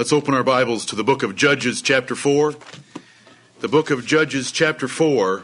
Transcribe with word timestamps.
Let's 0.00 0.14
open 0.14 0.32
our 0.32 0.42
Bibles 0.42 0.86
to 0.86 0.96
the 0.96 1.04
book 1.04 1.22
of 1.22 1.36
Judges, 1.36 1.82
chapter 1.82 2.16
4. 2.16 2.54
The 3.60 3.68
book 3.68 3.90
of 3.90 4.06
Judges, 4.06 4.50
chapter 4.50 4.88
4. 4.88 5.42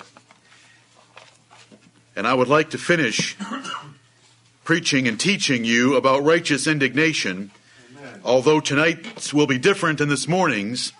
And 2.17 2.27
I 2.27 2.33
would 2.33 2.49
like 2.49 2.71
to 2.71 2.79
finish 2.79 3.37
preaching 4.65 5.07
and 5.07 5.21
teaching 5.21 5.67
you 5.67 5.95
about 5.95 6.25
righteous 6.25 6.67
indignation, 6.67 7.51
Amen. 7.99 8.21
although 8.25 8.61
tonight 8.61 9.31
will 9.35 9.47
be 9.47 9.59
different 9.59 9.99
than 9.99 10.09
this 10.09 10.27
morning's. 10.27 10.95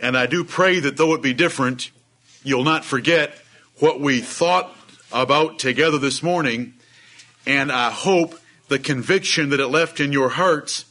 And 0.00 0.16
I 0.16 0.24
do 0.24 0.42
pray 0.42 0.80
that 0.80 0.96
though 0.96 1.12
it 1.12 1.20
be 1.20 1.34
different, 1.34 1.90
you'll 2.42 2.64
not 2.64 2.86
forget 2.86 3.38
what 3.80 4.00
we 4.00 4.22
thought 4.22 4.74
about 5.12 5.58
together 5.58 5.98
this 5.98 6.22
morning. 6.22 6.72
And 7.46 7.70
I 7.70 7.90
hope 7.90 8.40
the 8.68 8.78
conviction 8.78 9.50
that 9.50 9.60
it 9.60 9.68
left 9.68 10.00
in 10.00 10.10
your 10.10 10.30
hearts 10.30 10.86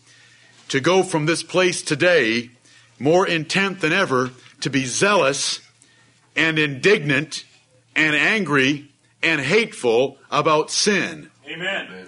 to 0.73 0.81
go 0.81 1.03
from 1.03 1.27
this 1.27 1.43
place 1.43 1.83
today 1.83 2.49
more 2.97 3.27
intent 3.27 3.79
than 3.79 3.93
ever 3.93 4.31
to 4.59 4.71
be 4.71 4.85
zealous 4.85 5.59
and 6.35 6.57
indignant 6.57 7.45
and 7.95 8.15
angry 8.15 8.89
and 9.21 9.39
hateful 9.39 10.17
about 10.31 10.71
sin. 10.71 11.29
Amen. 11.47 12.07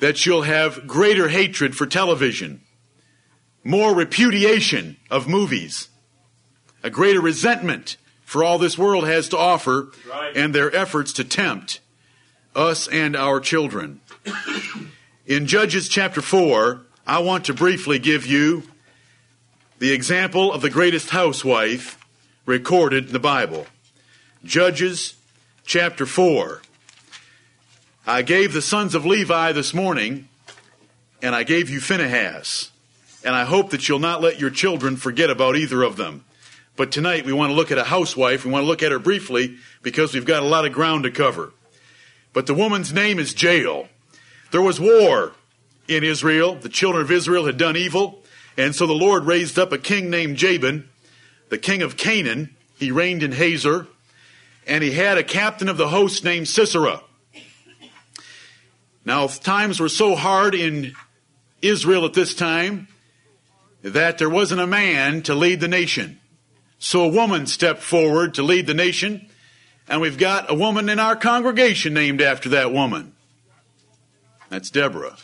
That 0.00 0.26
you'll 0.26 0.42
have 0.42 0.86
greater 0.86 1.28
hatred 1.28 1.74
for 1.74 1.86
television, 1.86 2.60
more 3.64 3.94
repudiation 3.94 4.98
of 5.10 5.26
movies, 5.26 5.88
a 6.82 6.90
greater 6.90 7.22
resentment 7.22 7.96
for 8.26 8.44
all 8.44 8.58
this 8.58 8.76
world 8.76 9.06
has 9.06 9.30
to 9.30 9.38
offer 9.38 9.90
right. 10.06 10.36
and 10.36 10.54
their 10.54 10.70
efforts 10.76 11.14
to 11.14 11.24
tempt 11.24 11.80
us 12.54 12.86
and 12.88 13.16
our 13.16 13.40
children. 13.40 14.02
In 15.26 15.46
Judges 15.46 15.88
chapter 15.88 16.20
4, 16.20 16.82
I 17.06 17.20
want 17.20 17.46
to 17.46 17.54
briefly 17.54 17.98
give 17.98 18.26
you 18.26 18.64
the 19.78 19.90
example 19.90 20.52
of 20.52 20.60
the 20.60 20.68
greatest 20.68 21.08
housewife 21.08 21.98
recorded 22.44 23.06
in 23.06 23.12
the 23.14 23.18
Bible. 23.18 23.66
Judges 24.44 25.14
chapter 25.64 26.04
4. 26.04 26.60
I 28.06 28.20
gave 28.20 28.52
the 28.52 28.60
sons 28.60 28.94
of 28.94 29.06
Levi 29.06 29.52
this 29.52 29.72
morning, 29.72 30.28
and 31.22 31.34
I 31.34 31.42
gave 31.42 31.70
you 31.70 31.80
Phinehas. 31.80 32.70
And 33.24 33.34
I 33.34 33.44
hope 33.44 33.70
that 33.70 33.88
you'll 33.88 34.00
not 34.00 34.20
let 34.20 34.38
your 34.38 34.50
children 34.50 34.96
forget 34.96 35.30
about 35.30 35.56
either 35.56 35.82
of 35.82 35.96
them. 35.96 36.26
But 36.76 36.92
tonight 36.92 37.24
we 37.24 37.32
want 37.32 37.48
to 37.48 37.56
look 37.56 37.72
at 37.72 37.78
a 37.78 37.84
housewife. 37.84 38.44
We 38.44 38.50
want 38.50 38.64
to 38.64 38.68
look 38.68 38.82
at 38.82 38.92
her 38.92 38.98
briefly 38.98 39.56
because 39.80 40.12
we've 40.12 40.26
got 40.26 40.42
a 40.42 40.46
lot 40.46 40.66
of 40.66 40.74
ground 40.74 41.04
to 41.04 41.10
cover. 41.10 41.54
But 42.34 42.44
the 42.44 42.52
woman's 42.52 42.92
name 42.92 43.18
is 43.18 43.42
Jael. 43.42 43.88
There 44.54 44.62
was 44.62 44.78
war 44.78 45.32
in 45.88 46.04
Israel. 46.04 46.54
The 46.54 46.68
children 46.68 47.02
of 47.02 47.10
Israel 47.10 47.46
had 47.46 47.56
done 47.56 47.76
evil. 47.76 48.22
And 48.56 48.72
so 48.72 48.86
the 48.86 48.92
Lord 48.92 49.24
raised 49.24 49.58
up 49.58 49.72
a 49.72 49.78
king 49.78 50.10
named 50.10 50.36
Jabin, 50.36 50.88
the 51.48 51.58
king 51.58 51.82
of 51.82 51.96
Canaan. 51.96 52.54
He 52.78 52.92
reigned 52.92 53.24
in 53.24 53.32
Hazor. 53.32 53.88
And 54.64 54.84
he 54.84 54.92
had 54.92 55.18
a 55.18 55.24
captain 55.24 55.68
of 55.68 55.76
the 55.76 55.88
host 55.88 56.22
named 56.22 56.46
Sisera. 56.46 57.00
Now, 59.04 59.26
times 59.26 59.80
were 59.80 59.88
so 59.88 60.14
hard 60.14 60.54
in 60.54 60.92
Israel 61.60 62.04
at 62.04 62.14
this 62.14 62.32
time 62.32 62.86
that 63.82 64.18
there 64.18 64.30
wasn't 64.30 64.60
a 64.60 64.68
man 64.68 65.22
to 65.22 65.34
lead 65.34 65.58
the 65.58 65.66
nation. 65.66 66.20
So 66.78 67.02
a 67.02 67.08
woman 67.08 67.48
stepped 67.48 67.82
forward 67.82 68.34
to 68.34 68.44
lead 68.44 68.68
the 68.68 68.74
nation, 68.74 69.26
and 69.88 70.00
we've 70.00 70.16
got 70.16 70.48
a 70.48 70.54
woman 70.54 70.88
in 70.88 71.00
our 71.00 71.16
congregation 71.16 71.92
named 71.92 72.22
after 72.22 72.50
that 72.50 72.72
woman. 72.72 73.13
That's 74.48 74.70
Deborah. 74.70 75.16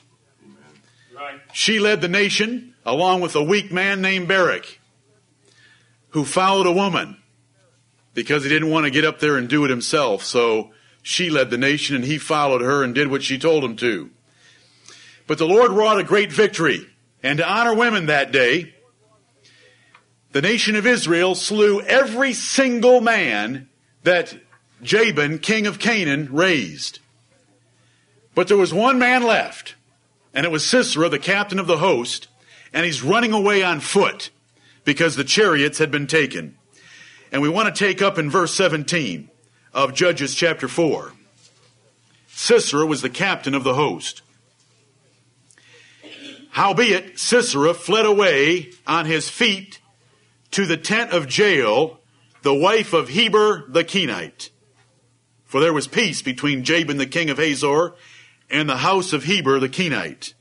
Right. 1.14 1.40
She 1.52 1.78
led 1.78 2.00
the 2.00 2.08
nation 2.08 2.74
along 2.84 3.20
with 3.20 3.36
a 3.36 3.42
weak 3.42 3.70
man 3.70 4.00
named 4.00 4.28
Barak, 4.28 4.80
who 6.10 6.24
followed 6.24 6.66
a 6.66 6.72
woman 6.72 7.18
because 8.14 8.42
he 8.42 8.48
didn't 8.48 8.70
want 8.70 8.84
to 8.84 8.90
get 8.90 9.04
up 9.04 9.20
there 9.20 9.36
and 9.36 9.48
do 9.48 9.64
it 9.64 9.70
himself. 9.70 10.24
So 10.24 10.70
she 11.02 11.30
led 11.30 11.50
the 11.50 11.58
nation 11.58 11.96
and 11.96 12.04
he 12.04 12.18
followed 12.18 12.62
her 12.62 12.82
and 12.82 12.94
did 12.94 13.10
what 13.10 13.22
she 13.22 13.38
told 13.38 13.64
him 13.64 13.76
to. 13.76 14.10
But 15.26 15.38
the 15.38 15.46
Lord 15.46 15.70
wrought 15.70 16.00
a 16.00 16.04
great 16.04 16.32
victory. 16.32 16.86
And 17.22 17.38
to 17.38 17.48
honor 17.48 17.74
women 17.74 18.06
that 18.06 18.32
day, 18.32 18.74
the 20.32 20.42
nation 20.42 20.74
of 20.74 20.86
Israel 20.86 21.34
slew 21.34 21.80
every 21.82 22.32
single 22.32 23.00
man 23.00 23.68
that 24.02 24.34
Jabin, 24.82 25.38
king 25.38 25.66
of 25.66 25.78
Canaan, 25.78 26.28
raised. 26.32 27.00
But 28.34 28.48
there 28.48 28.56
was 28.56 28.72
one 28.72 28.98
man 28.98 29.22
left, 29.22 29.74
and 30.32 30.46
it 30.46 30.52
was 30.52 30.64
Sisera, 30.64 31.08
the 31.08 31.18
captain 31.18 31.58
of 31.58 31.66
the 31.66 31.78
host, 31.78 32.28
and 32.72 32.84
he's 32.84 33.02
running 33.02 33.32
away 33.32 33.62
on 33.62 33.80
foot 33.80 34.30
because 34.84 35.16
the 35.16 35.24
chariots 35.24 35.78
had 35.78 35.90
been 35.90 36.06
taken. 36.06 36.56
And 37.32 37.42
we 37.42 37.48
want 37.48 37.74
to 37.74 37.84
take 37.84 38.00
up 38.02 38.18
in 38.18 38.30
verse 38.30 38.54
17 38.54 39.28
of 39.72 39.94
Judges 39.94 40.34
chapter 40.34 40.68
4. 40.68 41.12
Sisera 42.28 42.86
was 42.86 43.02
the 43.02 43.10
captain 43.10 43.54
of 43.54 43.64
the 43.64 43.74
host. 43.74 44.22
Howbeit, 46.50 47.18
Sisera 47.18 47.74
fled 47.74 48.06
away 48.06 48.72
on 48.86 49.06
his 49.06 49.28
feet 49.28 49.80
to 50.50 50.66
the 50.66 50.76
tent 50.76 51.12
of 51.12 51.36
Jael, 51.36 52.00
the 52.42 52.54
wife 52.54 52.92
of 52.92 53.10
Heber 53.10 53.64
the 53.68 53.84
Kenite. 53.84 54.50
For 55.44 55.60
there 55.60 55.72
was 55.72 55.86
peace 55.86 56.22
between 56.22 56.64
Jabin 56.64 56.96
the 56.96 57.06
king 57.06 57.30
of 57.30 57.38
Hazor 57.38 57.94
and 58.50 58.68
the 58.68 58.78
house 58.78 59.12
of 59.12 59.24
Heber 59.24 59.60
the 59.60 59.68
Kenite. 59.68 60.34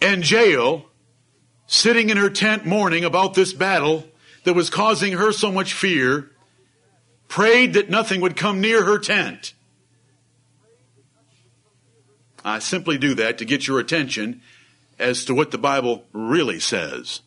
And 0.00 0.28
Jael, 0.28 0.86
sitting 1.66 2.10
in 2.10 2.16
her 2.16 2.30
tent 2.30 2.66
mourning 2.66 3.04
about 3.04 3.34
this 3.34 3.52
battle 3.52 4.04
that 4.44 4.54
was 4.54 4.70
causing 4.70 5.14
her 5.14 5.32
so 5.32 5.50
much 5.50 5.72
fear, 5.72 6.30
prayed 7.28 7.74
that 7.74 7.90
nothing 7.90 8.20
would 8.20 8.36
come 8.36 8.60
near 8.60 8.84
her 8.84 8.98
tent. 8.98 9.54
I 12.44 12.60
simply 12.60 12.98
do 12.98 13.14
that 13.14 13.38
to 13.38 13.44
get 13.44 13.66
your 13.66 13.78
attention 13.78 14.40
as 14.98 15.24
to 15.26 15.34
what 15.34 15.50
the 15.50 15.58
Bible 15.58 16.04
really 16.12 16.60
says. 16.60 17.20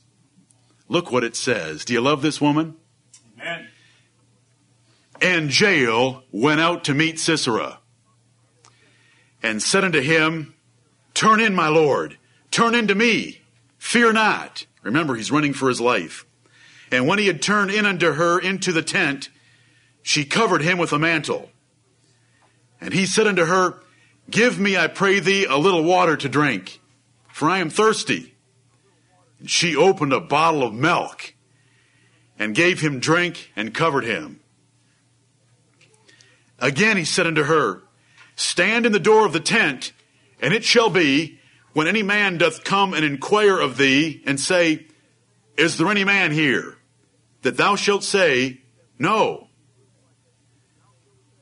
Look 0.87 1.11
what 1.11 1.23
it 1.23 1.35
says. 1.35 1.85
Do 1.85 1.93
you 1.93 2.01
love 2.01 2.21
this 2.21 2.41
woman? 2.41 2.75
Amen. 3.39 3.67
And 5.21 5.57
Jael 5.59 6.23
went 6.31 6.59
out 6.59 6.83
to 6.85 6.93
meet 6.93 7.19
Sisera 7.19 7.80
and 9.43 9.61
said 9.61 9.83
unto 9.83 10.01
him, 10.01 10.53
Turn 11.13 11.39
in, 11.39 11.53
my 11.53 11.67
Lord, 11.67 12.17
turn 12.51 12.75
in 12.75 12.87
to 12.87 12.95
me, 12.95 13.41
fear 13.77 14.13
not. 14.13 14.65
Remember, 14.81 15.15
he's 15.15 15.31
running 15.31 15.53
for 15.53 15.69
his 15.69 15.81
life. 15.81 16.25
And 16.91 17.07
when 17.07 17.19
he 17.19 17.27
had 17.27 17.41
turned 17.41 17.71
in 17.71 17.85
unto 17.85 18.13
her 18.13 18.39
into 18.39 18.71
the 18.71 18.81
tent, 18.81 19.29
she 20.01 20.25
covered 20.25 20.61
him 20.61 20.77
with 20.77 20.91
a 20.91 20.99
mantle. 20.99 21.49
And 22.79 22.93
he 22.93 23.05
said 23.05 23.27
unto 23.27 23.45
her, 23.45 23.81
Give 24.29 24.59
me, 24.59 24.77
I 24.77 24.87
pray 24.87 25.19
thee, 25.19 25.45
a 25.45 25.57
little 25.57 25.83
water 25.83 26.17
to 26.17 26.29
drink, 26.29 26.81
for 27.27 27.49
I 27.49 27.59
am 27.59 27.69
thirsty. 27.69 28.35
And 29.39 29.49
she 29.49 29.75
opened 29.75 30.13
a 30.13 30.19
bottle 30.19 30.63
of 30.63 30.73
milk 30.73 31.33
and 32.37 32.55
gave 32.55 32.81
him 32.81 32.99
drink 32.99 33.51
and 33.55 33.73
covered 33.73 34.03
him. 34.03 34.39
Again 36.59 36.97
he 36.97 37.05
said 37.05 37.27
unto 37.27 37.43
her, 37.43 37.83
Stand 38.41 38.87
in 38.87 38.91
the 38.91 38.99
door 38.99 39.25
of 39.25 39.33
the 39.33 39.39
tent, 39.39 39.93
and 40.41 40.51
it 40.51 40.63
shall 40.63 40.89
be, 40.89 41.39
when 41.73 41.87
any 41.87 42.01
man 42.01 42.39
doth 42.39 42.63
come 42.63 42.93
and 42.93 43.05
inquire 43.05 43.59
of 43.59 43.77
thee, 43.77 44.23
and 44.25 44.39
say, 44.39 44.87
Is 45.57 45.77
there 45.77 45.89
any 45.89 46.03
man 46.03 46.31
here? 46.31 46.75
That 47.43 47.57
thou 47.57 47.75
shalt 47.75 48.03
say, 48.03 48.61
No. 48.97 49.47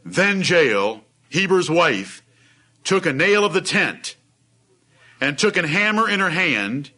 Then 0.03 0.41
Jael, 0.41 1.03
Heber's 1.29 1.69
wife, 1.69 2.21
took 2.83 3.05
a 3.05 3.13
nail 3.13 3.45
of 3.45 3.53
the 3.53 3.61
tent, 3.61 4.17
and 5.21 5.37
took 5.37 5.55
an 5.55 5.65
hammer 5.65 6.09
in 6.09 6.19
her 6.19 6.31
hand, 6.31 6.91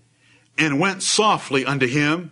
and 0.58 0.80
went 0.80 1.04
softly 1.04 1.64
unto 1.64 1.88
him, 1.88 2.32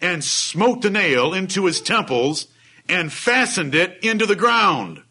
and 0.00 0.24
smote 0.24 0.80
the 0.80 0.90
nail 0.90 1.34
into 1.34 1.66
his 1.66 1.82
temples, 1.82 2.48
and 2.88 3.12
fastened 3.12 3.74
it 3.74 4.02
into 4.02 4.24
the 4.24 4.34
ground 4.34 5.02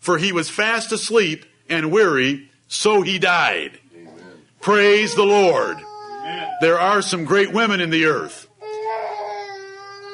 for 0.00 0.16
he 0.16 0.32
was 0.32 0.50
fast 0.50 0.90
asleep 0.90 1.44
and 1.70 1.90
weary, 1.90 2.50
so 2.68 3.02
he 3.02 3.18
died. 3.18 3.78
Amen. 3.96 4.14
Praise 4.60 5.14
the 5.14 5.24
Lord. 5.24 5.78
Amen. 5.78 6.50
There 6.60 6.78
are 6.78 7.00
some 7.00 7.24
great 7.24 7.52
women 7.52 7.80
in 7.80 7.90
the 7.90 8.04
earth. 8.04 8.48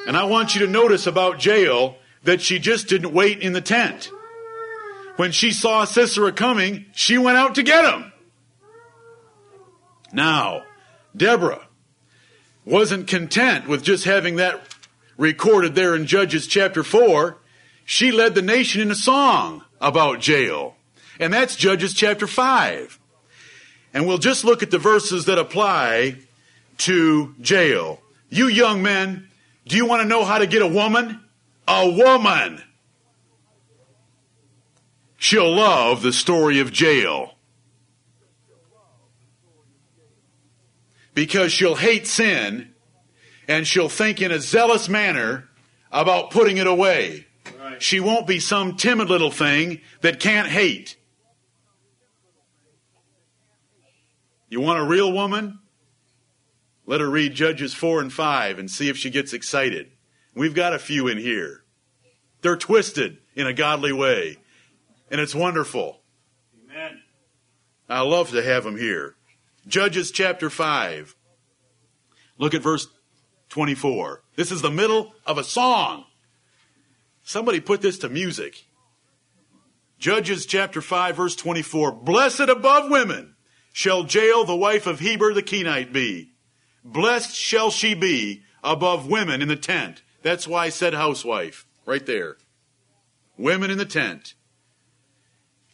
And 0.07 0.15
I 0.15 0.23
want 0.23 0.55
you 0.55 0.65
to 0.65 0.71
notice 0.71 1.05
about 1.05 1.43
Jael 1.43 1.97
that 2.23 2.41
she 2.41 2.59
just 2.59 2.87
didn't 2.87 3.13
wait 3.13 3.41
in 3.41 3.51
the 3.51 3.59
tent. 3.59 4.09
When 5.17 5.33
she 5.33 5.51
saw 5.51 5.83
Sisera 5.83 6.31
coming, 6.31 6.85
she 6.93 7.17
went 7.17 7.37
out 7.37 7.55
to 7.55 7.63
get 7.63 7.83
him. 7.83 8.13
Now, 10.13 10.63
Deborah 11.15 11.67
wasn't 12.63 13.07
content 13.07 13.67
with 13.67 13.83
just 13.83 14.05
having 14.05 14.37
that 14.37 14.61
recorded 15.17 15.75
there 15.75 15.93
in 15.93 16.05
Judges 16.05 16.47
chapter 16.47 16.83
4. 16.83 17.37
She 17.83 18.11
led 18.11 18.33
the 18.33 18.41
nation 18.41 18.81
in 18.81 18.91
a 18.91 18.95
song 18.95 19.65
about 19.81 20.25
Jael. 20.25 20.76
And 21.19 21.33
that's 21.33 21.55
Judges 21.55 21.93
chapter 21.93 22.27
5. 22.27 22.99
And 23.93 24.07
we'll 24.07 24.17
just 24.17 24.43
look 24.43 24.61
at 24.61 24.71
the 24.71 24.77
verses 24.77 25.25
that 25.25 25.37
apply 25.37 26.17
to 26.79 27.33
Jael. 27.43 28.01
You 28.29 28.47
young 28.47 28.83
men, 28.83 29.27
do 29.65 29.75
you 29.75 29.85
want 29.85 30.01
to 30.01 30.07
know 30.07 30.23
how 30.23 30.37
to 30.37 30.47
get 30.47 30.61
a 30.61 30.67
woman? 30.67 31.19
A 31.67 31.89
woman. 31.89 32.61
She'll 35.17 35.53
love 35.53 36.03
the 36.03 36.13
story 36.13 36.59
of 36.59 36.79
Jael. 36.79 37.33
Because 41.13 41.51
she'll 41.51 41.75
hate 41.75 42.05
sin 42.05 42.73
and 43.47 43.65
she'll 43.65 43.89
think 43.89 44.21
in 44.21 44.31
a 44.31 44.39
zealous 44.39 44.87
manner 44.87 45.49
about 45.91 46.29
putting 46.29 46.57
it 46.57 46.67
away. 46.67 47.25
Right. 47.59 47.81
She 47.81 47.99
won't 47.99 48.27
be 48.27 48.39
some 48.39 48.75
timid 48.75 49.09
little 49.09 49.31
thing 49.31 49.81
that 50.01 50.19
can't 50.19 50.47
hate. 50.47 50.95
You 54.49 54.61
want 54.61 54.79
a 54.79 54.83
real 54.83 55.11
woman? 55.11 55.59
Let 56.85 57.01
her 57.01 57.09
read 57.09 57.33
Judges 57.33 57.73
4 57.73 58.01
and 58.01 58.13
5 58.13 58.59
and 58.59 58.71
see 58.71 58.87
if 58.87 58.97
she 58.97 59.09
gets 59.09 59.33
excited. 59.33 59.91
We've 60.33 60.55
got 60.55 60.73
a 60.73 60.79
few 60.79 61.07
in 61.07 61.17
here. 61.17 61.63
They're 62.41 62.55
twisted 62.55 63.17
in 63.35 63.45
a 63.45 63.53
godly 63.53 63.91
way, 63.91 64.37
and 65.11 65.19
it's 65.19 65.35
wonderful. 65.35 66.01
Amen. 66.63 67.01
I 67.89 68.01
love 68.01 68.29
to 68.31 68.41
have 68.41 68.63
them 68.63 68.77
here. 68.77 69.15
Judges 69.67 70.11
chapter 70.11 70.49
5. 70.49 71.15
Look 72.37 72.53
at 72.53 72.61
verse 72.61 72.87
24. 73.49 74.23
This 74.35 74.51
is 74.51 74.61
the 74.61 74.71
middle 74.71 75.13
of 75.25 75.37
a 75.37 75.43
song. 75.43 76.05
Somebody 77.23 77.59
put 77.59 77.81
this 77.81 77.97
to 77.99 78.09
music. 78.09 78.65
Judges 79.99 80.45
chapter 80.45 80.81
5 80.81 81.17
verse 81.17 81.35
24. 81.35 81.91
Blessed 81.91 82.41
above 82.41 82.89
women 82.89 83.35
shall 83.77 84.07
Jael 84.07 84.43
the 84.43 84.55
wife 84.55 84.87
of 84.87 84.99
Heber 84.99 85.35
the 85.35 85.43
Kenite 85.43 85.93
be. 85.93 86.31
Blessed 86.83 87.35
shall 87.35 87.69
she 87.69 87.93
be 87.93 88.41
above 88.63 89.05
women 89.05 89.39
in 89.39 89.49
the 89.49 89.55
tent. 89.55 90.01
That's 90.23 90.47
why 90.47 90.65
I 90.65 90.69
said 90.69 90.95
housewife, 90.95 91.67
right 91.85 92.03
there. 92.03 92.37
Women 93.37 93.69
in 93.69 93.77
the 93.77 93.85
tent. 93.85 94.33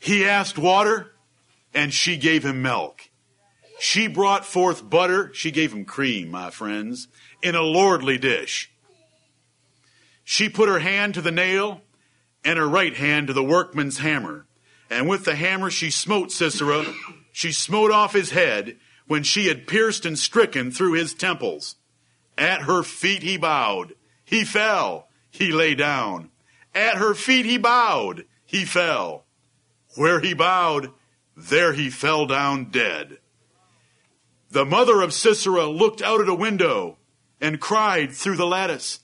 He 0.01 0.25
asked 0.25 0.57
water, 0.57 1.13
and 1.73 1.93
she 1.93 2.17
gave 2.17 2.43
him 2.43 2.61
milk. 2.61 3.09
She 3.79 4.07
brought 4.07 4.45
forth 4.45 4.89
butter, 4.89 5.31
she 5.33 5.49
gave 5.49 5.71
him 5.71 5.85
cream, 5.85 6.29
my 6.29 6.49
friends, 6.49 7.07
in 7.41 7.55
a 7.55 7.61
lordly 7.61 8.17
dish. 8.17 8.69
She 10.25 10.49
put 10.49 10.67
her 10.67 10.79
hand 10.79 11.13
to 11.13 11.21
the 11.21 11.31
nail, 11.31 11.79
and 12.43 12.59
her 12.59 12.67
right 12.67 12.97
hand 12.97 13.27
to 13.27 13.33
the 13.33 13.41
workman's 13.41 13.99
hammer. 13.99 14.45
And 14.89 15.07
with 15.07 15.23
the 15.23 15.35
hammer 15.35 15.69
she 15.69 15.89
smote 15.89 16.33
Sisera, 16.33 16.83
she 17.33 17.51
smote 17.51 17.91
off 17.91 18.13
his 18.13 18.29
head 18.29 18.77
when 19.07 19.23
she 19.23 19.47
had 19.47 19.67
pierced 19.67 20.05
and 20.05 20.17
stricken 20.17 20.71
through 20.71 20.93
his 20.93 21.13
temples. 21.13 21.75
At 22.37 22.61
her 22.61 22.83
feet 22.83 23.23
he 23.23 23.37
bowed. 23.37 23.95
He 24.23 24.45
fell. 24.45 25.09
He 25.31 25.51
lay 25.51 25.75
down. 25.75 26.29
At 26.73 26.97
her 26.97 27.13
feet 27.13 27.45
he 27.45 27.57
bowed. 27.57 28.25
He 28.45 28.65
fell. 28.65 29.25
Where 29.95 30.19
he 30.19 30.33
bowed, 30.33 30.91
there 31.35 31.73
he 31.73 31.89
fell 31.89 32.27
down 32.27 32.65
dead. 32.65 33.17
The 34.51 34.65
mother 34.65 35.01
of 35.01 35.13
Sisera 35.13 35.65
looked 35.65 36.03
out 36.03 36.21
at 36.21 36.29
a 36.29 36.35
window 36.35 36.99
and 37.41 37.59
cried 37.59 38.11
through 38.11 38.37
the 38.37 38.45
lattice, 38.45 38.99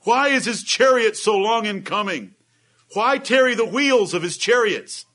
Why 0.00 0.28
is 0.28 0.44
his 0.44 0.62
chariot 0.62 1.16
so 1.16 1.36
long 1.36 1.64
in 1.64 1.82
coming? 1.82 2.34
Why 2.92 3.16
tarry 3.16 3.54
the 3.54 3.64
wheels 3.64 4.12
of 4.12 4.22
his 4.22 4.36
chariots? 4.36 5.06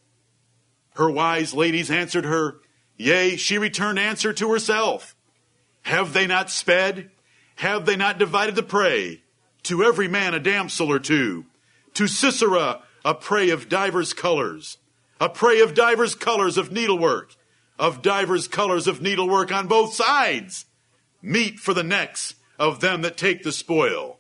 Her 1.00 1.10
wise 1.10 1.54
ladies 1.54 1.90
answered 1.90 2.26
her, 2.26 2.58
Yea, 2.98 3.38
she 3.38 3.58
returned 3.58 3.98
answer 3.98 4.34
to 4.34 4.52
herself. 4.52 5.16
Have 5.84 6.12
they 6.12 6.28
not 6.28 6.50
sped? 6.50 7.10
Have 7.56 7.86
they 7.86 7.96
not 7.96 8.20
divided 8.20 8.56
the 8.56 8.64
prey? 8.64 9.24
To 9.64 9.82
every 9.82 10.10
man 10.10 10.34
a 10.34 10.42
damsel 10.42 10.92
or 10.92 11.00
two. 11.00 11.46
To 11.94 12.06
Sisera 12.06 12.82
a 13.06 13.16
prey 13.16 13.50
of 13.50 13.70
divers 13.70 14.12
colors. 14.12 14.78
A 15.22 15.30
prey 15.30 15.62
of 15.62 15.74
divers 15.74 16.16
colors 16.16 16.58
of 16.58 16.70
needlework. 16.70 17.34
Of 17.80 18.02
divers 18.02 18.50
colors 18.50 18.86
of 18.86 19.02
needlework 19.02 19.54
on 19.54 19.68
both 19.68 19.94
sides. 19.94 20.66
Meat 21.22 21.62
for 21.62 21.74
the 21.74 21.82
necks 21.82 22.36
of 22.60 22.82
them 22.82 23.04
that 23.04 23.16
take 23.16 23.44
the 23.44 23.54
spoil. 23.54 24.20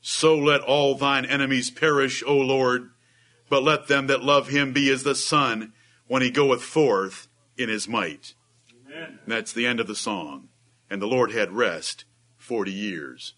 So 0.00 0.36
let 0.36 0.62
all 0.62 0.96
thine 0.96 1.24
enemies 1.24 1.70
perish, 1.70 2.24
O 2.26 2.34
Lord 2.34 2.91
but 3.52 3.62
let 3.62 3.86
them 3.86 4.06
that 4.06 4.24
love 4.24 4.48
him 4.48 4.72
be 4.72 4.88
as 4.88 5.02
the 5.02 5.14
sun 5.14 5.74
when 6.06 6.22
he 6.22 6.30
goeth 6.30 6.62
forth 6.62 7.28
in 7.58 7.68
his 7.68 7.86
might. 7.86 8.32
Amen. 8.86 9.18
That's 9.26 9.52
the 9.52 9.66
end 9.66 9.78
of 9.78 9.86
the 9.86 9.94
song. 9.94 10.48
And 10.88 11.02
the 11.02 11.06
Lord 11.06 11.32
had 11.32 11.52
rest 11.52 12.06
40 12.38 12.72
years. 12.72 13.34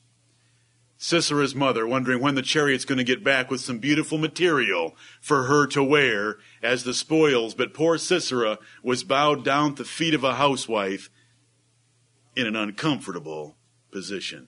Sisera's 0.97 1.57
mother 1.57 1.85
wondering 1.85 2.23
when 2.23 2.37
the 2.37 2.43
chariot's 2.43 2.85
going 2.85 2.99
to 2.99 3.03
get 3.03 3.25
back 3.25 3.51
with 3.51 3.61
some 3.61 3.81
beautiful 3.81 4.17
material 4.17 4.95
for 5.21 5.47
her 5.47 5.67
to 5.67 5.83
wear 5.83 6.37
as 6.63 6.85
the 6.85 6.95
spoils, 6.95 7.53
but 7.53 7.75
poor 7.75 7.99
Sisera 7.99 8.61
was 8.85 9.03
bowed 9.03 9.45
down 9.45 9.73
at 9.73 9.77
the 9.79 9.85
feet 9.85 10.15
of 10.15 10.23
a 10.23 10.37
housewife 10.37 11.11
in 12.37 12.47
an 12.47 12.55
uncomfortable 12.55 13.57
position 13.91 14.47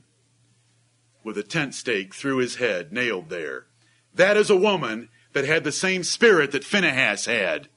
with 1.24 1.36
a 1.36 1.42
tent 1.42 1.74
stake 1.74 2.14
through 2.14 2.36
his 2.36 2.54
head 2.54 2.92
nailed 2.92 3.30
there. 3.30 3.66
That 4.14 4.36
is 4.36 4.48
a 4.48 4.56
woman 4.56 5.08
that 5.36 5.44
had 5.44 5.64
the 5.64 5.70
same 5.70 6.02
spirit 6.02 6.52
that 6.52 6.64
Phinehas 6.64 7.26
had. 7.26 7.68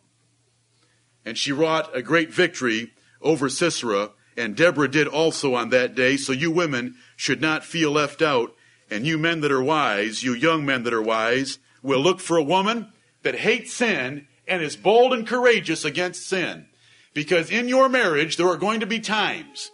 And 1.25 1.37
she 1.37 1.51
wrought 1.51 1.93
a 1.93 2.01
great 2.01 2.33
victory 2.33 2.93
over 3.21 3.49
Sisera, 3.49 4.11
and 4.37 4.55
Deborah 4.55 4.87
did 4.87 5.09
also 5.09 5.55
on 5.55 5.67
that 5.71 5.93
day. 5.93 6.15
So 6.15 6.31
you 6.31 6.51
women 6.51 6.95
should 7.17 7.41
not 7.41 7.65
feel 7.65 7.91
left 7.91 8.21
out. 8.21 8.55
And 8.89 9.05
you 9.05 9.17
men 9.17 9.41
that 9.41 9.51
are 9.51 9.61
wise, 9.61 10.23
you 10.23 10.33
young 10.33 10.65
men 10.65 10.83
that 10.83 10.93
are 10.93 11.01
wise, 11.01 11.59
will 11.83 11.99
look 11.99 12.21
for 12.21 12.37
a 12.37 12.43
woman 12.43 12.93
that 13.23 13.35
hates 13.35 13.73
sin 13.73 14.27
and 14.47 14.63
is 14.63 14.77
bold 14.77 15.11
and 15.11 15.27
courageous 15.27 15.83
against 15.83 16.25
sin. 16.25 16.65
Because 17.13 17.51
in 17.51 17.67
your 17.67 17.89
marriage, 17.89 18.37
there 18.37 18.47
are 18.47 18.55
going 18.55 18.79
to 18.79 18.85
be 18.85 19.01
times 19.01 19.69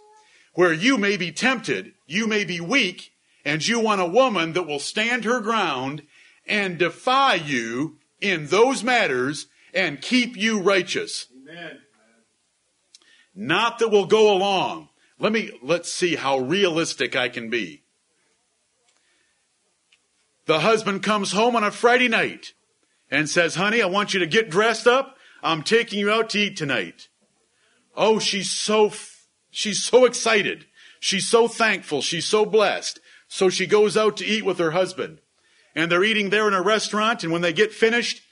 where 0.54 0.72
you 0.72 0.98
may 0.98 1.16
be 1.16 1.30
tempted, 1.30 1.92
you 2.08 2.26
may 2.26 2.44
be 2.44 2.58
weak, 2.58 3.12
and 3.44 3.64
you 3.64 3.78
want 3.78 4.00
a 4.00 4.06
woman 4.06 4.54
that 4.54 4.66
will 4.66 4.80
stand 4.80 5.22
her 5.22 5.38
ground 5.38 6.02
and 6.46 6.78
defy 6.78 7.34
you 7.34 7.98
in 8.20 8.46
those 8.46 8.82
matters 8.82 9.46
and 9.74 10.00
keep 10.00 10.36
you 10.36 10.60
righteous. 10.60 11.26
Amen. 11.42 11.78
Not 13.34 13.78
that 13.78 13.90
we'll 13.90 14.06
go 14.06 14.32
along. 14.32 14.88
Let 15.18 15.32
me, 15.32 15.50
let's 15.62 15.92
see 15.92 16.16
how 16.16 16.38
realistic 16.38 17.14
I 17.14 17.28
can 17.28 17.50
be. 17.50 17.82
The 20.46 20.60
husband 20.60 21.02
comes 21.02 21.32
home 21.32 21.56
on 21.56 21.64
a 21.64 21.70
Friday 21.70 22.08
night 22.08 22.52
and 23.10 23.28
says, 23.28 23.56
honey, 23.56 23.82
I 23.82 23.86
want 23.86 24.14
you 24.14 24.20
to 24.20 24.26
get 24.26 24.50
dressed 24.50 24.86
up. 24.86 25.16
I'm 25.42 25.62
taking 25.62 25.98
you 25.98 26.10
out 26.10 26.30
to 26.30 26.38
eat 26.38 26.56
tonight. 26.56 27.08
Oh, 27.96 28.18
she's 28.18 28.50
so, 28.50 28.92
she's 29.50 29.82
so 29.82 30.04
excited. 30.04 30.66
She's 31.00 31.28
so 31.28 31.48
thankful. 31.48 32.00
She's 32.00 32.26
so 32.26 32.46
blessed. 32.46 33.00
So 33.28 33.50
she 33.50 33.66
goes 33.66 33.96
out 33.96 34.16
to 34.18 34.24
eat 34.24 34.44
with 34.44 34.58
her 34.58 34.70
husband 34.70 35.20
and 35.76 35.92
they're 35.92 36.02
eating 36.02 36.30
there 36.30 36.48
in 36.48 36.54
a 36.54 36.62
restaurant. 36.62 37.22
And 37.22 37.30
when 37.30 37.42
they 37.42 37.52
get 37.52 37.72
finished, 37.72 38.22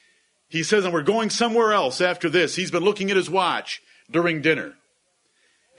he 0.48 0.62
says, 0.62 0.84
and 0.84 0.92
we're 0.92 1.02
going 1.02 1.30
somewhere 1.30 1.72
else 1.72 2.00
after 2.00 2.30
this. 2.30 2.56
He's 2.56 2.70
been 2.70 2.82
looking 2.82 3.10
at 3.10 3.16
his 3.16 3.30
watch 3.30 3.82
during 4.10 4.40
dinner. 4.40 4.74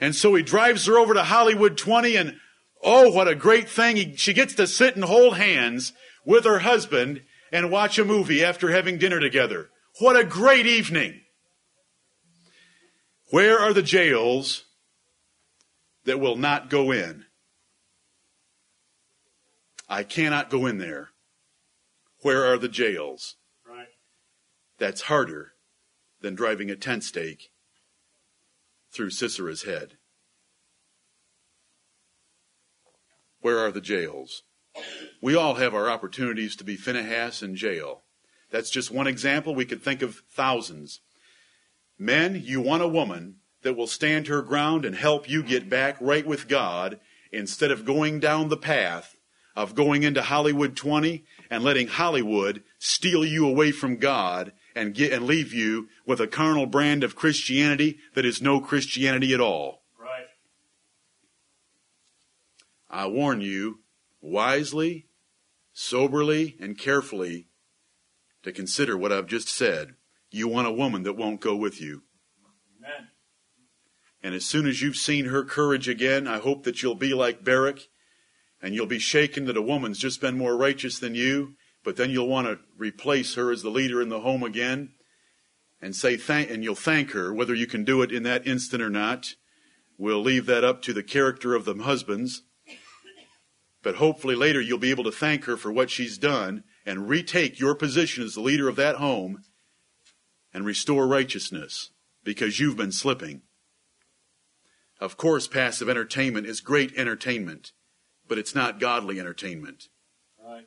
And 0.00 0.14
so 0.14 0.34
he 0.34 0.42
drives 0.42 0.86
her 0.86 0.96
over 0.96 1.12
to 1.12 1.24
Hollywood 1.24 1.76
20 1.76 2.16
and 2.16 2.36
oh, 2.82 3.10
what 3.10 3.28
a 3.28 3.34
great 3.34 3.68
thing. 3.68 3.96
He, 3.96 4.16
she 4.16 4.32
gets 4.32 4.54
to 4.54 4.66
sit 4.66 4.94
and 4.94 5.04
hold 5.04 5.36
hands 5.36 5.92
with 6.24 6.44
her 6.44 6.60
husband 6.60 7.22
and 7.50 7.70
watch 7.70 7.98
a 7.98 8.04
movie 8.04 8.44
after 8.44 8.70
having 8.70 8.98
dinner 8.98 9.18
together. 9.18 9.70
What 9.98 10.16
a 10.16 10.24
great 10.24 10.66
evening. 10.66 11.20
Where 13.30 13.58
are 13.58 13.72
the 13.72 13.82
Jaels 13.82 14.62
that 16.04 16.20
will 16.20 16.36
not 16.36 16.70
go 16.70 16.92
in? 16.92 17.24
I 19.88 20.04
cannot 20.04 20.50
go 20.50 20.66
in 20.66 20.78
there. 20.78 21.10
Where 22.26 22.44
are 22.44 22.58
the 22.58 22.68
Jaels? 22.68 23.36
Right. 23.64 23.86
That's 24.78 25.02
harder 25.02 25.52
than 26.22 26.34
driving 26.34 26.72
a 26.72 26.74
tent 26.74 27.04
stake 27.04 27.52
through 28.92 29.10
Sisera's 29.10 29.62
head. 29.62 29.98
Where 33.42 33.60
are 33.60 33.70
the 33.70 33.80
Jaels? 33.80 34.42
We 35.22 35.36
all 35.36 35.54
have 35.54 35.72
our 35.72 35.88
opportunities 35.88 36.56
to 36.56 36.64
be 36.64 36.74
Phinehas 36.74 37.42
and 37.42 37.62
Jael. 37.62 38.02
That's 38.50 38.70
just 38.70 38.90
one 38.90 39.06
example. 39.06 39.54
We 39.54 39.64
could 39.64 39.80
think 39.80 40.02
of 40.02 40.24
thousands. 40.28 41.02
Men, 41.96 42.42
you 42.44 42.60
want 42.60 42.82
a 42.82 42.88
woman 42.88 43.36
that 43.62 43.76
will 43.76 43.86
stand 43.86 44.26
her 44.26 44.42
ground 44.42 44.84
and 44.84 44.96
help 44.96 45.30
you 45.30 45.44
get 45.44 45.70
back 45.70 45.96
right 46.00 46.26
with 46.26 46.48
God 46.48 46.98
instead 47.30 47.70
of 47.70 47.84
going 47.84 48.18
down 48.18 48.48
the 48.48 48.56
path 48.56 49.14
of 49.56 49.74
going 49.74 50.02
into 50.02 50.22
Hollywood 50.22 50.76
20 50.76 51.24
and 51.50 51.62
letting 51.62 51.88
Hollywood 51.88 52.62
steal 52.78 53.24
you 53.24 53.46
away 53.46 53.72
from 53.72 53.96
God 53.96 54.52
and 54.74 54.94
get 54.94 55.12
and 55.12 55.26
leave 55.26 55.52
you 55.52 55.88
with 56.06 56.20
a 56.20 56.26
carnal 56.26 56.66
brand 56.66 57.02
of 57.02 57.16
Christianity 57.16 57.98
that 58.14 58.24
is 58.24 58.42
no 58.42 58.60
Christianity 58.60 59.32
at 59.32 59.40
all. 59.40 59.82
Right. 59.98 60.26
I 62.90 63.06
warn 63.06 63.40
you 63.40 63.80
wisely, 64.20 65.06
soberly, 65.72 66.56
and 66.60 66.78
carefully 66.78 67.48
to 68.42 68.52
consider 68.52 68.96
what 68.96 69.12
I've 69.12 69.26
just 69.26 69.48
said. 69.48 69.94
You 70.30 70.48
want 70.48 70.68
a 70.68 70.72
woman 70.72 71.02
that 71.04 71.16
won't 71.16 71.40
go 71.40 71.56
with 71.56 71.80
you. 71.80 72.02
Amen. 72.78 73.08
And 74.22 74.34
as 74.34 74.44
soon 74.44 74.66
as 74.66 74.82
you've 74.82 74.96
seen 74.96 75.26
her 75.26 75.44
courage 75.44 75.88
again, 75.88 76.26
I 76.26 76.38
hope 76.38 76.64
that 76.64 76.82
you'll 76.82 76.94
be 76.94 77.14
like 77.14 77.44
Barak 77.44 77.80
and 78.60 78.74
you'll 78.74 78.86
be 78.86 78.98
shaken 78.98 79.44
that 79.46 79.56
a 79.56 79.62
woman's 79.62 79.98
just 79.98 80.20
been 80.20 80.38
more 80.38 80.56
righteous 80.56 80.98
than 80.98 81.14
you, 81.14 81.54
but 81.84 81.96
then 81.96 82.10
you'll 82.10 82.28
want 82.28 82.46
to 82.46 82.58
replace 82.76 83.34
her 83.34 83.52
as 83.52 83.62
the 83.62 83.70
leader 83.70 84.00
in 84.02 84.08
the 84.08 84.20
home 84.20 84.42
again 84.42 84.90
and 85.80 85.94
say 85.94 86.16
thank 86.16 86.50
and 86.50 86.64
you'll 86.64 86.74
thank 86.74 87.12
her 87.12 87.32
whether 87.32 87.54
you 87.54 87.66
can 87.66 87.84
do 87.84 88.02
it 88.02 88.10
in 88.10 88.22
that 88.24 88.46
instant 88.46 88.82
or 88.82 88.90
not. 88.90 89.34
We'll 89.98 90.20
leave 90.20 90.46
that 90.46 90.64
up 90.64 90.82
to 90.82 90.92
the 90.92 91.02
character 91.02 91.54
of 91.54 91.64
the 91.64 91.74
husbands. 91.74 92.42
But 93.82 93.96
hopefully 93.96 94.34
later 94.34 94.60
you'll 94.60 94.78
be 94.78 94.90
able 94.90 95.04
to 95.04 95.12
thank 95.12 95.44
her 95.44 95.56
for 95.56 95.70
what 95.70 95.90
she's 95.90 96.18
done 96.18 96.64
and 96.84 97.08
retake 97.08 97.60
your 97.60 97.74
position 97.74 98.24
as 98.24 98.34
the 98.34 98.40
leader 98.40 98.68
of 98.68 98.76
that 98.76 98.96
home 98.96 99.44
and 100.52 100.64
restore 100.64 101.06
righteousness 101.06 101.90
because 102.24 102.58
you've 102.58 102.76
been 102.76 102.92
slipping. 102.92 103.42
Of 104.98 105.16
course, 105.16 105.46
passive 105.46 105.88
entertainment 105.88 106.46
is 106.46 106.60
great 106.60 106.92
entertainment, 106.96 107.72
but 108.28 108.38
it's 108.38 108.54
not 108.54 108.80
godly 108.80 109.20
entertainment. 109.20 109.88
Right. 110.44 110.66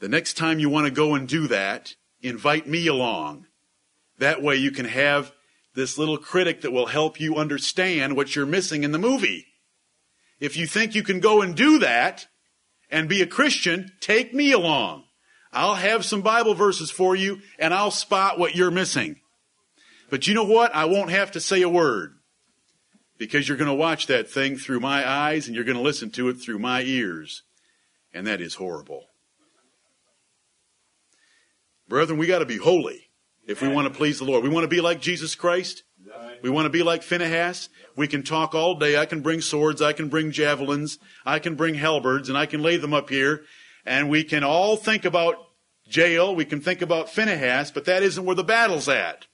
The 0.00 0.08
next 0.08 0.36
time 0.36 0.58
you 0.58 0.68
want 0.68 0.86
to 0.86 0.92
go 0.92 1.14
and 1.14 1.28
do 1.28 1.48
that, 1.48 1.94
invite 2.20 2.66
me 2.66 2.86
along. 2.86 3.46
That 4.18 4.42
way 4.42 4.56
you 4.56 4.70
can 4.70 4.86
have 4.86 5.32
this 5.74 5.98
little 5.98 6.18
critic 6.18 6.62
that 6.62 6.72
will 6.72 6.86
help 6.86 7.20
you 7.20 7.36
understand 7.36 8.16
what 8.16 8.34
you're 8.34 8.46
missing 8.46 8.84
in 8.84 8.92
the 8.92 8.98
movie. 8.98 9.46
If 10.40 10.56
you 10.56 10.66
think 10.66 10.94
you 10.94 11.02
can 11.02 11.20
go 11.20 11.40
and 11.42 11.54
do 11.54 11.78
that 11.80 12.26
and 12.90 13.08
be 13.08 13.22
a 13.22 13.26
Christian, 13.26 13.92
take 14.00 14.32
me 14.32 14.52
along. 14.52 15.04
I'll 15.52 15.76
have 15.76 16.04
some 16.04 16.22
Bible 16.22 16.54
verses 16.54 16.90
for 16.90 17.16
you 17.16 17.40
and 17.58 17.72
I'll 17.72 17.90
spot 17.90 18.38
what 18.38 18.54
you're 18.54 18.70
missing. 18.70 19.16
But 20.10 20.26
you 20.26 20.34
know 20.34 20.44
what? 20.44 20.74
I 20.74 20.86
won't 20.86 21.10
have 21.10 21.32
to 21.32 21.40
say 21.40 21.62
a 21.62 21.68
word 21.68 22.17
because 23.18 23.48
you're 23.48 23.58
going 23.58 23.68
to 23.68 23.74
watch 23.74 24.06
that 24.06 24.30
thing 24.30 24.56
through 24.56 24.80
my 24.80 25.08
eyes 25.08 25.46
and 25.46 25.54
you're 25.54 25.64
going 25.64 25.76
to 25.76 25.82
listen 25.82 26.10
to 26.10 26.28
it 26.28 26.34
through 26.34 26.58
my 26.58 26.82
ears. 26.82 27.42
And 28.14 28.26
that 28.26 28.40
is 28.40 28.54
horrible. 28.54 29.06
Brethren, 31.88 32.18
we 32.18 32.26
got 32.26 32.38
to 32.38 32.46
be 32.46 32.58
holy 32.58 33.08
if 33.46 33.62
we 33.62 33.68
want 33.68 33.92
to 33.92 33.96
please 33.96 34.18
the 34.18 34.24
Lord. 34.24 34.42
We 34.42 34.50
want 34.50 34.64
to 34.64 34.68
be 34.68 34.80
like 34.80 35.00
Jesus 35.00 35.34
Christ. 35.34 35.82
We 36.42 36.50
want 36.50 36.66
to 36.66 36.70
be 36.70 36.82
like 36.82 37.02
Phinehas. 37.02 37.68
We 37.96 38.06
can 38.06 38.22
talk 38.22 38.54
all 38.54 38.76
day. 38.76 38.96
I 38.96 39.06
can 39.06 39.20
bring 39.20 39.40
swords. 39.40 39.82
I 39.82 39.92
can 39.92 40.08
bring 40.08 40.30
javelins. 40.30 40.98
I 41.26 41.38
can 41.38 41.56
bring 41.56 41.74
halberds 41.74 42.28
and 42.28 42.38
I 42.38 42.46
can 42.46 42.62
lay 42.62 42.76
them 42.76 42.94
up 42.94 43.10
here. 43.10 43.42
And 43.84 44.08
we 44.08 44.22
can 44.22 44.44
all 44.44 44.76
think 44.76 45.04
about 45.04 45.36
Jael. 45.84 46.36
We 46.36 46.44
can 46.44 46.60
think 46.60 46.82
about 46.82 47.10
Phinehas, 47.10 47.70
but 47.70 47.86
that 47.86 48.02
isn't 48.02 48.24
where 48.24 48.36
the 48.36 48.44
battle's 48.44 48.88
at. 48.88 49.26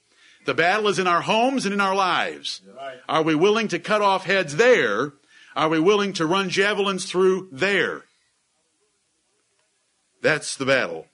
The 0.45 0.53
battle 0.53 0.87
is 0.87 0.99
in 0.99 1.07
our 1.07 1.21
homes 1.21 1.65
and 1.65 1.73
in 1.73 1.81
our 1.81 1.95
lives. 1.95 2.61
Are 3.09 3.23
we 3.23 3.35
willing 3.35 3.67
to 3.69 3.79
cut 3.79 4.01
off 4.01 4.25
heads 4.25 4.55
there? 4.55 5.13
Are 5.55 5.69
we 5.69 5.79
willing 5.79 6.13
to 6.13 6.25
run 6.25 6.49
javelins 6.49 7.05
through 7.05 7.49
there? 7.51 8.03
That's 10.21 10.55
the 10.55 10.65
battle. 10.65 11.07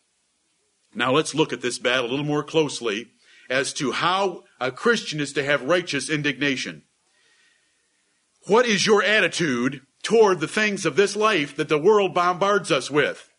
Now 0.94 1.14
let's 1.14 1.34
look 1.34 1.54
at 1.54 1.62
this 1.62 1.80
battle 1.80 2.08
a 2.08 2.12
little 2.12 2.26
more 2.26 2.44
closely 2.44 3.08
as 3.50 3.74
to 3.74 3.92
how 3.92 4.44
a 4.60 4.72
Christian 4.72 5.20
is 5.20 5.34
to 5.34 5.44
have 5.44 5.64
righteous 5.64 6.10
indignation. 6.10 6.84
What 8.48 8.66
is 8.66 8.86
your 8.86 9.04
attitude 9.04 9.82
toward 10.04 10.40
the 10.40 10.48
things 10.48 10.86
of 10.86 10.96
this 10.96 11.16
life 11.16 11.56
that 11.56 11.70
the 11.70 11.78
world 11.78 12.14
bombards 12.14 12.72
us 12.72 12.90
with? 12.90 13.30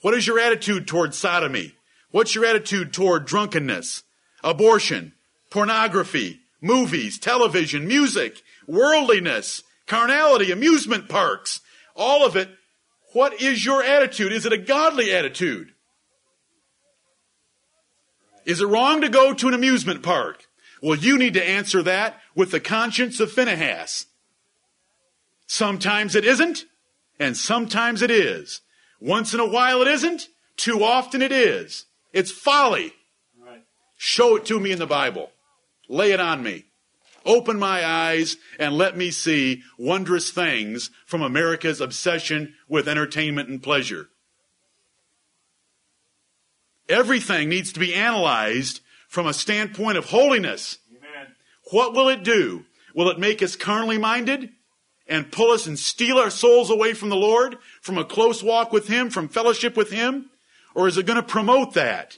What 0.00 0.14
is 0.14 0.26
your 0.26 0.38
attitude 0.38 0.86
toward 0.86 1.14
sodomy? 1.14 1.74
What's 2.10 2.34
your 2.34 2.44
attitude 2.44 2.92
toward 2.92 3.26
drunkenness, 3.26 4.02
abortion, 4.44 5.14
pornography, 5.52 6.40
movies, 6.60 7.18
television, 7.18 7.86
music, 7.86 8.42
worldliness, 8.66 9.62
carnality, 9.86 10.50
amusement 10.50 11.08
parks, 11.08 11.60
all 11.94 12.24
of 12.24 12.36
it? 12.36 12.48
What 13.12 13.40
is 13.42 13.64
your 13.64 13.82
attitude? 13.82 14.32
Is 14.32 14.46
it 14.46 14.52
a 14.52 14.58
godly 14.58 15.12
attitude? 15.12 15.68
Is 18.46 18.62
it 18.62 18.66
wrong 18.66 19.02
to 19.02 19.08
go 19.08 19.34
to 19.34 19.48
an 19.48 19.54
amusement 19.54 20.02
park? 20.02 20.46
Well, 20.80 20.98
you 20.98 21.18
need 21.18 21.34
to 21.34 21.48
answer 21.48 21.82
that 21.82 22.18
with 22.34 22.50
the 22.50 22.58
conscience 22.58 23.20
of 23.20 23.30
Phinehas. 23.30 24.06
Sometimes 25.46 26.16
it 26.16 26.24
isn't, 26.24 26.64
and 27.20 27.36
sometimes 27.36 28.00
it 28.00 28.10
is. 28.10 28.62
Once 29.00 29.34
in 29.34 29.38
a 29.38 29.46
while 29.46 29.82
it 29.82 29.88
isn't, 29.88 30.28
too 30.56 30.82
often 30.82 31.20
it 31.20 31.30
is. 31.30 31.84
It's 32.12 32.32
folly. 32.32 32.94
Right. 33.38 33.62
Show 33.98 34.36
it 34.36 34.46
to 34.46 34.58
me 34.58 34.72
in 34.72 34.78
the 34.78 34.86
Bible. 34.86 35.30
Lay 35.92 36.12
it 36.12 36.20
on 36.20 36.42
me. 36.42 36.64
Open 37.26 37.58
my 37.58 37.84
eyes 37.84 38.38
and 38.58 38.78
let 38.78 38.96
me 38.96 39.10
see 39.10 39.62
wondrous 39.78 40.30
things 40.30 40.90
from 41.04 41.20
America's 41.20 41.82
obsession 41.82 42.54
with 42.66 42.88
entertainment 42.88 43.50
and 43.50 43.62
pleasure. 43.62 44.08
Everything 46.88 47.50
needs 47.50 47.74
to 47.74 47.80
be 47.80 47.94
analyzed 47.94 48.80
from 49.06 49.26
a 49.26 49.34
standpoint 49.34 49.98
of 49.98 50.06
holiness. 50.06 50.78
Amen. 50.90 51.34
What 51.72 51.92
will 51.92 52.08
it 52.08 52.24
do? 52.24 52.64
Will 52.94 53.10
it 53.10 53.18
make 53.18 53.42
us 53.42 53.54
carnally 53.54 53.98
minded 53.98 54.48
and 55.06 55.30
pull 55.30 55.50
us 55.50 55.66
and 55.66 55.78
steal 55.78 56.16
our 56.16 56.30
souls 56.30 56.70
away 56.70 56.94
from 56.94 57.10
the 57.10 57.16
Lord, 57.16 57.58
from 57.82 57.98
a 57.98 58.04
close 58.04 58.42
walk 58.42 58.72
with 58.72 58.88
Him, 58.88 59.10
from 59.10 59.28
fellowship 59.28 59.76
with 59.76 59.90
Him? 59.90 60.30
Or 60.74 60.88
is 60.88 60.96
it 60.96 61.04
going 61.04 61.20
to 61.20 61.22
promote 61.22 61.74
that? 61.74 62.16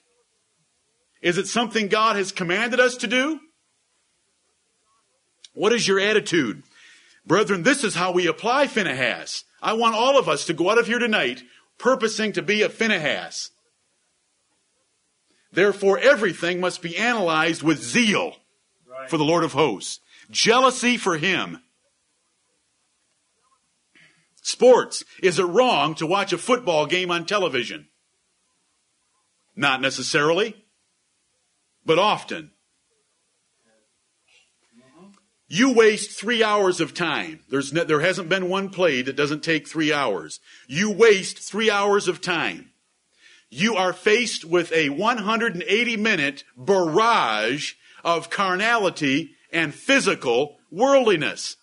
Is 1.21 1.39
it 1.39 1.49
something 1.49 1.89
God 1.89 2.15
has 2.15 2.31
commanded 2.31 2.79
us 2.79 2.97
to 2.99 3.09
do? 3.09 3.41
What 5.55 5.73
is 5.73 5.89
your 5.89 6.01
attitude? 6.01 6.63
Brethren, 7.27 7.63
this 7.63 7.85
is 7.85 7.95
how 7.95 8.13
we 8.13 8.27
apply 8.27 8.67
Phinehas. 8.67 9.45
I 9.63 9.73
want 9.73 9.95
all 9.95 10.19
of 10.19 10.29
us 10.29 10.45
to 10.47 10.53
go 10.53 10.71
out 10.71 10.79
of 10.79 10.87
here 10.87 10.99
tonight 10.99 11.43
purposing 11.79 12.33
to 12.33 12.43
be 12.43 12.63
a 12.63 12.69
Phinehas. 12.69 13.51
Therefore, 15.53 15.99
everything 15.99 16.61
must 16.61 16.83
be 16.83 16.97
analyzed 16.97 17.63
with 17.63 17.83
zeal 17.83 18.37
right. 18.89 19.09
for 19.09 19.17
the 19.17 19.25
Lord 19.25 19.45
of 19.45 19.53
hosts, 19.53 20.01
jealousy 20.31 20.97
for 20.97 21.17
Him. 21.17 21.61
Sports. 24.43 25.05
Is 25.23 25.39
it 25.39 25.45
wrong 25.45 25.95
to 25.95 26.07
watch 26.07 26.33
a 26.33 26.39
football 26.39 26.87
game 26.87 27.11
on 27.11 27.25
television? 27.25 27.89
Not 29.57 29.81
necessarily, 29.81 30.65
but 31.87 31.99
often. 31.99 32.51
You 35.47 35.73
waste 35.73 36.11
three 36.11 36.43
hours 36.43 36.81
of 36.81 36.95
time. 36.95 37.41
There's 37.51 37.71
there 37.71 38.01
hasn't 38.01 38.29
been 38.29 38.49
one 38.49 38.71
play 38.71 39.03
that 39.03 39.17
doesn't 39.17 39.43
take 39.43 39.69
three 39.69 39.93
hours. 39.93 40.41
You 40.67 40.91
waste 40.91 41.39
three 41.39 41.71
hours 41.71 42.09
of 42.09 42.21
time 42.21 42.71
you 43.55 43.77
are 43.77 43.93
faced 43.93 44.45
with 44.45 44.73
a 44.73 44.89
180 44.89 45.97
minute 45.97 46.43
barrage 46.57 47.75
of 48.03 48.29
carnality 48.29 49.31
and 49.53 49.73
physical 49.73 50.59
worldliness. 50.73 51.57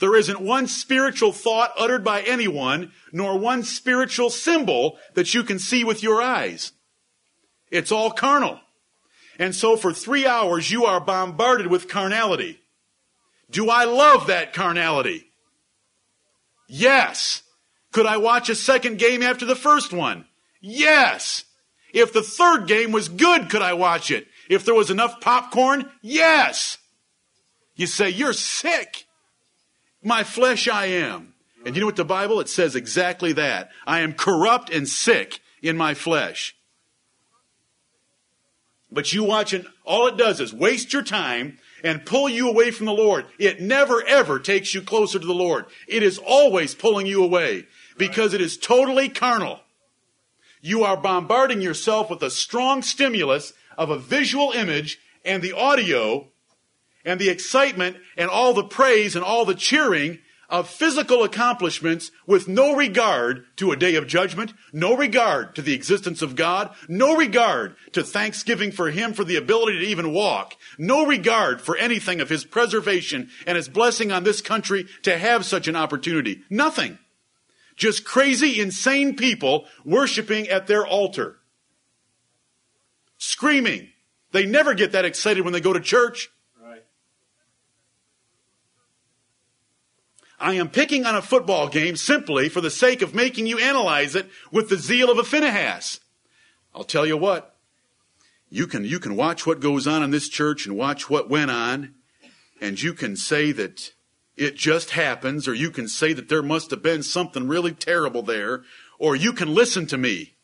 There 0.00 0.16
isn't 0.16 0.40
one 0.40 0.66
spiritual 0.66 1.32
thought 1.32 1.72
uttered 1.76 2.02
by 2.02 2.22
anyone, 2.22 2.92
nor 3.12 3.38
one 3.38 3.64
spiritual 3.64 4.30
symbol 4.30 4.98
that 5.14 5.34
you 5.34 5.42
can 5.42 5.58
see 5.58 5.84
with 5.84 6.02
your 6.02 6.22
eyes. 6.22 6.72
It's 7.70 7.92
all 7.92 8.10
carnal. 8.10 8.60
And 9.38 9.54
so 9.54 9.76
for 9.76 9.92
three 9.92 10.26
hours 10.26 10.70
you 10.70 10.86
are 10.86 11.00
bombarded 11.00 11.66
with 11.66 11.88
carnality. 11.88 12.60
Do 13.50 13.70
I 13.70 13.84
love 13.84 14.26
that 14.26 14.52
carnality? 14.52 15.30
Yes. 16.68 17.42
Could 17.92 18.06
I 18.06 18.16
watch 18.16 18.48
a 18.48 18.54
second 18.54 18.98
game 18.98 19.22
after 19.22 19.46
the 19.46 19.56
first 19.56 19.92
one? 19.92 20.26
Yes. 20.60 21.44
If 21.92 22.12
the 22.12 22.22
third 22.22 22.66
game 22.66 22.92
was 22.92 23.08
good, 23.08 23.48
could 23.48 23.62
I 23.62 23.72
watch 23.74 24.10
it? 24.10 24.26
If 24.50 24.64
there 24.64 24.74
was 24.74 24.90
enough 24.90 25.20
popcorn? 25.20 25.90
Yes. 26.02 26.78
You 27.74 27.86
say, 27.86 28.10
you're 28.10 28.32
sick. 28.32 29.06
My 30.02 30.24
flesh 30.24 30.68
I 30.68 30.86
am. 30.86 31.34
And 31.64 31.74
you 31.74 31.80
know 31.80 31.86
what 31.86 31.96
the 31.96 32.04
Bible? 32.04 32.40
It 32.40 32.48
says 32.48 32.76
exactly 32.76 33.32
that. 33.34 33.70
I 33.86 34.00
am 34.00 34.12
corrupt 34.12 34.70
and 34.70 34.88
sick 34.88 35.40
in 35.62 35.76
my 35.76 35.94
flesh. 35.94 36.56
But 38.90 39.12
you 39.12 39.24
watching, 39.24 39.66
all 39.84 40.06
it 40.06 40.16
does 40.16 40.40
is 40.40 40.54
waste 40.54 40.92
your 40.92 41.02
time 41.02 41.58
and 41.82 42.06
pull 42.06 42.28
you 42.28 42.48
away 42.48 42.70
from 42.70 42.86
the 42.86 42.92
Lord. 42.92 43.26
It 43.38 43.60
never 43.60 44.02
ever 44.06 44.38
takes 44.38 44.74
you 44.74 44.82
closer 44.82 45.18
to 45.18 45.26
the 45.26 45.34
Lord. 45.34 45.66
It 45.86 46.02
is 46.02 46.18
always 46.18 46.74
pulling 46.74 47.06
you 47.06 47.22
away 47.22 47.66
because 47.96 48.34
it 48.34 48.40
is 48.40 48.56
totally 48.56 49.08
carnal 49.08 49.60
you 50.66 50.82
are 50.82 50.96
bombarding 50.96 51.60
yourself 51.60 52.10
with 52.10 52.20
a 52.24 52.30
strong 52.30 52.82
stimulus 52.82 53.52
of 53.78 53.88
a 53.88 53.98
visual 53.98 54.50
image 54.50 54.98
and 55.24 55.40
the 55.40 55.52
audio 55.52 56.26
and 57.04 57.20
the 57.20 57.28
excitement 57.28 57.96
and 58.16 58.28
all 58.28 58.52
the 58.52 58.64
praise 58.64 59.14
and 59.14 59.24
all 59.24 59.44
the 59.44 59.54
cheering 59.54 60.18
of 60.48 60.68
physical 60.68 61.24
accomplishments 61.24 62.10
with 62.26 62.48
no 62.48 62.74
regard 62.76 63.44
to 63.56 63.72
a 63.72 63.76
day 63.76 63.94
of 63.96 64.06
judgment, 64.06 64.52
no 64.72 64.96
regard 64.96 65.54
to 65.54 65.62
the 65.62 65.74
existence 65.74 66.22
of 66.22 66.36
God, 66.36 66.74
no 66.88 67.16
regard 67.16 67.74
to 67.92 68.02
thanksgiving 68.02 68.70
for 68.70 68.90
Him 68.90 69.12
for 69.12 69.24
the 69.24 69.36
ability 69.36 69.80
to 69.80 69.86
even 69.86 70.12
walk, 70.12 70.54
no 70.78 71.06
regard 71.06 71.60
for 71.60 71.76
anything 71.76 72.20
of 72.20 72.28
His 72.28 72.44
preservation 72.44 73.30
and 73.46 73.56
His 73.56 73.68
blessing 73.68 74.12
on 74.12 74.24
this 74.24 74.40
country 74.40 74.86
to 75.02 75.18
have 75.18 75.44
such 75.44 75.68
an 75.68 75.76
opportunity. 75.76 76.42
Nothing. 76.48 76.98
Just 77.76 78.04
crazy, 78.04 78.60
insane 78.60 79.16
people 79.16 79.66
worshiping 79.84 80.48
at 80.48 80.66
their 80.66 80.86
altar. 80.86 81.36
Screaming. 83.18 83.88
They 84.32 84.46
never 84.46 84.74
get 84.74 84.92
that 84.92 85.04
excited 85.04 85.44
when 85.44 85.52
they 85.52 85.60
go 85.60 85.72
to 85.72 85.80
church. 85.80 86.30
I 90.38 90.54
am 90.54 90.68
picking 90.68 91.06
on 91.06 91.14
a 91.14 91.22
football 91.22 91.68
game 91.68 91.96
simply 91.96 92.48
for 92.48 92.60
the 92.60 92.70
sake 92.70 93.00
of 93.00 93.14
making 93.14 93.46
you 93.46 93.58
analyze 93.58 94.14
it 94.14 94.28
with 94.52 94.68
the 94.68 94.76
zeal 94.76 95.10
of 95.10 95.18
a 95.18 95.24
Phinehas. 95.24 96.00
I'll 96.74 96.84
tell 96.84 97.06
you 97.06 97.16
what. 97.16 97.56
You 98.50 98.66
can, 98.66 98.84
you 98.84 98.98
can 98.98 99.16
watch 99.16 99.46
what 99.46 99.60
goes 99.60 99.86
on 99.86 100.02
in 100.02 100.10
this 100.10 100.28
church 100.28 100.66
and 100.66 100.76
watch 100.76 101.08
what 101.10 101.30
went 101.30 101.50
on, 101.50 101.94
and 102.60 102.80
you 102.80 102.92
can 102.92 103.16
say 103.16 103.50
that 103.52 103.92
it 104.36 104.56
just 104.56 104.90
happens, 104.90 105.48
or 105.48 105.54
you 105.54 105.70
can 105.70 105.88
say 105.88 106.12
that 106.12 106.28
there 106.28 106.42
must 106.42 106.70
have 106.70 106.82
been 106.82 107.02
something 107.02 107.48
really 107.48 107.72
terrible 107.72 108.22
there, 108.22 108.62
or 108.98 109.16
you 109.16 109.32
can 109.32 109.54
listen 109.54 109.86
to 109.86 109.96
me. 109.96 110.34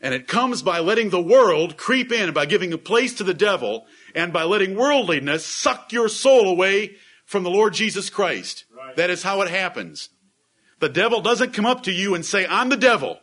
And 0.00 0.14
it 0.14 0.26
comes 0.26 0.62
by 0.62 0.78
letting 0.78 1.10
the 1.10 1.22
world 1.22 1.76
creep 1.76 2.10
in, 2.10 2.32
by 2.32 2.46
giving 2.46 2.72
a 2.72 2.78
place 2.78 3.14
to 3.14 3.24
the 3.24 3.34
devil, 3.34 3.86
and 4.16 4.32
by 4.32 4.42
letting 4.42 4.74
worldliness 4.74 5.46
suck 5.46 5.92
your 5.92 6.08
soul 6.08 6.48
away 6.48 6.96
from 7.26 7.42
the 7.42 7.50
Lord 7.50 7.74
Jesus 7.74 8.08
Christ. 8.10 8.64
Right. 8.74 8.96
That 8.96 9.10
is 9.10 9.22
how 9.22 9.42
it 9.42 9.50
happens. 9.50 10.08
The 10.80 10.88
devil 10.88 11.20
doesn't 11.20 11.52
come 11.52 11.66
up 11.66 11.84
to 11.84 11.92
you 11.92 12.14
and 12.14 12.24
say, 12.24 12.46
I'm 12.46 12.70
the 12.70 12.76
devil. 12.76 13.20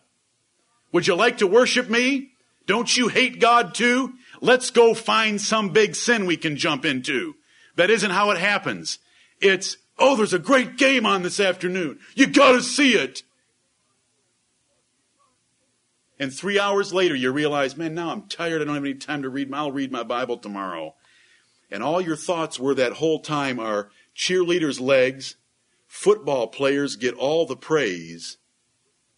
Would 0.91 1.07
you 1.07 1.15
like 1.15 1.39
to 1.39 1.47
worship 1.47 1.89
me? 1.89 2.29
Don't 2.67 2.95
you 2.95 3.07
hate 3.07 3.39
God 3.39 3.73
too? 3.73 4.13
Let's 4.39 4.69
go 4.69 4.93
find 4.93 5.41
some 5.41 5.69
big 5.69 5.95
sin 5.95 6.25
we 6.25 6.37
can 6.37 6.57
jump 6.57 6.85
into. 6.85 7.35
That 7.75 7.89
isn't 7.89 8.11
how 8.11 8.31
it 8.31 8.37
happens. 8.37 8.99
It's, 9.41 9.77
oh, 9.97 10.15
there's 10.15 10.33
a 10.33 10.39
great 10.39 10.77
game 10.77 11.05
on 11.05 11.23
this 11.23 11.39
afternoon. 11.39 11.99
You 12.15 12.27
gotta 12.27 12.61
see 12.61 12.93
it. 12.93 13.23
And 16.23 16.33
three 16.33 16.57
hours 16.57 16.93
later, 16.93 17.15
you 17.15 17.33
realize, 17.33 17.75
man, 17.75 17.95
now 17.95 18.09
I'm 18.09 18.29
tired. 18.29 18.61
I 18.61 18.63
don't 18.63 18.75
have 18.75 18.85
any 18.85 18.93
time 18.93 19.23
to 19.23 19.29
read. 19.29 19.53
I'll 19.53 19.73
read 19.73 19.91
my 19.91 20.03
Bible 20.03 20.37
tomorrow. 20.37 20.95
And 21.69 21.83
all 21.83 21.99
your 21.99 22.15
thoughts 22.15 22.57
were 22.57 22.73
that 22.75 22.93
whole 22.93 23.19
time 23.19 23.59
are 23.59 23.89
cheerleaders' 24.15 24.79
legs, 24.79 25.35
football 25.85 26.47
players 26.47 26.95
get 26.95 27.13
all 27.15 27.45
the 27.45 27.57
praise. 27.57 28.37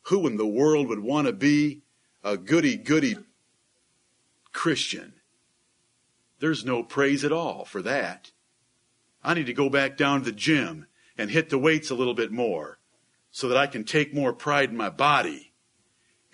Who 0.08 0.26
in 0.26 0.38
the 0.38 0.48
world 0.48 0.88
would 0.88 1.02
want 1.02 1.28
to 1.28 1.34
be 1.34 1.84
a 2.24 2.38
goody 2.38 2.76
goody 2.76 3.18
Christian? 4.52 5.14
There's 6.40 6.66
no 6.66 6.82
praise 6.82 7.24
at 7.24 7.32
all 7.32 7.66
for 7.66 7.84
that. 7.84 8.32
I 9.24 9.36
need 9.36 9.46
to 9.46 9.54
go 9.54 9.70
back 9.70 9.96
down 9.96 10.22
to 10.22 10.26
the 10.26 10.32
gym 10.32 10.88
and 11.20 11.30
hit 11.30 11.52
the 11.52 11.60
weights 11.60 11.92
a 11.92 11.96
little 11.96 12.16
bit 12.16 12.32
more 12.32 12.80
so 13.30 13.48
that 13.48 13.58
I 13.58 13.68
can 13.68 13.84
take 13.84 14.12
more 14.12 14.34
pride 14.34 14.72
in 14.72 14.76
my 14.76 14.90
body 14.90 15.52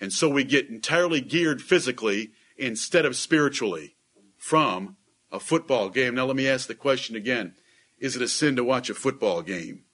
and 0.02 0.12
so 0.12 0.28
we 0.28 0.42
get 0.42 0.68
entirely 0.68 1.20
geared 1.20 1.62
physically 1.62 2.32
instead 2.56 3.06
of 3.06 3.14
spiritually 3.14 3.94
from 4.36 4.96
a 5.30 5.38
football 5.38 5.90
game. 5.90 6.16
Now, 6.16 6.24
let 6.26 6.34
me 6.34 6.48
ask 6.48 6.66
the 6.66 6.74
question 6.74 7.14
again 7.14 7.54
Is 8.00 8.16
it 8.16 8.22
a 8.22 8.26
sin 8.26 8.56
to 8.56 8.64
watch 8.64 8.90
a 8.90 8.94
football 8.94 9.42
game? 9.42 9.84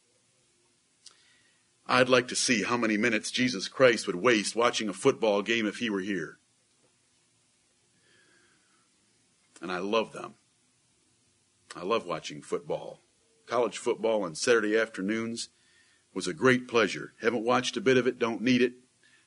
I'd 1.87 2.09
like 2.09 2.27
to 2.29 2.35
see 2.35 2.63
how 2.63 2.79
many 2.79 2.97
minutes 2.97 3.31
Jesus 3.31 3.69
Christ 3.69 4.07
would 4.07 4.17
waste 4.17 4.57
watching 4.57 4.89
a 4.89 4.95
football 4.95 5.43
game 5.43 5.67
if 5.67 5.77
he 5.77 5.91
were 5.91 6.01
here. 6.01 6.39
And 9.61 9.71
I 9.71 9.79
love 9.79 10.13
them. 10.13 10.37
I 11.77 11.85
love 11.85 12.07
watching 12.07 12.41
football. 12.41 13.03
College 13.45 13.77
football 13.77 14.23
on 14.23 14.35
Saturday 14.35 14.75
afternoons 14.75 15.51
was 16.15 16.27
a 16.27 16.33
great 16.33 16.67
pleasure. 16.67 17.13
Haven't 17.21 17.45
watched 17.45 17.77
a 17.77 17.83
bit 17.83 17.99
of 17.99 18.07
it, 18.07 18.19
don't 18.19 18.41
need 18.41 18.63
it. 18.63 18.73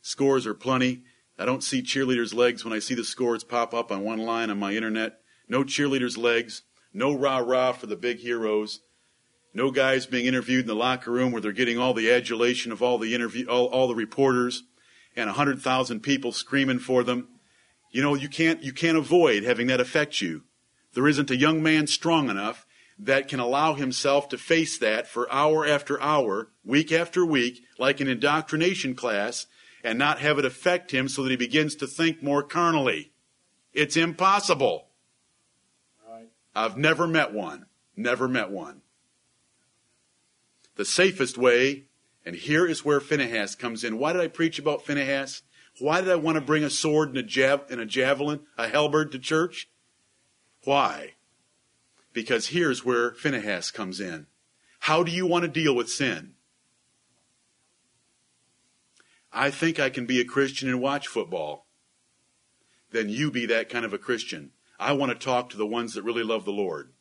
Scores 0.01 0.47
are 0.47 0.53
plenty. 0.53 1.03
I 1.37 1.45
don't 1.45 1.63
see 1.63 1.81
cheerleaders' 1.81 2.33
legs 2.33 2.63
when 2.63 2.73
I 2.73 2.79
see 2.79 2.95
the 2.95 3.03
scores 3.03 3.43
pop 3.43 3.73
up 3.73 3.91
on 3.91 4.03
one 4.03 4.19
line 4.19 4.49
on 4.49 4.59
my 4.59 4.73
internet. 4.73 5.19
No 5.47 5.63
cheerleaders' 5.63 6.17
legs. 6.17 6.63
No 6.93 7.13
rah 7.13 7.37
rah 7.37 7.71
for 7.71 7.87
the 7.87 7.95
big 7.95 8.19
heroes. 8.19 8.81
No 9.53 9.71
guys 9.71 10.05
being 10.05 10.25
interviewed 10.25 10.61
in 10.61 10.67
the 10.67 10.75
locker 10.75 11.11
room 11.11 11.31
where 11.31 11.41
they're 11.41 11.51
getting 11.51 11.77
all 11.77 11.93
the 11.93 12.11
adulation 12.11 12.71
of 12.71 12.81
all 12.81 12.97
the 12.97 13.13
interview, 13.13 13.47
all, 13.47 13.65
all 13.65 13.87
the 13.87 13.95
reporters, 13.95 14.63
and 15.15 15.29
a 15.29 15.33
hundred 15.33 15.61
thousand 15.61 16.01
people 16.01 16.31
screaming 16.31 16.79
for 16.79 17.03
them. 17.03 17.27
You 17.91 18.01
know, 18.01 18.15
you 18.15 18.29
can't 18.29 18.63
you 18.63 18.71
can't 18.71 18.97
avoid 18.97 19.43
having 19.43 19.67
that 19.67 19.81
affect 19.81 20.21
you. 20.21 20.43
There 20.93 21.07
isn't 21.07 21.31
a 21.31 21.37
young 21.37 21.61
man 21.61 21.87
strong 21.87 22.29
enough 22.29 22.65
that 22.97 23.27
can 23.27 23.39
allow 23.39 23.73
himself 23.73 24.29
to 24.29 24.37
face 24.37 24.77
that 24.77 25.07
for 25.07 25.31
hour 25.31 25.65
after 25.65 26.01
hour, 26.01 26.49
week 26.63 26.91
after 26.91 27.25
week, 27.25 27.61
like 27.79 27.99
an 27.99 28.07
indoctrination 28.07 28.95
class, 28.95 29.47
and 29.83 29.97
not 29.97 30.19
have 30.19 30.37
it 30.39 30.45
affect 30.45 30.91
him 30.91 31.07
so 31.07 31.23
that 31.23 31.29
he 31.29 31.37
begins 31.37 31.75
to 31.75 31.87
think 31.87 32.21
more 32.21 32.43
carnally. 32.43 33.11
It's 33.73 33.97
impossible. 33.97 34.87
Right. 36.07 36.29
I've 36.55 36.77
never 36.77 37.07
met 37.07 37.33
one. 37.33 37.65
Never 37.95 38.27
met 38.27 38.49
one. 38.49 38.81
The 40.75 40.85
safest 40.85 41.37
way, 41.37 41.85
and 42.25 42.35
here 42.35 42.65
is 42.65 42.85
where 42.85 42.99
Phinehas 42.99 43.55
comes 43.55 43.83
in. 43.83 43.97
Why 43.97 44.13
did 44.13 44.21
I 44.21 44.27
preach 44.27 44.59
about 44.59 44.85
Phinehas? 44.85 45.43
Why 45.79 46.01
did 46.01 46.09
I 46.09 46.15
want 46.15 46.35
to 46.35 46.41
bring 46.41 46.63
a 46.63 46.69
sword 46.69 47.09
and 47.09 47.17
a, 47.17 47.23
jav- 47.23 47.69
and 47.69 47.79
a 47.79 47.85
javelin, 47.85 48.41
a 48.57 48.67
halberd 48.67 49.11
to 49.11 49.19
church? 49.19 49.69
Why? 50.63 51.13
Because 52.13 52.47
here's 52.47 52.85
where 52.85 53.13
Phinehas 53.13 53.71
comes 53.71 53.99
in. 53.99 54.27
How 54.81 55.03
do 55.03 55.11
you 55.11 55.25
want 55.25 55.43
to 55.43 55.47
deal 55.47 55.75
with 55.75 55.89
sin? 55.89 56.33
I 59.33 59.49
think 59.49 59.79
I 59.79 59.89
can 59.89 60.05
be 60.05 60.19
a 60.19 60.25
Christian 60.25 60.67
and 60.69 60.81
watch 60.81 61.07
football. 61.07 61.67
Then 62.91 63.09
you 63.09 63.31
be 63.31 63.45
that 63.45 63.69
kind 63.69 63.85
of 63.85 63.93
a 63.93 63.97
Christian. 63.97 64.51
I 64.79 64.93
want 64.93 65.11
to 65.11 65.25
talk 65.25 65.49
to 65.49 65.57
the 65.57 65.65
ones 65.65 65.93
that 65.93 66.03
really 66.03 66.23
love 66.23 66.43
the 66.43 66.51
Lord. 66.51 66.91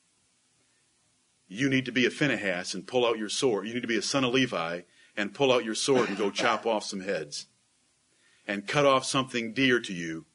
You 1.49 1.69
need 1.69 1.87
to 1.87 1.93
be 1.93 2.07
a 2.07 2.11
Phinehas 2.11 2.75
and 2.75 2.87
pull 2.87 3.05
out 3.05 3.19
your 3.19 3.29
sword. 3.29 3.67
You 3.67 3.75
need 3.75 3.83
to 3.83 3.89
be 3.89 3.97
a 3.97 4.03
son 4.03 4.23
of 4.23 4.33
Levi 4.33 4.83
and 5.17 5.35
pull 5.35 5.53
out 5.53 5.65
your 5.65 5.75
sword 5.75 6.09
and 6.09 6.17
go 6.17 6.31
chop 6.31 6.67
off 6.67 6.85
some 6.85 7.01
heads 7.01 7.47
and 8.47 8.67
cut 8.67 8.87
off 8.87 9.05
something 9.05 9.53
dear 9.53 9.81
to 9.81 9.93
you. 9.93 10.27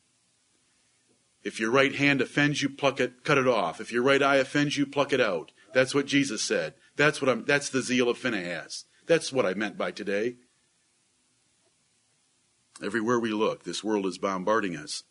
If 1.43 1.59
your 1.59 1.71
right 1.71 1.93
hand 1.93 2.21
offends 2.21 2.61
you, 2.61 2.69
pluck 2.69 2.99
it, 2.99 3.23
cut 3.23 3.37
it 3.37 3.47
off. 3.47 3.79
If 3.79 3.91
your 3.91 4.01
right 4.01 4.21
eye 4.21 4.37
offends 4.37 4.77
you, 4.77 4.85
pluck 4.85 5.13
it 5.13 5.21
out. 5.21 5.51
That's 5.73 5.93
what 5.93 6.07
Jesus 6.07 6.41
said. 6.41 6.73
That's 6.95 7.21
what 7.21 7.29
I'm, 7.29 7.45
that's 7.45 7.69
the 7.69 7.81
zeal 7.81 8.09
of 8.09 8.17
Phinehas. 8.17 8.85
That's 9.05 9.31
what 9.31 9.45
I 9.45 9.53
meant 9.53 9.77
by 9.77 9.91
today. 9.91 10.37
Everywhere 12.83 13.19
we 13.19 13.31
look, 13.31 13.63
this 13.63 13.83
world 13.83 14.05
is 14.05 14.17
bombarding 14.17 14.75
us. 14.75 15.03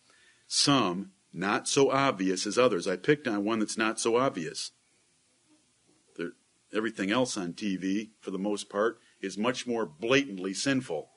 Some 0.46 1.12
not 1.33 1.66
so 1.66 1.90
obvious 1.90 2.46
as 2.46 2.59
others. 2.59 2.87
I 2.87 2.96
picked 2.96 3.27
on 3.27 3.44
one 3.44 3.59
that's 3.59 3.79
not 3.79 3.98
so 3.98 4.16
obvious. 4.16 4.70
There, 6.16 6.33
everything 6.72 7.11
else 7.11 7.37
on 7.37 7.55
TV, 7.55 8.11
for 8.20 8.31
the 8.31 8.38
most 8.38 8.68
part, 8.68 8.98
is 9.20 9.38
much 9.38 9.66
more 9.66 9.87
blatantly 9.87 10.55
sinful. 10.55 11.11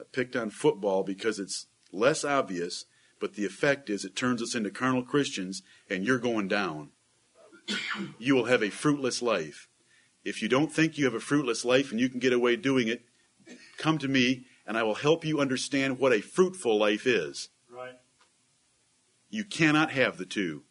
I 0.00 0.04
picked 0.10 0.36
on 0.36 0.50
football 0.50 1.02
because 1.02 1.38
it's 1.38 1.66
less 1.92 2.24
obvious, 2.24 2.86
but 3.20 3.34
the 3.34 3.44
effect 3.44 3.90
is 3.90 4.04
it 4.04 4.16
turns 4.16 4.42
us 4.42 4.54
into 4.54 4.70
carnal 4.70 5.02
Christians, 5.02 5.62
and 5.90 6.04
you're 6.04 6.18
going 6.18 6.48
down. 6.48 6.90
you 8.18 8.34
will 8.34 8.46
have 8.46 8.62
a 8.62 8.70
fruitless 8.70 9.20
life. 9.20 9.68
If 10.24 10.40
you 10.40 10.48
don't 10.48 10.72
think 10.72 10.96
you 10.96 11.04
have 11.04 11.14
a 11.14 11.20
fruitless 11.20 11.64
life 11.64 11.90
and 11.90 12.00
you 12.00 12.08
can 12.08 12.18
get 12.20 12.32
away 12.32 12.56
doing 12.56 12.88
it, 12.88 13.04
come 13.76 13.98
to 13.98 14.08
me 14.08 14.46
and 14.66 14.76
I 14.76 14.82
will 14.82 14.94
help 14.94 15.24
you 15.24 15.40
understand 15.40 15.98
what 15.98 16.12
a 16.12 16.20
fruitful 16.20 16.78
life 16.78 17.06
is. 17.06 17.48
Right. 17.70 17.98
You 19.30 19.44
cannot 19.44 19.90
have 19.90 20.16
the 20.16 20.24
two. 20.24 20.62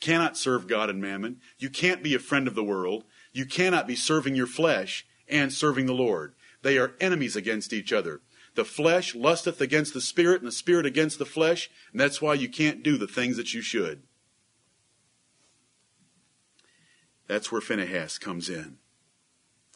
Cannot 0.00 0.36
serve 0.36 0.66
God 0.66 0.90
and 0.90 1.00
mammon. 1.00 1.40
You 1.58 1.70
can't 1.70 2.02
be 2.02 2.14
a 2.14 2.18
friend 2.18 2.48
of 2.48 2.54
the 2.54 2.64
world. 2.64 3.04
You 3.32 3.46
cannot 3.46 3.86
be 3.86 3.94
serving 3.94 4.34
your 4.34 4.48
flesh 4.48 5.06
and 5.28 5.52
serving 5.52 5.86
the 5.86 5.92
Lord. 5.92 6.34
They 6.62 6.78
are 6.78 6.94
enemies 7.00 7.36
against 7.36 7.72
each 7.72 7.92
other. 7.92 8.20
The 8.54 8.64
flesh 8.64 9.14
lusteth 9.14 9.60
against 9.60 9.94
the 9.94 10.00
spirit, 10.00 10.40
and 10.40 10.48
the 10.48 10.52
spirit 10.52 10.84
against 10.84 11.18
the 11.18 11.24
flesh, 11.24 11.70
and 11.90 12.00
that's 12.00 12.20
why 12.20 12.34
you 12.34 12.48
can't 12.48 12.82
do 12.82 12.98
the 12.98 13.06
things 13.06 13.36
that 13.36 13.54
you 13.54 13.62
should. 13.62 14.02
That's 17.28 17.50
where 17.50 17.62
Phinehas 17.62 18.18
comes 18.18 18.50
in. 18.50 18.76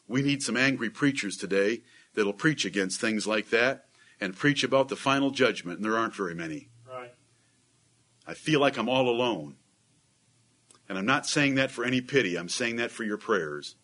We 0.09 0.21
need 0.21 0.42
some 0.42 0.57
angry 0.57 0.90
preachers 0.90 1.37
today 1.37 1.83
that'll 2.16 2.33
preach 2.33 2.64
against 2.64 3.00
things 3.00 3.26
like 3.26 3.50
that 3.50 3.85
and 4.20 4.35
preach 4.35 4.64
about 4.64 4.88
the 4.88 4.96
final 4.96 5.31
judgment, 5.31 5.79
and 5.79 5.85
there 5.85 5.96
aren't 5.96 6.14
very 6.14 6.35
many. 6.35 6.68
Right. 6.88 7.12
I 8.26 8.35
feel 8.35 8.59
like 8.59 8.76
I'm 8.76 8.88
all 8.88 9.09
alone. 9.09 9.57
And 10.88 10.98
I'm 10.98 11.07
not 11.07 11.26
saying 11.26 11.57
that 11.57 11.70
for 11.70 11.85
any 11.85 12.00
pity, 12.00 12.37
I'm 12.37 12.48
saying 12.48 12.76
that 12.76 12.90
for 12.90 13.05
your 13.05 13.18
prayers. 13.18 13.76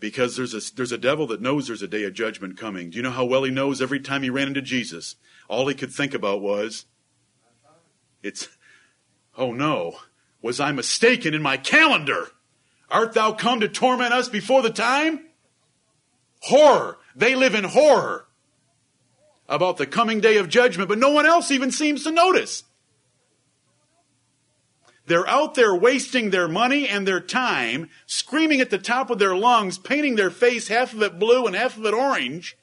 Because 0.00 0.36
there's 0.36 0.54
a, 0.54 0.74
there's 0.74 0.92
a 0.92 0.98
devil 0.98 1.26
that 1.28 1.40
knows 1.40 1.66
there's 1.66 1.82
a 1.82 1.88
day 1.88 2.02
of 2.04 2.12
judgment 2.12 2.58
coming. 2.58 2.90
Do 2.90 2.96
you 2.96 3.02
know 3.02 3.10
how 3.10 3.24
well 3.24 3.44
he 3.44 3.50
knows 3.50 3.80
every 3.80 4.00
time 4.00 4.22
he 4.22 4.30
ran 4.30 4.48
into 4.48 4.62
Jesus? 4.62 5.14
All 5.48 5.68
he 5.68 5.74
could 5.74 5.92
think 5.92 6.14
about 6.14 6.42
was, 6.42 6.86
it's, 8.22 8.48
oh 9.36 9.52
no, 9.52 9.98
was 10.40 10.58
I 10.58 10.72
mistaken 10.72 11.34
in 11.34 11.42
my 11.42 11.56
calendar? 11.56 12.28
Art 12.90 13.12
thou 13.12 13.32
come 13.32 13.60
to 13.60 13.68
torment 13.68 14.12
us 14.12 14.28
before 14.28 14.62
the 14.62 14.70
time? 14.70 15.26
Horror. 16.42 16.98
They 17.14 17.34
live 17.34 17.54
in 17.54 17.64
horror 17.64 18.26
about 19.48 19.76
the 19.76 19.86
coming 19.86 20.20
day 20.20 20.38
of 20.38 20.48
judgment, 20.48 20.88
but 20.88 20.98
no 20.98 21.10
one 21.10 21.26
else 21.26 21.50
even 21.50 21.70
seems 21.70 22.04
to 22.04 22.10
notice. 22.10 22.64
They're 25.06 25.28
out 25.28 25.54
there 25.54 25.74
wasting 25.74 26.30
their 26.30 26.48
money 26.48 26.88
and 26.88 27.06
their 27.06 27.20
time, 27.20 27.90
screaming 28.06 28.60
at 28.60 28.70
the 28.70 28.78
top 28.78 29.10
of 29.10 29.18
their 29.18 29.36
lungs, 29.36 29.76
painting 29.76 30.16
their 30.16 30.30
face 30.30 30.68
half 30.68 30.92
of 30.92 31.02
it 31.02 31.18
blue 31.18 31.46
and 31.46 31.56
half 31.56 31.76
of 31.76 31.84
it 31.84 31.94
orange 31.94 32.56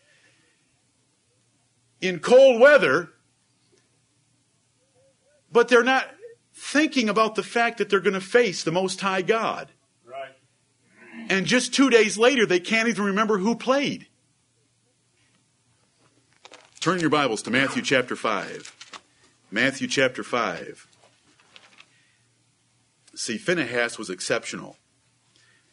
in 2.02 2.20
cold 2.20 2.62
weather, 2.62 3.10
but 5.52 5.68
they're 5.68 5.84
not 5.84 6.10
thinking 6.54 7.10
about 7.10 7.36
the 7.36 7.44
fact 7.44 7.78
that 7.78 7.90
they're 7.90 8.00
going 8.00 8.14
to 8.14 8.22
face 8.22 8.64
the 8.64 8.72
Most 8.72 9.02
High 9.02 9.22
God. 9.22 9.70
And 11.28 11.46
just 11.46 11.74
two 11.74 11.90
days 11.90 12.18
later, 12.18 12.46
they 12.46 12.60
can't 12.60 12.88
even 12.88 13.06
remember 13.06 13.38
who 13.38 13.56
played. 13.56 14.08
Turn 16.80 17.02
your 17.02 17.10
Bibles 17.10 17.42
to 17.42 17.52
Matthew 17.52 17.82
chapter 17.82 18.16
5. 18.16 19.02
Matthew 19.52 19.88
chapter 19.88 20.24
5. 20.24 20.88
See, 23.16 23.38
Phinehas 23.38 23.98
was 23.98 24.10
exceptional. 24.10 24.78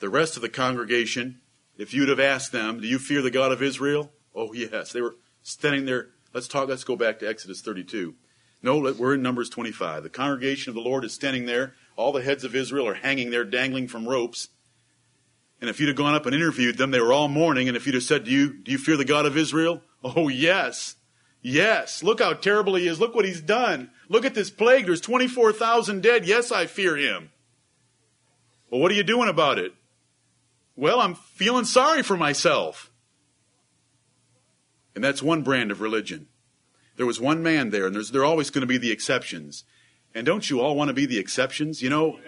The 0.01 0.09
rest 0.09 0.35
of 0.35 0.43
the 0.43 0.49
congregation, 0.49 1.41
if 1.79 1.95
you'd 1.95 2.09
have 2.09 2.19
asked 2.19 2.51
them, 2.51 2.81
Do 2.81 2.89
you 2.89 2.99
fear 2.99 3.23
the 3.23 3.31
God 3.31 3.53
of 3.53 3.63
Israel? 3.63 4.11
Oh, 4.35 4.53
yes. 4.53 4.93
They 4.93 5.01
were 5.01 5.17
standing 5.43 5.87
there. 5.87 6.09
Let's 6.35 6.49
talk, 6.49 6.69
let's 6.69 6.85
go 6.85 6.97
back 6.97 7.21
to 7.21 7.29
Exodus 7.29 7.61
32. 7.61 8.15
No, 8.63 8.79
we're 8.79 9.15
in 9.15 9.23
Numbers 9.23 9.49
25. 9.49 10.03
The 10.03 10.11
congregation 10.11 10.71
of 10.71 10.75
the 10.75 10.81
Lord 10.81 11.05
is 11.05 11.15
standing 11.15 11.47
there. 11.47 11.75
All 11.95 12.11
the 12.11 12.23
heads 12.23 12.43
of 12.43 12.57
Israel 12.57 12.89
are 12.89 12.95
hanging 12.95 13.31
there, 13.31 13.45
dangling 13.45 13.87
from 13.87 14.09
ropes. 14.09 14.49
And 15.61 15.71
if 15.71 15.81
you'd 15.81 15.89
have 15.89 15.97
gone 15.97 16.15
up 16.15 16.27
and 16.27 16.35
interviewed 16.35 16.77
them, 16.77 16.91
they 16.91 17.01
were 17.01 17.13
all 17.13 17.29
mourning. 17.29 17.69
And 17.69 17.77
if 17.77 17.87
you'd 17.87 17.95
have 17.95 18.05
said, 18.05 18.25
Do 18.25 18.31
you, 18.31 18.53
do 18.53 18.73
you 18.73 18.79
fear 18.79 18.97
the 18.97 19.05
God 19.05 19.27
of 19.27 19.37
Israel? 19.37 19.83
Oh, 20.05 20.29
yes. 20.29 20.97
Yes. 21.43 22.03
Look 22.03 22.21
how 22.21 22.35
terrible 22.35 22.75
he 22.75 22.87
is. 22.87 23.01
Look 23.01 23.15
what 23.15 23.25
he's 23.25 23.41
done. 23.41 23.91
Look 24.09 24.25
at 24.25 24.35
this 24.35 24.51
plague. 24.51 24.87
There's 24.87 25.01
24,000 25.01 26.03
dead. 26.03 26.27
Yes, 26.27 26.53
I 26.53 26.67
fear 26.67 26.97
him. 26.97 27.31
Well, 28.71 28.81
what 28.81 28.91
are 28.91 28.95
you 28.97 29.03
doing 29.03 29.29
about 29.29 29.59
it? 29.59 29.73
Well, 30.77 31.01
I'm 31.01 31.15
feeling 31.15 31.65
sorry 31.65 32.03
for 32.03 32.17
myself. 32.17 32.91
And 34.95 35.03
that's 35.03 35.23
one 35.23 35.43
brand 35.43 35.71
of 35.71 35.81
religion. 35.81 36.29
There 36.97 37.07
was 37.07 37.21
one 37.21 37.43
man 37.43 37.71
there, 37.71 37.87
and 37.87 37.95
there's, 37.95 38.11
there 38.11 38.23
are 38.23 38.27
always 38.27 38.51
going 38.51 38.63
to 38.63 38.67
be 38.67 38.79
the 38.79 38.91
exceptions. 38.91 39.65
And 40.15 40.25
don't 40.25 40.49
you 40.49 40.61
all 40.61 40.75
want 40.75 40.89
to 40.89 40.95
be 40.95 41.07
the 41.07 41.19
exceptions? 41.19 41.83
You 41.83 41.91
know. 41.91 42.19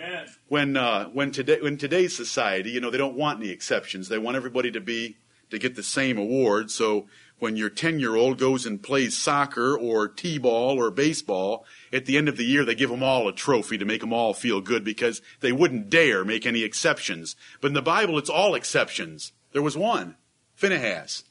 When 0.49 0.77
uh, 0.77 1.07
when 1.07 1.31
today 1.31 1.61
when 1.61 1.77
today's 1.77 2.17
society, 2.17 2.71
you 2.71 2.81
know, 2.81 2.91
they 2.91 2.99
don't 2.99 3.17
want 3.17 3.41
any 3.41 3.51
exceptions. 3.51 4.09
They 4.09 4.19
want 4.19 4.37
everybody 4.37 4.71
to 4.71 4.81
be 4.81 5.17
to 5.51 5.59
get 5.59 5.77
the 5.77 5.83
same 5.83 6.19
award. 6.19 6.71
So 6.71 7.07
when 7.39 7.57
your 7.57 7.71
10 7.71 8.01
year 8.01 8.17
old 8.17 8.39
goes 8.39 8.67
and 8.67 8.83
plays 8.83 9.17
soccer 9.17 9.77
or 9.77 10.09
t 10.09 10.39
ball 10.39 10.79
or 10.79 10.91
baseball, 10.91 11.65
at 11.93 12.07
the 12.07 12.17
end 12.17 12.29
of 12.29 12.37
the 12.37 12.45
year 12.45 12.65
they 12.65 12.75
give 12.75 12.91
them 12.91 13.03
all 13.03 13.29
a 13.29 13.33
trophy 13.33 13.79
to 13.79 13.85
make 13.85 14.01
them 14.01 14.13
all 14.13 14.35
feel 14.35 14.61
good 14.61 14.85
because 14.85 15.23
they 15.41 15.53
wouldn't 15.53 15.91
dare 15.91 16.25
make 16.25 16.47
any 16.47 16.63
exceptions. 16.63 17.37
But 17.61 17.69
in 17.69 17.75
the 17.75 17.83
Bible, 17.83 18.19
it's 18.19 18.31
all 18.31 18.55
exceptions. 18.55 19.33
There 19.53 19.63
was 19.63 19.77
one, 19.77 20.17
Phinehas. 20.55 21.25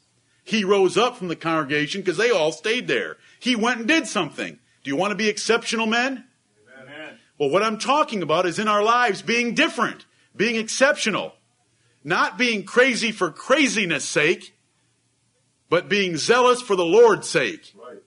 He 0.43 0.63
rose 0.63 0.97
up 0.97 1.17
from 1.17 1.27
the 1.27 1.35
congregation 1.35 2.01
because 2.01 2.17
they 2.17 2.31
all 2.31 2.53
stayed 2.53 2.87
there. 2.87 3.17
He 3.39 3.55
went 3.55 3.79
and 3.79 3.87
did 3.87 4.07
something. 4.07 4.59
Do 4.83 4.89
you 4.89 4.95
want 4.95 5.11
to 5.11 5.17
be 5.17 5.27
exceptional 5.27 5.87
men? 5.87 6.23
Well, 7.39 7.49
what 7.49 7.63
I'm 7.63 7.77
talking 7.77 8.23
about 8.23 8.45
is 8.45 8.59
in 8.59 8.67
our 8.67 8.83
lives 8.83 9.21
being 9.21 9.53
different, 9.53 10.05
being 10.35 10.55
exceptional, 10.55 11.33
not 12.03 12.37
being 12.37 12.63
crazy 12.63 13.11
for 13.11 13.29
craziness' 13.29 14.05
sake, 14.05 14.55
but 15.69 15.89
being 15.89 16.17
zealous 16.17 16.61
for 16.61 16.75
the 16.75 16.85
Lord's 16.85 17.29
sake. 17.29 17.73
Right. 17.75 17.97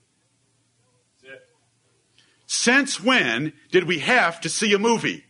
Since 2.46 3.00
when 3.00 3.52
did 3.70 3.84
we 3.84 4.00
have 4.00 4.40
to 4.40 4.48
see 4.48 4.74
a 4.74 4.78
movie? 4.78 5.24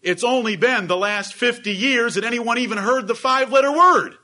It's 0.00 0.24
only 0.24 0.56
been 0.56 0.86
the 0.86 0.96
last 0.96 1.34
50 1.34 1.70
years 1.70 2.14
that 2.14 2.24
anyone 2.24 2.56
even 2.56 2.78
heard 2.78 3.08
the 3.08 3.14
five 3.14 3.52
letter 3.52 3.70
word. 3.70 4.14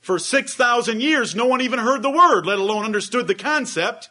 For 0.00 0.18
6,000 0.18 1.02
years, 1.02 1.34
no 1.34 1.44
one 1.44 1.60
even 1.60 1.78
heard 1.78 2.00
the 2.00 2.10
word, 2.10 2.46
let 2.46 2.58
alone 2.58 2.86
understood 2.86 3.26
the 3.26 3.34
concept. 3.34 4.08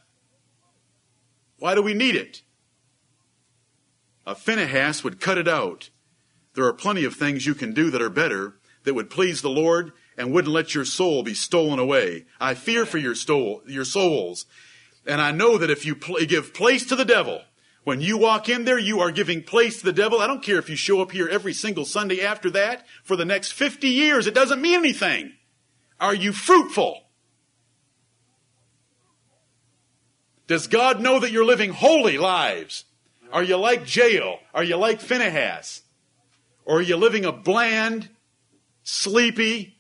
Why 1.58 1.76
do 1.76 1.82
we 1.82 1.94
need 1.94 2.16
it? 2.16 2.42
A 4.26 4.36
Phinehas 4.36 5.04
would 5.04 5.22
cut 5.22 5.38
it 5.38 5.48
out. 5.48 5.90
There 6.56 6.66
are 6.66 6.74
plenty 6.74 7.04
of 7.04 7.16
things 7.16 7.46
you 7.46 7.54
can 7.54 7.74
do 7.74 7.92
that 7.92 8.02
are 8.02 8.10
better, 8.10 8.56
that 8.84 8.94
would 8.94 9.10
please 9.10 9.42
the 9.42 9.50
Lord, 9.50 9.92
and 10.18 10.32
wouldn't 10.32 10.54
let 10.54 10.74
your 10.74 10.86
soul 10.86 11.24
be 11.24 11.34
stolen 11.34 11.80
away. 11.80 12.26
I 12.40 12.54
fear 12.54 12.86
for 12.86 12.98
your, 12.98 13.16
soul, 13.16 13.62
your 13.68 13.86
souls. 13.86 14.46
And 15.06 15.22
I 15.22 15.32
know 15.32 15.58
that 15.58 15.70
if 15.70 15.86
you 15.86 15.96
pl- 15.96 16.26
give 16.26 16.54
place 16.54 16.86
to 16.88 16.96
the 16.96 17.06
devil, 17.06 17.42
when 17.84 18.02
you 18.02 18.18
walk 18.18 18.50
in 18.50 18.66
there, 18.66 18.80
you 18.80 19.00
are 19.00 19.12
giving 19.12 19.44
place 19.44 19.80
to 19.80 19.86
the 19.86 19.94
devil. 19.94 20.20
I 20.20 20.28
don't 20.28 20.42
care 20.42 20.58
if 20.58 20.70
you 20.70 20.76
show 20.76 21.02
up 21.02 21.12
here 21.12 21.28
every 21.28 21.54
single 21.54 21.86
Sunday 21.86 22.22
after 22.22 22.50
that 22.52 22.86
for 23.04 23.16
the 23.16 23.26
next 23.26 23.52
50 23.52 23.88
years. 23.88 24.26
It 24.26 24.34
doesn't 24.34 24.62
mean 24.62 24.80
anything. 24.80 25.34
Are 26.00 26.16
you 26.16 26.32
fruitful? 26.32 27.05
Does 30.48 30.68
God 30.68 31.02
know 31.02 31.20
that 31.20 31.32
you're 31.32 31.46
living 31.46 31.72
holy 31.72 32.18
lives? 32.18 32.86
Are 33.32 33.44
you 33.44 33.58
like 33.58 33.94
Jael? 33.94 34.40
Are 34.54 34.64
you 34.64 34.78
like 34.78 35.02
Phinehas? 35.02 35.82
Or 36.66 36.78
are 36.80 36.84
you 36.84 36.98
living 36.98 37.26
a 37.26 37.32
bland, 37.32 38.10
sleepy, 38.84 39.80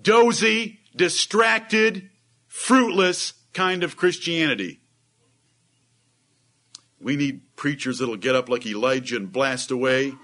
dozy, 0.00 0.80
distracted, 0.94 2.10
fruitless 2.46 3.34
kind 3.52 3.82
of 3.82 3.96
Christianity? 3.96 4.80
We 7.00 7.16
need 7.16 7.54
preachers 7.56 7.98
that'll 7.98 8.16
get 8.16 8.34
up 8.34 8.48
like 8.48 8.66
Elijah 8.66 9.16
and 9.16 9.32
blast 9.32 9.70
away 9.70 10.14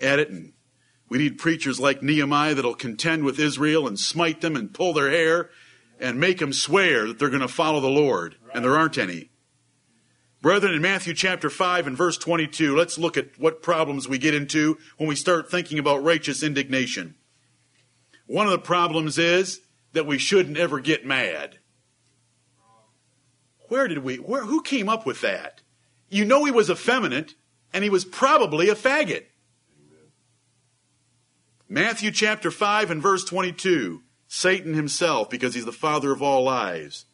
at 0.00 0.18
it. 0.18 0.30
And 0.30 0.52
we 1.08 1.18
need 1.18 1.38
preachers 1.38 1.80
like 1.80 2.02
Nehemiah 2.02 2.54
that'll 2.54 2.74
contend 2.74 3.24
with 3.24 3.38
Israel 3.38 3.86
and 3.86 3.98
smite 3.98 4.40
them 4.40 4.56
and 4.56 4.72
pull 4.72 4.92
their 4.92 5.10
hair 5.10 5.50
and 6.00 6.20
make 6.20 6.38
them 6.38 6.52
swear 6.52 7.06
that 7.06 7.18
they're 7.18 7.28
going 7.28 7.40
to 7.40 7.48
follow 7.48 7.80
the 7.80 7.88
Lord. 7.88 8.36
And 8.54 8.64
there 8.64 8.76
aren't 8.76 8.98
any. 8.98 9.30
Brethren, 10.40 10.72
in 10.72 10.80
Matthew 10.80 11.14
chapter 11.14 11.50
5 11.50 11.88
and 11.88 11.96
verse 11.96 12.16
22, 12.16 12.76
let's 12.76 12.96
look 12.96 13.16
at 13.16 13.38
what 13.38 13.62
problems 13.62 14.08
we 14.08 14.18
get 14.18 14.34
into 14.34 14.78
when 14.96 15.08
we 15.08 15.16
start 15.16 15.50
thinking 15.50 15.78
about 15.78 16.04
righteous 16.04 16.44
indignation. 16.44 17.16
One 18.26 18.46
of 18.46 18.52
the 18.52 18.58
problems 18.58 19.18
is 19.18 19.60
that 19.94 20.06
we 20.06 20.18
shouldn't 20.18 20.56
ever 20.56 20.78
get 20.78 21.04
mad. 21.04 21.58
Where 23.68 23.88
did 23.88 23.98
we, 23.98 24.16
where, 24.16 24.44
who 24.44 24.62
came 24.62 24.88
up 24.88 25.04
with 25.04 25.20
that? 25.22 25.62
You 26.08 26.24
know 26.24 26.44
he 26.44 26.52
was 26.52 26.70
effeminate, 26.70 27.34
and 27.72 27.82
he 27.82 27.90
was 27.90 28.04
probably 28.04 28.68
a 28.68 28.74
faggot. 28.74 29.24
Matthew 31.68 32.10
chapter 32.10 32.50
5 32.50 32.90
and 32.90 33.02
verse 33.02 33.24
22. 33.24 34.02
Satan 34.28 34.74
himself, 34.74 35.30
because 35.30 35.54
he's 35.54 35.64
the 35.64 35.72
father 35.72 36.12
of 36.12 36.22
all 36.22 36.44
lies. 36.44 37.06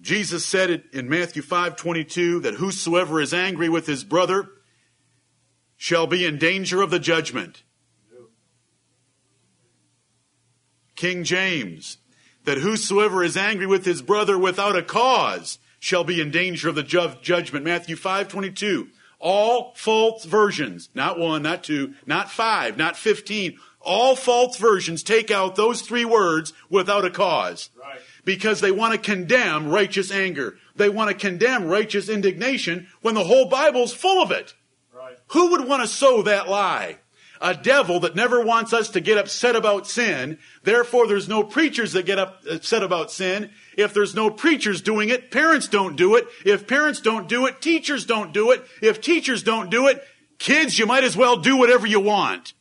Jesus 0.00 0.46
said 0.46 0.70
it 0.70 0.84
in 0.92 1.08
Matthew 1.08 1.42
5:22 1.42 2.40
that 2.40 2.54
whosoever 2.54 3.20
is 3.20 3.34
angry 3.34 3.68
with 3.68 3.86
his 3.86 4.02
brother 4.02 4.48
shall 5.76 6.06
be 6.06 6.24
in 6.24 6.38
danger 6.38 6.80
of 6.80 6.90
the 6.90 6.98
judgment. 6.98 7.62
King 10.96 11.24
James 11.24 11.98
that 12.44 12.58
whosoever 12.58 13.22
is 13.22 13.36
angry 13.36 13.66
with 13.66 13.84
his 13.84 14.00
brother 14.00 14.38
without 14.38 14.76
a 14.76 14.82
cause 14.82 15.58
shall 15.78 16.04
be 16.04 16.20
in 16.20 16.30
danger 16.30 16.68
of 16.70 16.74
the 16.74 16.82
ju- 16.82 17.14
judgment. 17.22 17.64
Matthew 17.64 17.96
5:22. 17.96 18.88
All 19.18 19.74
false 19.76 20.24
versions, 20.24 20.88
not 20.94 21.18
one, 21.18 21.42
not 21.42 21.62
two, 21.62 21.94
not 22.06 22.30
five, 22.30 22.78
not 22.78 22.96
15. 22.96 23.58
All 23.80 24.14
false 24.14 24.56
versions 24.58 25.02
take 25.02 25.30
out 25.30 25.56
those 25.56 25.80
three 25.82 26.04
words 26.04 26.52
without 26.68 27.04
a 27.04 27.10
cause 27.10 27.70
Right. 27.80 27.98
because 28.24 28.60
they 28.60 28.70
want 28.70 28.92
to 28.92 28.98
condemn 28.98 29.70
righteous 29.70 30.10
anger. 30.10 30.58
They 30.76 30.88
want 30.90 31.08
to 31.08 31.14
condemn 31.16 31.66
righteous 31.66 32.08
indignation 32.08 32.88
when 33.00 33.14
the 33.14 33.24
whole 33.24 33.46
Bible's 33.46 33.94
full 33.94 34.22
of 34.22 34.30
it. 34.30 34.54
Right. 34.92 35.16
Who 35.28 35.50
would 35.50 35.66
want 35.66 35.82
to 35.82 35.88
sow 35.88 36.22
that 36.22 36.48
lie? 36.48 36.98
a 37.42 37.54
devil 37.54 38.00
that 38.00 38.14
never 38.14 38.44
wants 38.44 38.74
us 38.74 38.90
to 38.90 39.00
get 39.00 39.16
upset 39.16 39.56
about 39.56 39.86
sin. 39.86 40.38
Therefore, 40.62 41.06
there's 41.06 41.26
no 41.26 41.42
preachers 41.42 41.94
that 41.94 42.04
get 42.04 42.18
upset 42.18 42.82
about 42.82 43.10
sin. 43.10 43.50
If 43.78 43.94
there's 43.94 44.14
no 44.14 44.28
preachers 44.28 44.82
doing 44.82 45.08
it, 45.08 45.30
parents 45.30 45.66
don't 45.66 45.96
do 45.96 46.16
it. 46.16 46.28
If 46.44 46.66
parents 46.66 47.00
don't 47.00 47.28
do 47.28 47.46
it, 47.46 47.62
teachers 47.62 48.04
don't 48.04 48.34
do 48.34 48.50
it. 48.50 48.62
If 48.82 49.00
teachers 49.00 49.42
don't 49.42 49.70
do 49.70 49.86
it, 49.86 50.04
kids, 50.38 50.78
you 50.78 50.84
might 50.84 51.02
as 51.02 51.16
well 51.16 51.38
do 51.38 51.56
whatever 51.56 51.86
you 51.86 52.00
want. 52.00 52.52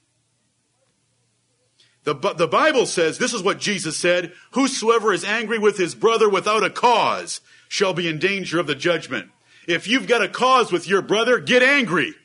The, 2.09 2.33
the 2.33 2.47
Bible 2.47 2.87
says, 2.87 3.19
this 3.19 3.35
is 3.35 3.43
what 3.43 3.59
Jesus 3.59 3.95
said, 3.95 4.33
whosoever 4.51 5.13
is 5.13 5.23
angry 5.23 5.59
with 5.59 5.77
his 5.77 5.93
brother 5.93 6.27
without 6.27 6.63
a 6.63 6.71
cause 6.71 7.39
shall 7.67 7.93
be 7.93 8.07
in 8.07 8.17
danger 8.17 8.59
of 8.59 8.65
the 8.65 8.73
judgment. 8.73 9.29
If 9.67 9.87
you've 9.87 10.07
got 10.07 10.23
a 10.23 10.27
cause 10.27 10.71
with 10.71 10.87
your 10.87 11.03
brother, 11.03 11.37
get 11.39 11.61
angry. 11.61 12.15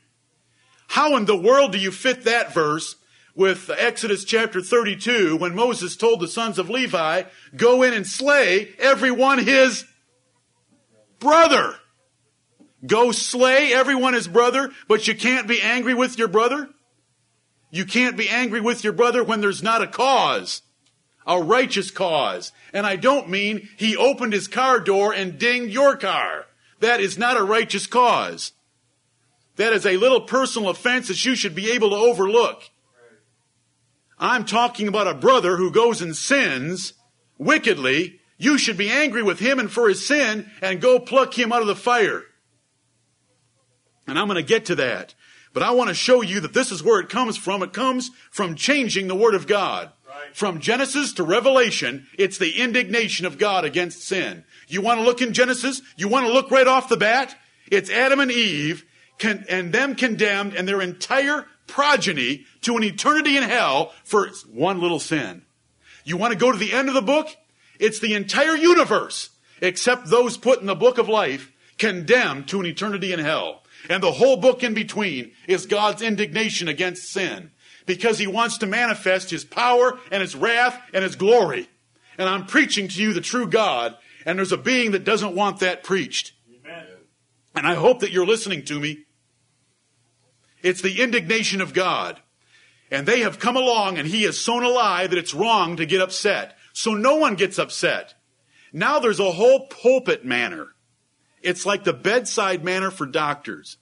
How 0.89 1.19
in 1.19 1.27
the 1.27 1.37
world 1.37 1.73
do 1.73 1.79
you 1.79 1.91
fit 1.91 2.25
that 2.25 2.55
verse 2.55 2.97
with 3.35 3.69
Exodus 3.77 4.25
chapter 4.25 4.63
32 4.63 5.37
when 5.37 5.55
Moses 5.55 5.97
told 5.97 6.21
the 6.21 6.29
sons 6.29 6.59
of 6.59 6.71
Levi, 6.71 7.25
go 7.55 7.83
in 7.83 7.93
and 7.93 8.07
slay 8.07 8.71
everyone 8.79 9.39
his 9.39 9.85
brother? 11.19 11.75
Go 12.87 13.13
slay 13.13 13.75
everyone 13.75 14.15
his 14.15 14.29
brother, 14.29 14.71
but 14.89 15.07
you 15.07 15.15
can't 15.15 15.47
be 15.47 15.61
angry 15.61 15.93
with 15.93 16.19
your 16.19 16.29
brother? 16.29 16.71
You 17.75 17.85
can't 17.85 18.17
be 18.17 18.29
angry 18.29 18.61
with 18.61 18.85
your 18.85 18.93
brother 18.93 19.25
when 19.25 19.41
there's 19.41 19.61
not 19.61 19.83
a 19.83 19.89
cause. 19.89 20.63
A 21.27 21.43
righteous 21.43 21.91
cause. 21.91 22.53
And 22.73 22.87
I 22.87 22.95
don't 22.95 23.29
mean 23.29 23.69
he 23.77 23.97
opened 23.97 24.33
his 24.33 24.47
car 24.47 24.79
door 24.79 25.13
and 25.13 25.41
dinged 25.41 25.75
your 25.75 25.97
car. 25.97 26.47
That 26.79 27.01
is 27.01 27.19
not 27.19 27.37
a 27.37 27.43
righteous 27.43 27.89
cause. 27.89 28.53
That 29.57 29.73
is 29.73 29.85
a 29.87 29.97
little 29.97 30.21
personal 30.21 30.69
offense 30.69 31.09
that 31.09 31.25
you 31.25 31.35
should 31.35 31.57
be 31.57 31.73
able 31.73 31.91
to 31.91 31.97
overlook. 31.97 32.63
I'm 34.21 34.45
talking 34.45 34.87
about 34.87 35.09
a 35.09 35.15
brother 35.15 35.57
who 35.57 35.73
goes 35.73 36.01
and 36.01 36.17
sins 36.17 36.93
wickedly. 37.39 38.21
You 38.39 38.57
should 38.57 38.77
be 38.77 38.89
angry 38.89 39.25
with 39.25 39.41
him 39.41 39.59
and 39.59 39.69
for 39.69 39.89
his 39.89 40.07
sin 40.07 40.49
and 40.63 40.81
go 40.81 41.01
pluck 41.01 41.37
him 41.37 41.53
out 41.53 41.63
of 41.63 41.67
the 41.67 41.75
fire. 41.75 42.23
And 44.07 44.17
I'm 44.17 44.29
going 44.29 44.37
to 44.37 44.49
get 44.49 44.67
to 44.67 44.77
that. 44.77 45.15
But 45.55 45.63
I 45.63 45.71
want 45.71 45.89
to 45.89 45.95
show 45.95 46.21
you 46.21 46.41
that 46.41 46.53
this 46.53 46.71
is 46.71 46.83
where 46.83 47.01
it 47.01 47.09
comes 47.09 47.37
from. 47.39 47.63
It 47.63 47.73
comes 47.73 48.11
from 48.31 48.57
changing 48.57 49.09
the 49.09 49.15
Word 49.15 49.35
of 49.35 49.47
God. 49.47 49.91
Right. 50.07 50.35
From 50.37 50.61
Genesis 50.61 51.13
to 51.15 51.25
Revelation, 51.25 52.07
it's 52.19 52.39
the 52.39 52.61
indignation 52.61 53.25
of 53.25 53.39
God 53.39 53.65
against 53.65 54.03
sin. 54.03 54.45
You 54.69 54.83
want 54.83 55.01
to 55.01 55.05
look 55.05 55.23
in 55.23 55.33
Genesis? 55.33 55.81
You 55.97 56.09
want 56.09 56.27
to 56.27 56.33
look 56.33 56.51
right 56.51 56.67
off 56.67 56.89
the 56.89 56.97
bat? 56.97 57.37
It's 57.71 57.89
Adam 57.89 58.21
and 58.21 58.31
Eve 58.31 58.85
con- 59.19 59.45
and 59.49 59.73
them 59.73 59.95
condemned 59.95 60.55
and 60.55 60.67
their 60.67 60.83
entire 60.83 61.47
progeny 61.67 62.45
to 62.63 62.77
an 62.77 62.85
eternity 62.85 63.37
in 63.37 63.43
hell 63.43 63.93
for 64.05 64.29
one 64.53 64.81
little 64.81 65.01
sin. 65.01 65.43
You 66.05 66.17
want 66.17 66.33
to 66.33 66.39
go 66.39 66.53
to 66.53 66.59
the 66.59 66.73
end 66.73 66.89
of 66.89 66.95
the 66.95 67.03
book? 67.03 67.29
It's 67.79 68.01
the 68.01 68.15
entire 68.15 68.57
universe, 68.57 69.31
except 69.61 70.11
those 70.11 70.37
put 70.37 70.61
in 70.61 70.67
the 70.67 70.75
book 70.75 70.99
of 70.99 71.09
life, 71.09 71.53
condemned 71.79 72.49
to 72.49 72.61
an 72.61 72.67
eternity 72.67 73.13
in 73.13 73.21
hell. 73.21 73.64
And 73.89 74.03
the 74.03 74.13
whole 74.13 74.37
book 74.37 74.63
in 74.63 74.75
between 74.75 75.33
is 75.47 75.67
God's 75.67 76.03
indignation 76.03 76.69
against 76.69 77.13
sin 77.13 77.51
because 77.87 78.19
he 78.19 78.27
wants 78.27 78.59
to 78.59 78.67
manifest 78.67 79.31
his 79.31 79.45
power 79.45 79.99
and 80.11 80.23
his 80.23 80.35
wrath 80.35 80.81
and 80.93 81.05
his 81.05 81.17
glory. 81.17 81.69
And 82.17 82.29
I'm 82.29 82.47
preaching 82.47 82.89
to 82.89 83.03
you 83.03 83.13
the 83.13 83.21
true 83.21 83.47
God, 83.47 83.97
and 84.25 84.39
there's 84.39 84.53
a 84.53 84.57
being 84.57 84.93
that 84.93 85.05
doesn't 85.05 85.35
want 85.35 85.61
that 85.61 85.83
preached. 85.83 86.33
Amen. 86.65 86.87
And 87.55 87.67
I 87.67 87.75
hope 87.75 88.01
that 88.01 88.13
you're 88.13 88.27
listening 88.27 88.65
to 88.67 88.81
me 88.81 89.05
it's 90.65 90.81
the 90.81 91.03
indignation 91.03 91.61
of 91.61 91.75
God. 91.75 92.21
And 92.91 93.07
they 93.07 93.21
have 93.21 93.39
come 93.39 93.57
along 93.57 93.99
and 93.99 94.09
he 94.09 94.23
has 94.23 94.39
sown 94.39 94.65
a 94.65 94.69
lie 94.69 95.07
that 95.07 95.19
it's 95.19 95.35
wrong 95.35 95.77
to 95.77 95.85
get 95.85 96.01
upset. 96.01 96.57
So 96.73 96.95
no 96.95 97.17
one 97.17 97.35
gets 97.35 97.59
upset. 97.59 98.15
Now 98.73 98.99
there's 98.99 99.21
a 99.21 99.33
whole 99.33 99.67
pulpit 99.67 100.25
manner. 100.25 100.69
It's 101.45 101.67
like 101.67 101.85
the 101.85 101.93
bedside 101.93 102.65
manner 102.65 102.91
for 102.91 103.05
doctors. 103.05 103.77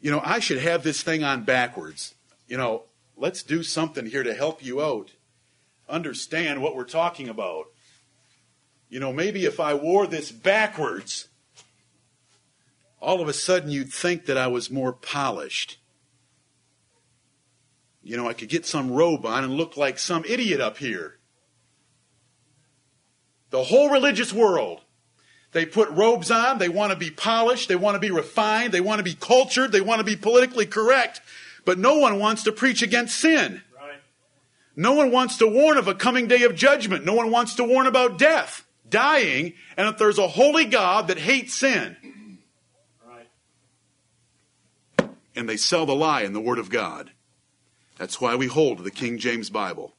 You 0.00 0.12
know, 0.12 0.22
I 0.24 0.38
should 0.38 0.58
have 0.58 0.84
this 0.84 1.02
thing 1.02 1.24
on 1.24 1.42
backwards. 1.42 2.14
You 2.46 2.56
know, 2.56 2.84
let's 3.16 3.42
do 3.42 3.64
something 3.64 4.06
here 4.06 4.22
to 4.22 4.32
help 4.32 4.64
you 4.64 4.80
out. 4.80 5.10
Understand 5.88 6.62
what 6.62 6.76
we're 6.76 6.84
talking 6.84 7.28
about. 7.28 7.66
You 8.88 9.00
know, 9.00 9.12
maybe 9.12 9.44
if 9.44 9.58
I 9.58 9.74
wore 9.74 10.06
this 10.06 10.30
backwards, 10.30 11.26
all 13.00 13.20
of 13.20 13.26
a 13.26 13.32
sudden 13.32 13.68
you'd 13.68 13.92
think 13.92 14.26
that 14.26 14.38
I 14.38 14.46
was 14.46 14.70
more 14.70 14.92
polished. 14.92 15.78
You 18.04 18.16
know, 18.16 18.28
I 18.28 18.34
could 18.34 18.48
get 18.48 18.66
some 18.66 18.92
robe 18.92 19.26
on 19.26 19.42
and 19.42 19.54
look 19.54 19.76
like 19.76 19.98
some 19.98 20.24
idiot 20.24 20.60
up 20.60 20.78
here. 20.78 21.18
The 23.50 23.64
whole 23.64 23.90
religious 23.90 24.32
world. 24.32 24.82
They 25.52 25.64
put 25.64 25.88
robes 25.90 26.30
on, 26.30 26.58
they 26.58 26.68
want 26.68 26.92
to 26.92 26.98
be 26.98 27.10
polished, 27.10 27.68
they 27.68 27.76
want 27.76 27.94
to 27.94 28.00
be 28.00 28.10
refined, 28.10 28.72
they 28.72 28.80
want 28.80 28.98
to 28.98 29.02
be 29.02 29.14
cultured, 29.14 29.72
they 29.72 29.80
want 29.80 29.98
to 30.00 30.04
be 30.04 30.16
politically 30.16 30.66
correct, 30.66 31.22
but 31.64 31.78
no 31.78 31.98
one 31.98 32.18
wants 32.18 32.42
to 32.44 32.52
preach 32.52 32.82
against 32.82 33.18
sin. 33.18 33.62
Right. 33.74 34.00
No 34.76 34.92
one 34.92 35.10
wants 35.10 35.38
to 35.38 35.46
warn 35.46 35.78
of 35.78 35.88
a 35.88 35.94
coming 35.94 36.28
day 36.28 36.42
of 36.42 36.54
judgment. 36.54 37.04
No 37.04 37.14
one 37.14 37.30
wants 37.30 37.54
to 37.54 37.64
warn 37.64 37.86
about 37.86 38.18
death, 38.18 38.66
dying, 38.88 39.54
and 39.76 39.88
that 39.88 39.96
there's 39.98 40.18
a 40.18 40.28
holy 40.28 40.66
God 40.66 41.08
that 41.08 41.18
hates 41.18 41.54
sin. 41.54 41.96
and 45.38 45.48
they 45.48 45.56
sell 45.56 45.86
the 45.86 45.94
lie 45.94 46.22
in 46.22 46.32
the 46.32 46.40
Word 46.40 46.58
of 46.58 46.68
God. 46.68 47.12
That's 47.96 48.20
why 48.20 48.34
we 48.34 48.48
hold 48.48 48.82
the 48.82 48.90
King 48.90 49.18
James 49.18 49.50
Bible. 49.50 49.94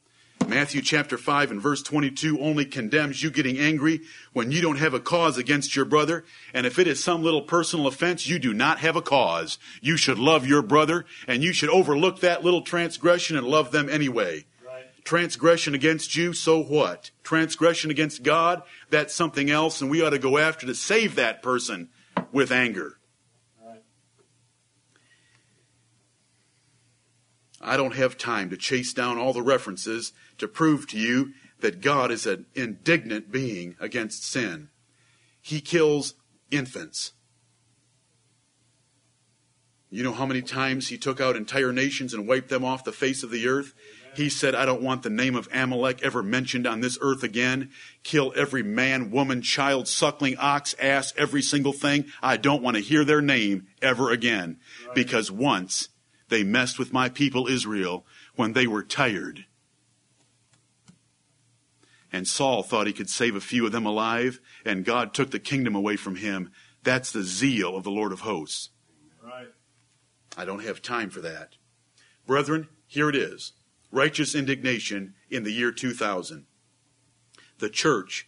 Matthew 0.49 0.81
chapter 0.81 1.15
5 1.15 1.51
and 1.51 1.62
verse 1.62 1.83
22 1.83 2.39
only 2.39 2.65
condemns 2.65 3.21
you 3.21 3.29
getting 3.29 3.59
angry 3.59 4.01
when 4.33 4.51
you 4.51 4.62
don't 4.62 4.79
have 4.79 4.95
a 4.95 4.99
cause 4.99 5.38
against 5.38 5.75
your 5.75 5.85
brother. 5.85 6.25
And 6.55 6.65
if 6.65 6.79
it 6.79 6.88
is 6.88 7.03
some 7.03 7.21
little 7.21 7.43
personal 7.43 7.85
offense, 7.85 8.27
you 8.27 8.39
do 8.39 8.51
not 8.51 8.79
have 8.79 8.95
a 8.95 9.01
cause. 9.01 9.59
You 9.79 9.95
should 9.95 10.17
love 10.17 10.47
your 10.47 10.63
brother 10.63 11.05
and 11.27 11.43
you 11.43 11.53
should 11.53 11.69
overlook 11.69 12.21
that 12.21 12.43
little 12.43 12.63
transgression 12.63 13.38
and 13.38 13.45
love 13.45 13.71
them 13.71 13.89
anyway. 13.89 14.45
Right. 14.65 14.85
Transgression 15.03 15.75
against 15.75 16.15
you, 16.15 16.33
so 16.33 16.59
what? 16.59 17.12
Transgression 17.21 17.91
against 17.91 18.23
God, 18.23 18.63
that's 18.89 19.13
something 19.13 19.51
else 19.51 19.81
and 19.81 19.91
we 19.91 20.01
ought 20.01 20.09
to 20.09 20.19
go 20.19 20.39
after 20.39 20.65
to 20.65 20.73
save 20.73 21.13
that 21.13 21.43
person 21.43 21.89
with 22.31 22.51
anger. 22.51 22.95
I 27.62 27.77
don't 27.77 27.95
have 27.95 28.17
time 28.17 28.49
to 28.51 28.57
chase 28.57 28.93
down 28.93 29.17
all 29.17 29.33
the 29.33 29.41
references 29.41 30.13
to 30.39 30.47
prove 30.47 30.88
to 30.88 30.97
you 30.97 31.34
that 31.60 31.82
God 31.82 32.12
is 32.12 32.25
an 32.25 32.45
indignant 32.56 33.32
being 33.32 33.75
against 33.80 34.23
sin. 34.23 34.69
He 35.41 35.62
kills 35.62 36.15
infants. 36.52 37.13
You 39.91 40.04
know 40.04 40.13
how 40.13 40.25
many 40.25 40.41
times 40.41 40.89
he 40.89 40.97
took 40.97 41.19
out 41.19 41.36
entire 41.36 41.73
nations 41.73 42.13
and 42.13 42.28
wiped 42.28 42.49
them 42.49 42.63
off 42.63 42.84
the 42.84 42.91
face 42.91 43.23
of 43.23 43.32
the 43.32 43.47
earth? 43.47 43.73
He 44.15 44.30
said, 44.30 44.54
I 44.54 44.65
don't 44.65 44.82
want 44.82 45.04
the 45.04 45.10
name 45.10 45.36
of 45.36 45.47
Amalek 45.52 46.04
ever 46.04 46.21
mentioned 46.21 46.67
on 46.67 46.82
this 46.82 46.97
earth 47.02 47.23
again. 47.23 47.71
Kill 48.04 48.34
every 48.36 48.63
man, 48.63 49.12
woman, 49.12 49.41
child, 49.41 49.88
suckling, 49.88 50.38
ox, 50.38 50.75
ass, 50.80 51.13
every 51.17 51.41
single 51.41 51.73
thing. 51.73 52.06
I 52.21 52.38
don't 52.38 52.62
want 52.62 52.75
to 52.75 52.84
hear 52.84 53.04
their 53.04 53.21
name 53.21 53.67
ever 53.82 54.12
again. 54.12 54.58
Because 54.93 55.32
once 55.32 55.89
they 56.30 56.43
messed 56.43 56.78
with 56.78 56.93
my 56.93 57.10
people 57.10 57.47
Israel 57.47 58.06
when 58.36 58.54
they 58.54 58.67
were 58.67 58.84
tired. 58.84 59.45
And 62.12 62.28
Saul 62.28 62.63
thought 62.63 62.88
he 62.88 62.93
could 62.93 63.10
save 63.10 63.36
a 63.36 63.41
few 63.41 63.65
of 63.65 63.72
them 63.72 63.86
alive, 63.86 64.39
and 64.65 64.86
God 64.86 65.13
took 65.13 65.32
the 65.32 65.39
kingdom 65.39 65.76
away 65.76 65.95
from 65.95 66.15
him. 66.15 66.52
That's 66.84 67.12
the 67.12 67.24
zeal 67.24 67.76
of 67.76 67.84
the 67.84 67.91
Lord 67.91 68.12
of 68.12 68.22
hosts. 68.22 68.69
Right. 69.24 69.50
I 70.38 70.45
don't 70.45 70.63
have 70.63 70.82
time 70.82 71.10
for 71.10 71.22
that. 71.22 71.56
Brethren, 72.26 72.67
here 72.88 73.10
it 73.10 73.15
is 73.15 73.54
righteous 73.91 74.36
indignation 74.36 75.15
in 75.30 75.43
the 75.43 75.52
year 75.52 75.72
2000. 75.72 76.45
The 77.58 77.69
church 77.69 78.28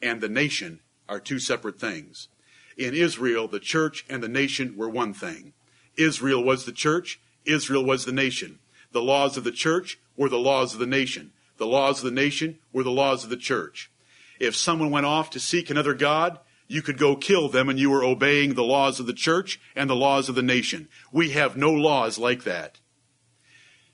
and 0.00 0.20
the 0.20 0.28
nation 0.28 0.80
are 1.08 1.20
two 1.20 1.38
separate 1.38 1.80
things. 1.80 2.28
In 2.76 2.94
Israel, 2.94 3.46
the 3.46 3.60
church 3.60 4.04
and 4.08 4.22
the 4.22 4.28
nation 4.28 4.76
were 4.76 4.88
one 4.88 5.12
thing. 5.12 5.52
Israel 5.96 6.42
was 6.42 6.64
the 6.64 6.72
church, 6.72 7.20
Israel 7.44 7.84
was 7.84 8.04
the 8.04 8.12
nation. 8.12 8.58
The 8.92 9.02
laws 9.02 9.36
of 9.36 9.44
the 9.44 9.52
church 9.52 9.98
were 10.16 10.28
the 10.28 10.38
laws 10.38 10.74
of 10.74 10.80
the 10.80 10.86
nation. 10.86 11.32
The 11.64 11.70
laws 11.70 12.00
of 12.00 12.04
the 12.04 12.10
nation 12.10 12.58
were 12.74 12.82
the 12.82 12.90
laws 12.90 13.24
of 13.24 13.30
the 13.30 13.38
church. 13.38 13.90
If 14.38 14.54
someone 14.54 14.90
went 14.90 15.06
off 15.06 15.30
to 15.30 15.40
seek 15.40 15.70
another 15.70 15.94
God, 15.94 16.38
you 16.68 16.82
could 16.82 16.98
go 16.98 17.16
kill 17.16 17.48
them 17.48 17.70
and 17.70 17.78
you 17.78 17.88
were 17.88 18.04
obeying 18.04 18.52
the 18.52 18.62
laws 18.62 19.00
of 19.00 19.06
the 19.06 19.14
church 19.14 19.58
and 19.74 19.88
the 19.88 19.96
laws 19.96 20.28
of 20.28 20.34
the 20.34 20.42
nation. 20.42 20.90
We 21.10 21.30
have 21.30 21.56
no 21.56 21.72
laws 21.72 22.18
like 22.18 22.44
that. 22.44 22.80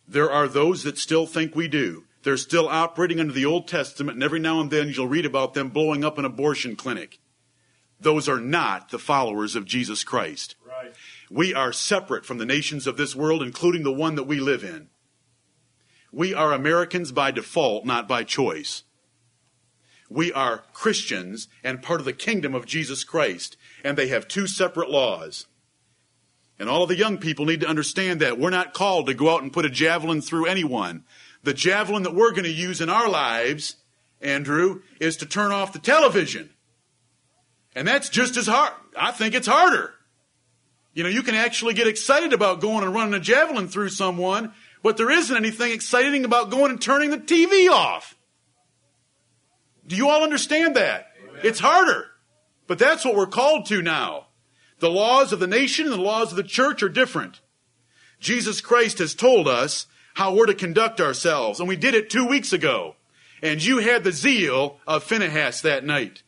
There 0.09 0.29
are 0.29 0.49
those 0.49 0.83
that 0.83 0.99
still 0.99 1.27
think 1.27 1.55
we 1.55 1.69
do. 1.69 2.07
They're 2.25 2.37
still 2.37 2.67
operating 2.67 3.21
under 3.21 3.33
the 3.33 3.47
Old 3.47 3.69
Testament, 3.69 4.17
and 4.17 4.25
every 4.25 4.41
now 4.41 4.61
and 4.61 4.73
then 4.73 4.89
you'll 4.89 5.07
read 5.07 5.25
about 5.25 5.55
them 5.55 5.69
blowing 5.69 6.05
up 6.05 6.19
an 6.19 6.25
abortion 6.25 6.75
clinic. 6.75 7.21
Those 8.01 8.29
are 8.29 8.41
not 8.41 8.91
the 8.91 8.99
followers 8.99 9.55
of 9.55 9.65
Jesus 9.65 10.03
Christ. 10.03 10.57
Right. 10.67 10.93
We 11.31 11.55
are 11.55 11.73
separate 11.73 12.27
from 12.27 12.39
the 12.39 12.47
nations 12.47 12.89
of 12.89 12.97
this 12.97 13.15
world, 13.15 13.45
including 13.45 13.85
the 13.85 13.93
one 13.93 14.17
that 14.17 14.25
we 14.25 14.41
live 14.41 14.65
in. 14.65 14.89
We 16.13 16.35
are 16.35 16.53
Americans 16.53 17.13
by 17.13 17.31
default, 17.31 17.85
not 17.85 18.09
by 18.09 18.25
choice. 18.25 18.83
We 20.09 20.33
are 20.33 20.65
Christians 20.73 21.49
and 21.63 21.83
part 21.83 22.01
of 22.01 22.05
the 22.05 22.13
kingdom 22.13 22.55
of 22.55 22.67
Jesus 22.67 23.05
Christ, 23.05 23.57
and 23.85 23.97
they 23.97 24.09
have 24.09 24.27
two 24.27 24.49
separate 24.49 24.91
laws. 24.91 25.47
And 26.59 26.69
all 26.69 26.83
of 26.83 26.89
the 26.89 26.97
young 26.97 27.17
people 27.17 27.47
need 27.47 27.61
to 27.61 27.69
understand 27.69 28.21
that. 28.21 28.39
We're 28.39 28.51
not 28.51 28.75
called 28.75 29.07
to 29.07 29.15
go 29.15 29.31
out 29.31 29.43
and 29.43 29.53
put 29.53 29.65
a 29.65 29.71
javelin 29.71 30.21
through 30.21 30.47
anyone. 30.47 31.05
The 31.43 31.55
javelin 31.55 32.03
that 32.03 32.15
we're 32.15 32.33
going 32.33 32.45
to 32.45 32.51
use 32.51 32.81
in 32.81 32.91
our 32.91 33.09
lives, 33.09 33.77
Andrew, 34.21 34.83
is 35.01 35.17
to 35.19 35.27
turn 35.27 35.53
off 35.53 35.73
the 35.73 35.79
television. 35.79 36.51
And 37.75 37.87
that's 37.87 38.09
just 38.09 38.37
as 38.37 38.47
hard. 38.47 38.75
I 38.99 39.13
think 39.13 39.35
it's 39.35 39.47
harder. 39.47 39.95
You 40.93 41.05
know, 41.05 41.09
you 41.09 41.23
can 41.23 41.37
actually 41.37 41.75
get 41.75 41.87
excited 41.87 42.33
about 42.33 42.61
going 42.61 42.85
and 42.85 42.93
running 42.93 43.15
a 43.15 43.21
javelin 43.21 43.69
through 43.69 43.91
someone, 43.91 44.53
but 44.83 44.97
there 44.97 45.11
isn't 45.11 45.37
anything 45.37 45.73
exciting 45.73 46.25
about 46.25 46.51
going 46.51 46.71
and 46.71 46.81
turning 46.81 47.11
the 47.11 47.19
TV 47.19 47.71
off. 47.71 48.17
Do 49.87 49.97
you 49.97 50.09
all 50.09 50.23
understand 50.23 50.77
that? 50.77 51.09
Amen. 51.29 51.41
It's 51.45 51.61
harder. 51.61 52.07
But 52.67 52.79
that's 52.79 53.05
what 53.05 53.17
we're 53.17 53.27
called 53.27 53.67
to 53.67 53.83
now. 53.83 54.27
The 54.79 54.91
laws 54.91 55.33
of 55.33 55.41
the 55.41 55.47
nation 55.47 55.87
and 55.87 55.95
the 55.95 56.01
laws 56.01 56.31
of 56.31 56.37
the 56.37 56.43
church 56.43 56.83
are 56.83 56.89
different. 56.89 57.41
Jesus 58.21 58.61
Christ 58.61 58.99
has 58.99 59.15
told 59.15 59.49
us 59.49 59.87
how 60.15 60.35
we're 60.35 60.47
to 60.47 60.55
conduct 60.55 61.01
ourselves, 61.01 61.59
and 61.59 61.69
we 61.69 61.77
did 61.77 61.95
it 61.95 62.11
two 62.11 62.27
weeks 62.27 62.53
ago. 62.53 62.97
And 63.43 63.63
you 63.63 63.79
had 63.79 64.05
the 64.05 64.13
zeal 64.13 64.79
of 64.87 65.03
Phinehas 65.03 65.63
that 65.63 65.85
night. 65.85 66.23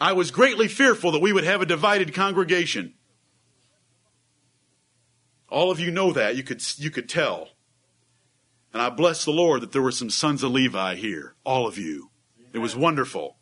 I 0.00 0.12
was 0.12 0.30
greatly 0.30 0.68
fearful 0.68 1.12
that 1.12 1.22
we 1.22 1.32
would 1.32 1.44
have 1.44 1.60
a 1.60 1.66
divided 1.66 2.14
congregation. 2.14 2.94
All 5.48 5.70
of 5.70 5.80
you 5.80 5.90
know 5.90 6.12
that. 6.12 6.36
You 6.36 6.42
could, 6.42 6.62
you 6.78 6.90
could 6.90 7.08
tell. 7.08 7.48
And 8.72 8.80
I 8.80 8.90
bless 8.90 9.24
the 9.24 9.32
Lord 9.32 9.62
that 9.62 9.72
there 9.72 9.82
were 9.82 9.90
some 9.90 10.10
sons 10.10 10.42
of 10.42 10.52
Levi 10.52 10.94
here. 10.94 11.34
All 11.44 11.66
of 11.66 11.76
you. 11.76 12.10
It 12.52 12.58
was 12.58 12.76
wonderful. 12.76 13.36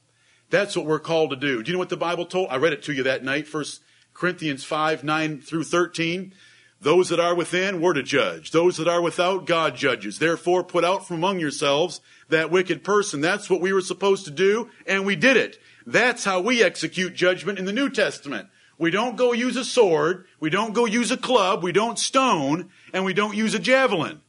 That's 0.51 0.77
what 0.77 0.87
we're 0.87 0.99
called 0.99 1.31
to 1.31 1.37
do. 1.37 1.63
Do 1.63 1.71
you 1.71 1.75
know 1.75 1.79
what 1.79 1.91
the 1.91 1.97
Bible 1.97 2.25
told? 2.25 2.49
I 2.51 2.57
read 2.57 2.73
it 2.73 2.83
to 2.85 2.93
you 2.93 3.03
that 3.03 3.23
night, 3.23 3.47
First 3.47 3.83
Corinthians 4.15 4.65
5, 4.65 5.05
9 5.05 5.41
through 5.41 5.65
13. 5.65 6.33
Those 6.81 7.09
that 7.09 7.21
are 7.21 7.35
within, 7.35 7.81
we're 7.81 7.93
to 7.93 8.03
judge. 8.03 8.53
Those 8.53 8.77
that 8.77 8.89
are 8.89 9.03
without, 9.03 9.47
God 9.47 9.77
judges. 9.77 10.19
Therefore, 10.19 10.63
put 10.63 10.85
out 10.85 11.07
from 11.07 11.17
among 11.17 11.41
yourselves 11.41 12.01
that 12.29 12.51
wicked 12.51 12.85
person. 12.85 13.21
That's 13.21 13.51
what 13.51 13.61
we 13.61 13.73
were 13.73 13.81
supposed 13.81 14.25
to 14.27 14.31
do, 14.31 14.71
and 14.87 15.05
we 15.05 15.17
did 15.17 15.37
it. 15.37 15.59
That's 15.87 16.25
how 16.25 16.41
we 16.41 16.63
execute 16.63 17.15
judgment 17.15 17.59
in 17.59 17.65
the 17.65 17.73
New 17.73 17.91
Testament. 17.91 18.49
We 18.79 18.93
don't 18.93 19.17
go 19.17 19.33
use 19.33 19.57
a 19.57 19.65
sword, 19.65 20.27
we 20.39 20.51
don't 20.51 20.73
go 20.73 20.85
use 20.85 21.11
a 21.11 21.17
club, 21.17 21.65
we 21.65 21.73
don't 21.73 21.99
stone, 21.99 22.71
and 22.93 23.05
we 23.05 23.13
don't 23.13 23.37
use 23.37 23.55
a 23.55 23.59
javelin. 23.59 24.21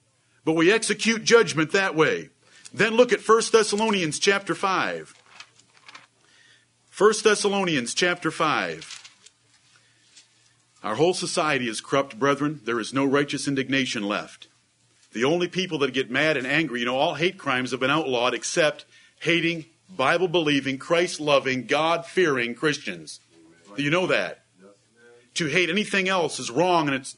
But 0.50 0.56
we 0.56 0.72
execute 0.72 1.24
judgment 1.24 1.74
that 1.74 1.94
way. 1.94 2.30
Then 2.74 2.96
look 2.96 3.14
at 3.14 3.22
1 3.22 3.42
Thessalonians 3.52 4.18
chapter 4.18 4.56
5. 4.56 5.14
1 6.98 7.14
Thessalonians 7.24 7.94
chapter 7.94 8.32
5. 8.32 9.12
Our 10.84 10.96
whole 10.96 11.14
society 11.14 11.70
is 11.70 11.82
corrupt, 11.82 12.18
brethren. 12.18 12.62
There 12.64 12.80
is 12.80 12.96
no 12.96 13.06
righteous 13.06 13.48
indignation 13.48 14.02
left. 14.02 14.48
The 15.12 15.24
only 15.24 15.48
people 15.48 15.78
that 15.78 15.94
get 15.94 16.10
mad 16.10 16.36
and 16.36 16.48
angry, 16.48 16.80
you 16.80 16.88
know, 16.88 16.98
all 16.98 17.14
hate 17.14 17.38
crimes 17.38 17.70
have 17.70 17.80
been 17.80 17.92
outlawed 17.92 18.34
except 18.34 18.86
hating, 19.20 19.66
Bible 19.88 20.28
believing, 20.28 20.80
Christ 20.80 21.20
loving, 21.20 21.68
God 21.68 22.08
fearing 22.08 22.56
Christians. 22.56 23.20
Do 23.78 23.84
you 23.84 23.92
know 23.92 24.08
that? 24.08 24.46
To 25.36 25.46
hate 25.46 25.70
anything 25.70 26.10
else 26.10 26.40
is 26.40 26.50
wrong 26.50 26.88
and 26.88 26.96
it's 26.96 27.18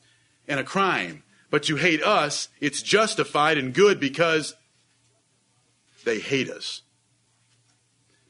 and 0.49 0.59
a 0.59 0.65
crime. 0.65 1.23
But 1.51 1.69
you 1.69 1.75
hate 1.75 2.01
us, 2.01 2.47
it's 2.59 2.81
justified 2.81 3.59
and 3.59 3.73
good 3.73 3.99
because 3.99 4.55
they 6.05 6.19
hate 6.19 6.49
us. 6.49 6.81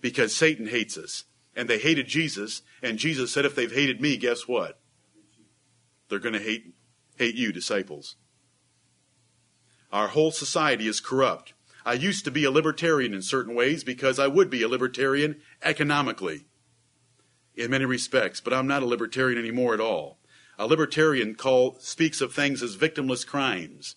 Because 0.02 0.36
Satan 0.36 0.68
hates 0.68 0.98
us. 0.98 1.24
And 1.56 1.70
they 1.70 1.78
hated 1.78 2.08
Jesus, 2.08 2.62
and 2.82 2.98
Jesus 2.98 3.32
said, 3.32 3.46
if 3.46 3.56
they've 3.56 3.72
hated 3.72 4.02
me, 4.02 4.18
guess 4.18 4.48
what? 4.48 4.80
They're 6.10 6.18
going 6.18 6.34
to 6.34 6.40
hate, 6.40 6.74
hate 7.18 7.36
you, 7.36 7.52
disciples. 7.52 8.16
Our 9.92 10.08
whole 10.08 10.32
society 10.32 10.88
is 10.88 11.02
corrupt. 11.02 11.54
I 11.86 11.94
used 11.94 12.24
to 12.26 12.32
be 12.32 12.46
a 12.46 12.52
libertarian 12.52 13.14
in 13.14 13.22
certain 13.22 13.54
ways 13.54 13.84
because 13.84 14.18
I 14.18 14.28
would 14.28 14.50
be 14.50 14.64
a 14.64 14.70
libertarian 14.70 15.42
economically 15.62 16.46
in 17.56 17.70
many 17.70 17.86
respects, 17.86 18.40
but 18.40 18.54
I'm 18.54 18.68
not 18.68 18.84
a 18.84 18.88
libertarian 18.88 19.38
anymore 19.38 19.74
at 19.74 19.82
all. 19.82 20.21
A 20.58 20.68
libertarian 20.68 21.36
call, 21.36 21.78
speaks 21.80 22.22
of 22.22 22.34
things 22.34 22.62
as 22.62 22.76
victimless 22.76 23.26
crimes. 23.26 23.96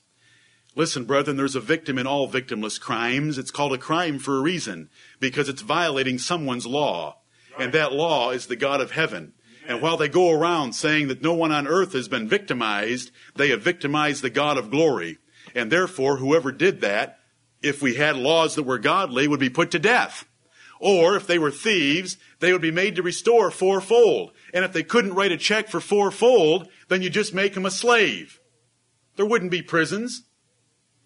Listen, 0.76 1.04
brethren, 1.04 1.36
there's 1.36 1.54
a 1.54 1.60
victim 1.60 1.98
in 1.98 2.06
all 2.06 2.28
victimless 2.28 2.80
crimes. 2.80 3.38
It's 3.38 3.50
called 3.50 3.72
a 3.72 3.78
crime 3.78 4.18
for 4.18 4.36
a 4.36 4.40
reason, 4.40 4.88
because 5.20 5.48
it's 5.48 5.62
violating 5.62 6.18
someone's 6.18 6.66
law. 6.66 7.18
And 7.58 7.72
that 7.72 7.92
law 7.92 8.30
is 8.30 8.46
the 8.46 8.56
God 8.56 8.80
of 8.80 8.90
heaven. 8.90 9.34
And 9.68 9.80
while 9.80 9.96
they 9.96 10.08
go 10.08 10.30
around 10.30 10.74
saying 10.74 11.08
that 11.08 11.22
no 11.22 11.32
one 11.32 11.52
on 11.52 11.66
earth 11.66 11.92
has 11.92 12.08
been 12.08 12.28
victimized, 12.28 13.10
they 13.36 13.50
have 13.50 13.62
victimized 13.62 14.22
the 14.22 14.30
God 14.30 14.58
of 14.58 14.70
glory. 14.70 15.18
And 15.54 15.70
therefore, 15.70 16.16
whoever 16.16 16.50
did 16.52 16.80
that, 16.80 17.18
if 17.62 17.80
we 17.80 17.94
had 17.94 18.16
laws 18.16 18.56
that 18.56 18.64
were 18.64 18.78
godly, 18.78 19.28
would 19.28 19.40
be 19.40 19.48
put 19.48 19.70
to 19.70 19.78
death. 19.78 20.26
Or 20.80 21.16
if 21.16 21.26
they 21.26 21.38
were 21.38 21.50
thieves, 21.50 22.18
they 22.40 22.52
would 22.52 22.60
be 22.60 22.70
made 22.70 22.96
to 22.96 23.02
restore 23.02 23.50
fourfold. 23.50 24.32
And 24.54 24.64
if 24.64 24.72
they 24.72 24.84
couldn't 24.84 25.14
write 25.14 25.32
a 25.32 25.36
check 25.36 25.68
for 25.68 25.80
fourfold, 25.80 26.68
then 26.88 27.02
you 27.02 27.10
just 27.10 27.34
make 27.34 27.52
them 27.52 27.66
a 27.66 27.70
slave. 27.70 28.40
There 29.16 29.26
wouldn't 29.26 29.50
be 29.50 29.60
prisons. 29.60 30.22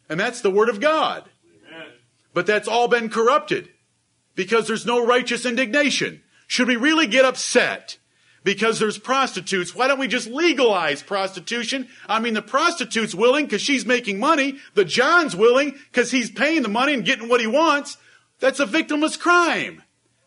And 0.08 0.20
that's 0.20 0.42
the 0.42 0.50
word 0.50 0.68
of 0.68 0.80
God. 0.80 1.28
Amen. 1.66 1.88
But 2.34 2.46
that's 2.46 2.68
all 2.68 2.86
been 2.86 3.08
corrupted 3.08 3.70
because 4.34 4.68
there's 4.68 4.86
no 4.86 5.04
righteous 5.04 5.44
indignation. 5.44 6.22
Should 6.46 6.68
we 6.68 6.76
really 6.76 7.06
get 7.06 7.24
upset 7.24 7.98
because 8.44 8.78
there's 8.78 8.98
prostitutes. 8.98 9.74
Why 9.74 9.88
don't 9.88 9.98
we 9.98 10.08
just 10.08 10.28
legalize 10.28 11.02
prostitution? 11.02 11.88
I 12.08 12.20
mean, 12.20 12.34
the 12.34 12.40
prostitute's 12.42 13.14
willing 13.14 13.44
because 13.44 13.60
she's 13.60 13.84
making 13.84 14.18
money. 14.18 14.58
The 14.74 14.86
John's 14.86 15.36
willing 15.36 15.72
because 15.90 16.10
he's 16.10 16.30
paying 16.30 16.62
the 16.62 16.68
money 16.68 16.94
and 16.94 17.04
getting 17.04 17.28
what 17.28 17.40
he 17.40 17.46
wants. 17.46 17.98
That's 18.40 18.60
a 18.60 18.66
victimless 18.66 19.18
crime. 19.18 19.82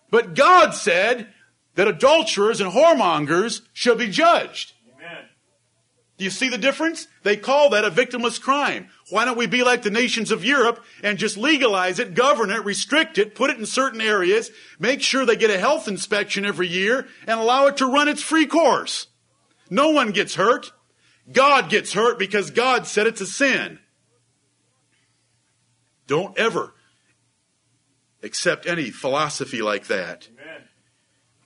But 0.10 0.36
God 0.36 0.76
said 0.76 1.30
that 1.76 1.88
adulterers 1.88 2.62
and 2.62 2.72
whoremongers 2.72 3.62
shall 3.74 3.96
be 3.96 4.08
judged. 4.08 4.74
Amen. 4.96 5.26
Do 6.18 6.24
you 6.26 6.30
see 6.30 6.50
the 6.50 6.58
difference? 6.58 7.08
They 7.24 7.38
call 7.38 7.70
that 7.70 7.86
a 7.86 7.92
victimless 7.92 8.40
crime. 8.40 8.90
Why 9.10 9.26
don't 9.26 9.38
we 9.38 9.48
be 9.48 9.64
like 9.64 9.84
the 9.84 9.92
nations 9.92 10.32
of 10.32 10.46
Europe 10.46 10.84
and 11.04 11.18
just 11.18 11.38
legalize 11.38 12.00
it, 12.00 12.14
govern 12.14 12.52
it, 12.52 12.66
restrict 12.66 13.18
it, 13.18 13.36
put 13.36 13.50
it 13.50 13.58
in 13.58 13.66
certain 13.66 14.02
areas, 14.02 14.52
make 14.80 15.02
sure 15.02 15.26
they 15.26 15.36
get 15.36 15.50
a 15.50 15.60
health 15.60 15.88
inspection 15.88 16.46
every 16.46 16.68
year, 16.68 17.08
and 17.28 17.40
allow 17.40 17.68
it 17.68 17.78
to 17.78 17.92
run 17.92 18.08
its 18.08 18.22
free 18.22 18.46
course? 18.46 19.08
No 19.70 19.90
one 19.90 20.12
gets 20.12 20.36
hurt. 20.36 20.72
God 21.32 21.70
gets 21.70 21.94
hurt 21.94 22.20
because 22.20 22.52
God 22.52 22.88
said 22.88 23.08
it's 23.08 23.22
a 23.22 23.26
sin. 23.26 23.80
Don't 26.08 26.38
ever 26.38 26.74
accept 28.22 28.66
any 28.66 28.92
philosophy 28.92 29.62
like 29.62 29.88
that. 29.88 30.28
Amen. 30.34 30.68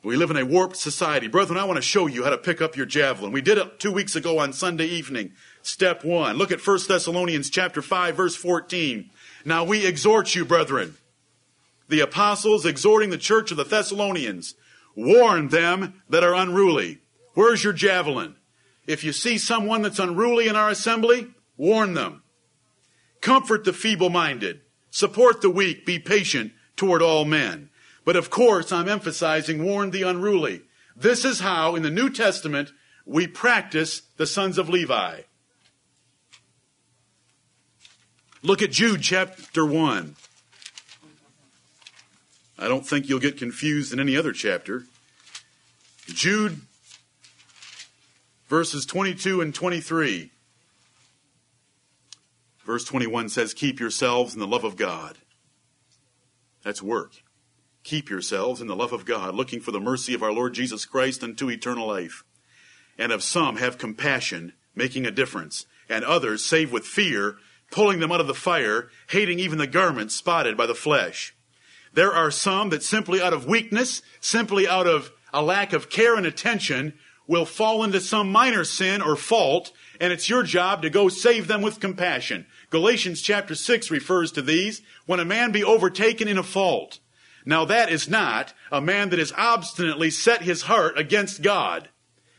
We 0.06 0.18
live 0.18 0.30
in 0.30 0.38
a 0.38 0.46
warped 0.46 0.78
society. 0.78 1.28
Brethren, 1.28 1.58
I 1.58 1.64
want 1.64 1.78
to 1.78 1.82
show 1.82 2.06
you 2.06 2.24
how 2.24 2.30
to 2.30 2.38
pick 2.38 2.62
up 2.62 2.78
your 2.78 2.86
javelin. 2.86 3.32
We 3.32 3.42
did 3.42 3.58
it 3.58 3.80
two 3.80 3.92
weeks 3.92 4.16
ago 4.16 4.38
on 4.38 4.54
Sunday 4.54 4.86
evening. 4.86 5.32
Step 5.64 6.06
one. 6.06 6.38
Look 6.38 6.52
at 6.52 6.66
1 6.66 6.80
Thessalonians 6.88 7.50
chapter 7.50 7.82
5, 7.82 8.16
verse 8.16 8.36
14. 8.36 9.10
Now 9.46 9.64
we 9.64 9.84
exhort 9.84 10.36
you, 10.36 10.46
brethren, 10.46 10.96
the 11.90 12.02
apostles 12.02 12.68
exhorting 12.68 13.10
the 13.10 13.18
church 13.18 13.50
of 13.50 13.58
the 13.58 13.64
Thessalonians, 13.64 14.54
warn 14.96 15.48
them 15.48 16.04
that 16.08 16.24
are 16.24 16.36
unruly. 16.36 17.00
Where's 17.34 17.64
your 17.64 17.74
javelin? 17.74 18.36
If 18.86 19.04
you 19.04 19.12
see 19.12 19.40
someone 19.40 19.82
that's 19.82 19.98
unruly 19.98 20.48
in 20.48 20.56
our 20.56 20.70
assembly, 20.70 21.30
warn 21.58 21.96
them. 21.96 22.22
Comfort 23.22 23.64
the 23.64 23.74
feeble 23.74 24.12
minded. 24.12 24.62
Support 24.92 25.42
the 25.42 25.50
weak. 25.50 25.84
Be 25.84 25.98
patient 25.98 26.52
toward 26.76 27.02
all 27.02 27.26
men. 27.26 27.72
But 28.06 28.16
of 28.16 28.30
course, 28.30 28.72
I'm 28.72 28.88
emphasizing 28.88 29.66
warn 29.66 29.92
the 29.92 30.04
unruly. 30.04 30.62
This 30.96 31.26
is 31.26 31.40
how, 31.40 31.76
in 31.76 31.82
the 31.84 31.90
New 31.90 32.10
Testament, 32.10 32.72
we 33.06 33.28
practice 33.28 34.04
the 34.18 34.28
sons 34.28 34.58
of 34.58 34.70
Levi. 34.70 35.22
Look 38.44 38.62
at 38.62 38.72
Jude 38.72 39.02
chapter 39.02 39.66
1. 39.66 40.16
I 42.58 42.68
don't 42.68 42.88
think 42.88 43.10
you'll 43.10 43.20
get 43.20 43.38
confused 43.38 43.92
in 43.92 44.00
any 44.00 44.16
other 44.16 44.32
chapter. 44.32 44.84
Jude 46.08 46.62
verses 48.48 48.86
22 48.86 49.42
and 49.42 49.54
23. 49.54 50.32
Verse 52.66 52.84
21 52.86 53.30
says, 53.30 53.54
Keep 53.54 53.80
yourselves 53.80 54.34
in 54.34 54.40
the 54.40 54.48
love 54.48 54.64
of 54.64 54.76
God. 54.76 55.18
That's 56.64 56.82
work. 56.82 57.12
Keep 57.86 58.10
yourselves 58.10 58.62
in 58.62 58.68
the 58.68 58.76
love 58.76 58.94
of 58.94 59.06
God, 59.06 59.36
looking 59.36 59.60
for 59.60 59.72
the 59.72 59.80
mercy 59.80 60.16
of 60.16 60.24
our 60.24 60.34
Lord 60.34 60.56
Jesus 60.56 60.86
Christ 60.86 61.24
unto 61.24 61.52
eternal 61.52 61.88
life. 61.88 62.24
and 62.98 63.12
of 63.12 63.24
some 63.24 63.58
have 63.58 63.78
compassion, 63.78 64.54
making 64.74 65.06
a 65.06 65.12
difference, 65.12 65.66
and 65.90 66.04
others 66.04 66.44
save 66.44 66.72
with 66.72 66.86
fear, 66.86 67.38
pulling 67.72 68.00
them 68.00 68.12
out 68.12 68.22
of 68.22 68.28
the 68.28 68.34
fire, 68.34 68.90
hating 69.10 69.40
even 69.40 69.58
the 69.58 69.68
garment 69.68 70.12
spotted 70.12 70.56
by 70.56 70.66
the 70.66 70.76
flesh. 70.76 71.36
There 71.94 72.12
are 72.12 72.32
some 72.32 72.70
that 72.70 72.84
simply 72.84 73.22
out 73.22 73.34
of 73.34 73.46
weakness, 73.46 74.02
simply 74.20 74.68
out 74.68 74.88
of 74.88 75.12
a 75.34 75.42
lack 75.42 75.74
of 75.74 75.90
care 75.90 76.16
and 76.16 76.26
attention, 76.26 76.94
will 77.28 77.46
fall 77.46 77.84
into 77.84 78.00
some 78.00 78.32
minor 78.32 78.64
sin 78.64 79.02
or 79.02 79.16
fault, 79.16 79.72
and 80.00 80.14
it's 80.14 80.30
your 80.30 80.44
job 80.44 80.82
to 80.82 80.90
go 80.90 81.10
save 81.10 81.48
them 81.48 81.62
with 81.62 81.80
compassion. 81.80 82.46
Galatians 82.70 83.22
chapter 83.22 83.56
6 83.56 83.92
refers 83.92 84.32
to 84.32 84.42
these. 84.42 84.82
When 85.06 85.20
a 85.20 85.26
man 85.26 85.52
be 85.52 85.64
overtaken 85.64 86.28
in 86.28 86.38
a 86.38 86.44
fault. 86.44 87.00
Now 87.46 87.66
that 87.66 87.92
is 87.92 88.10
not 88.10 88.54
a 88.72 88.82
man 88.82 89.10
that 89.10 89.20
has 89.20 89.32
obstinately 89.38 90.10
set 90.10 90.42
his 90.42 90.64
heart 90.64 90.98
against 90.98 91.44
God. 91.44 91.90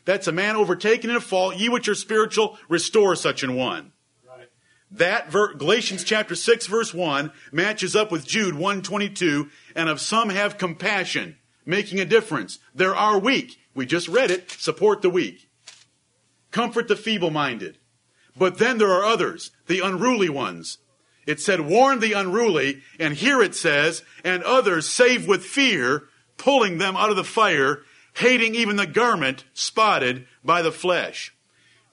That's 0.05 0.27
a 0.27 0.33
man 0.33 0.57
overtaken 0.57 1.11
in 1.11 1.17
a 1.17 1.21
fault. 1.21 1.57
Ye 1.57 1.69
which 1.69 1.89
are 1.89 1.95
spiritual, 1.95 2.59
restore 2.69 3.15
such 3.15 3.43
an 3.43 3.55
one. 3.55 3.93
Right. 4.27 4.49
That 4.91 5.31
ver- 5.31 5.55
Galatians 5.55 6.05
chapter 6.05 6.35
6 6.35 6.67
verse 6.67 6.93
1 6.93 7.33
matches 7.53 7.95
up 7.95 8.11
with 8.11 8.27
Jude 8.27 8.55
122 8.55 9.49
and 9.75 9.89
of 9.89 10.01
some 10.01 10.31
have 10.31 10.59
compassion, 10.59 11.37
making 11.65 12.01
a 12.01 12.05
difference. 12.05 12.59
There 12.75 12.95
are 12.95 13.19
weak. 13.19 13.59
We 13.75 13.87
just 13.87 14.09
read 14.09 14.31
it. 14.31 14.51
Support 14.51 15.03
the 15.03 15.11
weak. 15.11 15.49
Comfort 16.51 16.89
the 16.89 16.97
feeble-minded. 16.97 17.79
But 18.37 18.59
then 18.59 18.79
there 18.79 18.91
are 18.91 19.05
others, 19.05 19.51
the 19.67 19.81
unruly 19.81 20.29
ones. 20.29 20.79
It 21.27 21.41
said, 21.41 21.61
warn 21.61 21.99
the 21.99 22.13
unruly, 22.13 22.83
and 23.01 23.15
here 23.15 23.43
it 23.43 23.55
says, 23.55 24.03
and 24.25 24.43
others 24.45 24.89
save 24.89 25.27
with 25.27 25.45
fear, 25.45 26.05
pulling 26.37 26.79
them 26.79 26.97
out 26.97 27.11
of 27.11 27.17
the 27.17 27.25
fire, 27.25 27.83
hating 28.15 28.55
even 28.55 28.77
the 28.77 28.87
garment 28.87 29.45
spotted 29.53 30.27
by 30.45 30.63
the 30.63 30.73
flesh. 30.73 31.35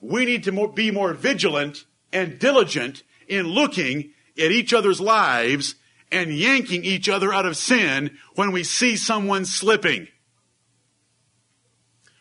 We 0.00 0.24
need 0.24 0.44
to 0.44 0.68
be 0.68 0.90
more 0.90 1.12
vigilant 1.14 1.84
and 2.12 2.38
diligent 2.38 3.02
in 3.26 3.48
looking 3.48 4.12
at 4.38 4.52
each 4.52 4.72
other's 4.72 5.00
lives 5.00 5.74
and 6.12 6.32
yanking 6.32 6.84
each 6.84 7.08
other 7.08 7.32
out 7.32 7.46
of 7.46 7.56
sin 7.56 8.16
when 8.36 8.52
we 8.52 8.62
see 8.62 8.96
someone 8.96 9.44
slipping. 9.44 10.06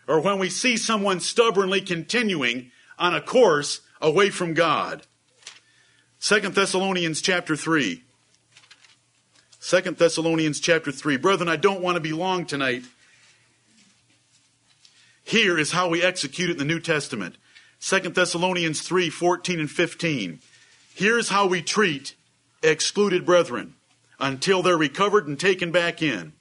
Or 0.08 0.20
when 0.20 0.40
we 0.40 0.50
see 0.50 0.78
someone 0.78 1.20
stubbornly 1.20 1.82
continuing 1.82 2.72
on 2.98 3.14
a 3.16 3.22
course 3.22 3.82
away 4.02 4.32
from 4.32 4.54
God. 4.54 5.06
Second 6.24 6.56
Thessalonians 6.56 7.22
chapter 7.22 7.54
3. 7.54 8.02
Second 9.60 9.98
Thessalonians 9.98 10.62
chapter 10.62 10.90
3. 10.90 11.18
Brethren, 11.18 11.50
I 11.50 11.58
don't 11.58 11.82
want 11.82 11.98
to 11.98 12.00
be 12.00 12.14
long 12.14 12.46
tonight. 12.46 12.84
Here 15.26 15.60
is 15.60 15.74
how 15.74 15.90
we 15.90 16.02
execute 16.02 16.50
it 16.50 16.54
in 16.54 16.60
the 16.60 16.64
New 16.64 16.80
Testament. 16.80 17.36
Second 17.80 18.16
Thessalonians 18.16 18.82
3, 18.84 19.10
14 19.10 19.60
and 19.60 19.70
15. 19.70 20.40
Here's 20.96 21.28
how 21.28 21.46
we 21.46 21.62
treat 21.62 22.16
excluded 22.62 23.26
brethren 23.26 23.74
until 24.18 24.62
they're 24.62 24.78
recovered 24.78 25.28
and 25.28 25.38
taken 25.38 25.74
back 25.74 26.02
in. 26.02 26.32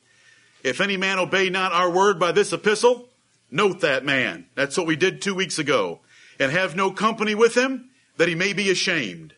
If 0.63 0.81
any 0.81 0.97
man 0.97 1.19
obey 1.19 1.51
not 1.51 1.73
our 1.73 1.91
word 1.91 2.21
by 2.21 2.31
this 2.31 2.53
epistle, 2.53 3.09
note 3.51 3.81
that 3.81 4.05
man. 4.05 4.47
That's 4.55 4.77
what 4.77 4.87
we 4.87 4.95
did 4.95 5.21
two 5.21 5.35
weeks 5.35 5.59
ago. 5.59 5.99
And 6.39 6.53
have 6.53 6.77
no 6.77 6.93
company 6.93 7.35
with 7.35 7.57
him, 7.57 7.91
that 8.17 8.29
he 8.29 8.37
may 8.37 8.53
be 8.53 8.71
ashamed. 8.71 9.35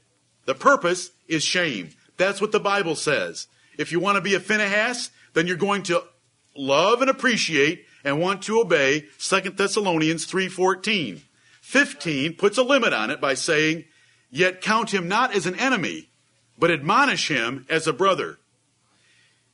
The 0.47 0.55
purpose 0.55 1.11
is 1.29 1.43
shame. 1.43 1.91
That's 2.17 2.41
what 2.41 2.53
the 2.53 2.61
Bible 2.61 2.97
says. 2.97 3.49
If 3.79 3.93
you 3.93 4.01
want 4.01 4.17
to 4.17 4.21
be 4.21 4.35
a 4.35 4.41
Phinehas, 4.41 5.11
then 5.33 5.47
you're 5.47 5.57
going 5.57 5.83
to 5.85 6.05
love 6.57 7.01
and 7.01 7.11
appreciate 7.11 7.87
and 8.05 8.21
want 8.21 8.43
to 8.43 8.61
obey 8.61 9.07
2 9.19 9.57
Thessalonians 9.57 10.27
3:14. 10.27 11.23
15 11.61 12.35
puts 12.35 12.59
a 12.59 12.63
limit 12.63 12.93
on 12.93 13.11
it 13.11 13.21
by 13.21 13.35
saying, 13.35 13.85
"Yet 14.31 14.61
count 14.61 14.93
him 14.93 15.09
not 15.09 15.35
as 15.35 15.47
an 15.47 15.59
enemy, 15.59 16.09
but 16.59 16.71
admonish 16.71 17.29
him 17.29 17.67
as 17.69 17.87
a 17.87 17.93
brother." 17.93 18.39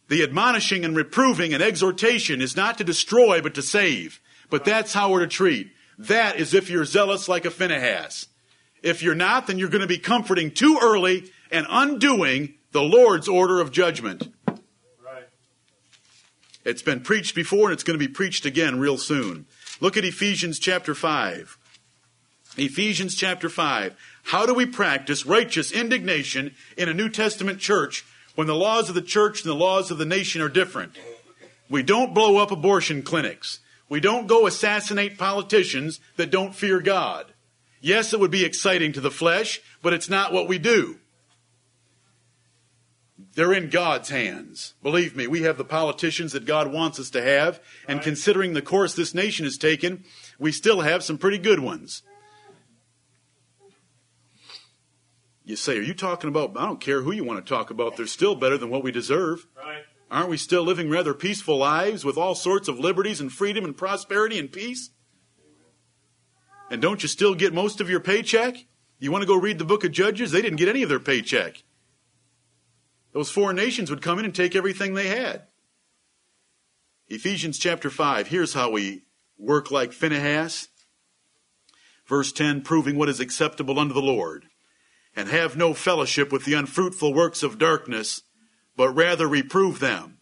The 0.09 0.24
admonishing 0.24 0.84
and 0.84 0.97
reproving 0.97 1.55
and 1.55 1.62
exhortation 1.62 2.43
is 2.43 2.57
not 2.57 2.76
to 2.78 2.84
destroy 2.84 3.41
but 3.41 3.55
to 3.55 3.62
save. 3.62 4.20
But 4.51 4.64
that's 4.64 4.93
how 4.93 5.12
we're 5.12 5.20
to 5.20 5.28
treat. 5.28 5.70
That 5.97 6.36
is 6.36 6.53
if 6.53 6.68
you're 6.68 6.84
zealous 6.84 7.28
like 7.28 7.45
a 7.45 7.51
Phinehas. 7.51 8.26
If 8.83 9.03
you're 9.03 9.14
not, 9.14 9.47
then 9.47 9.59
you're 9.59 9.68
going 9.68 9.83
to 9.83 9.87
be 9.87 9.99
comforting 9.99 10.51
too 10.51 10.78
early 10.83 11.31
and 11.51 11.66
undoing 11.68 12.55
the 12.72 12.83
Lord's 12.83 13.28
order 13.28 13.61
of 13.61 13.72
judgment. 13.72 14.33
Right. 14.47 15.28
It's 16.64 16.83
been 16.83 17.01
preached 17.01 17.35
before 17.35 17.64
and 17.64 17.72
it's 17.72 17.83
going 17.83 17.99
to 17.99 18.07
be 18.07 18.12
preached 18.12 18.47
again 18.47 18.78
real 18.78 18.99
soon. 18.99 19.47
Look 19.81 19.97
at 19.97 20.05
Ephesians 20.05 20.59
chapter 20.59 20.95
5. 20.95 21.59
Ephesians 22.57 23.14
chapter 23.14 23.49
5. 23.49 23.97
How 24.24 24.47
do 24.47 24.55
we 24.55 24.66
practice 24.66 25.26
righteous 25.26 25.72
indignation 25.72 26.55
in 26.76 26.89
a 26.89 26.95
New 26.95 27.09
Testament 27.09 27.59
church 27.59 28.05
when 28.35 28.47
the 28.47 28.55
laws 28.55 28.89
of 28.89 28.95
the 28.95 29.03
church 29.03 29.43
and 29.43 29.51
the 29.51 29.55
laws 29.55 29.91
of 29.91 29.99
the 29.99 30.05
nation 30.05 30.43
are 30.43 30.49
different? 30.49 30.97
We 31.68 31.83
don't 31.83 32.14
blow 32.14 32.39
up 32.39 32.51
abortion 32.51 33.03
clinics. 33.03 33.61
We 33.89 34.01
don't 34.01 34.26
go 34.26 34.47
assassinate 34.47 35.18
politicians 35.18 36.01
that 36.16 36.31
don't 36.31 36.55
fear 36.55 36.81
God. 36.81 37.30
Yes, 37.81 38.12
it 38.12 38.20
would 38.20 38.31
be 38.31 38.45
exciting 38.45 38.93
to 38.93 39.01
the 39.01 39.11
flesh, 39.11 39.61
but 39.83 39.93
it's 39.93 40.11
not 40.11 40.33
what 40.33 40.49
we 40.49 40.59
do. 40.59 40.99
They're 43.35 43.53
in 43.53 43.70
God's 43.70 44.09
hands. 44.11 44.74
Believe 44.83 45.16
me, 45.16 45.26
we 45.26 45.43
have 45.43 45.57
the 45.57 45.64
politicians 45.64 46.33
that 46.33 46.45
God 46.45 46.72
wants 46.72 46.99
us 46.99 47.11
to 47.11 47.22
have, 47.22 47.61
and 47.87 47.99
Right. 47.99 48.05
considering 48.05 48.53
the 48.53 48.62
course 48.62 48.95
this 48.95 49.14
nation 49.14 49.45
has 49.45 49.57
taken, 49.57 50.05
we 50.39 50.53
still 50.53 50.81
have 50.81 51.05
some 51.05 51.16
pretty 51.16 51.39
good 51.39 51.61
ones. 51.61 52.03
You 55.45 55.57
say, 55.57 55.78
Are 55.78 55.83
you 55.83 55.95
talking 55.95 56.28
about? 56.28 56.57
I 56.57 56.66
don't 56.66 56.81
care 56.81 57.03
who 57.03 57.12
you 57.12 57.24
want 57.24 57.45
to 57.45 57.49
talk 57.49 57.70
about, 57.70 57.97
they're 57.97 58.07
still 58.07 58.35
better 58.35 58.59
than 58.59 58.68
what 58.68 58.85
we 58.85 58.93
deserve. 58.93 59.47
Right. 59.57 59.85
Aren't 60.11 60.28
we 60.28 60.37
still 60.37 60.64
living 60.64 60.91
rather 60.91 61.14
peaceful 61.14 61.57
lives 61.57 62.05
with 62.05 62.16
all 62.16 62.35
sorts 62.35 62.68
of 62.68 62.81
liberties 62.81 63.20
and 63.20 63.33
freedom 63.33 63.64
and 63.64 63.76
prosperity 63.76 64.39
and 64.39 64.51
peace? 64.51 64.91
And 66.71 66.81
don't 66.81 67.03
you 67.03 67.09
still 67.09 67.35
get 67.35 67.53
most 67.53 67.81
of 67.81 67.91
your 67.91 68.01
paycheck? 68.01 68.64
You 69.01 69.11
want 69.11 69.23
to 69.23 69.27
go 69.27 69.37
read 69.37 69.59
the 69.59 69.64
book 69.64 69.83
of 69.85 69.91
Judges? 69.91 70.31
They 70.31 70.41
didn't 70.41 70.59
get 70.59 70.68
any 70.68 70.85
of 70.85 70.89
their 70.89 71.01
paycheck. 71.01 71.64
Those 73.12 73.31
foreign 73.31 73.57
nations 73.57 73.91
would 73.91 74.03
come 74.03 74.21
in 74.21 74.25
and 74.25 74.35
take 74.35 74.55
everything 74.55 74.95
they 74.95 75.09
had. 75.09 75.43
Ephesians 77.09 77.59
chapter 77.59 77.91
5, 77.91 78.29
here's 78.29 78.55
how 78.55 78.71
we 78.71 79.03
work 79.37 79.73
like 79.73 79.93
Phinehas. 79.93 80.68
Verse 82.07 82.31
10, 82.31 82.62
proving 82.62 82.97
what 82.97 83.09
is 83.09 83.18
acceptable 83.18 83.81
unto 83.81 83.95
the 83.95 84.01
Lord, 84.01 84.45
and 85.16 85.29
have 85.29 85.57
no 85.57 85.75
fellowship 85.75 86.31
with 86.31 86.45
the 86.45 86.55
unfruitful 86.55 87.12
works 87.12 87.43
of 87.43 87.59
darkness, 87.59 88.23
but 88.77 88.91
rather 88.91 89.27
reprove 89.27 89.81
them. 89.81 90.18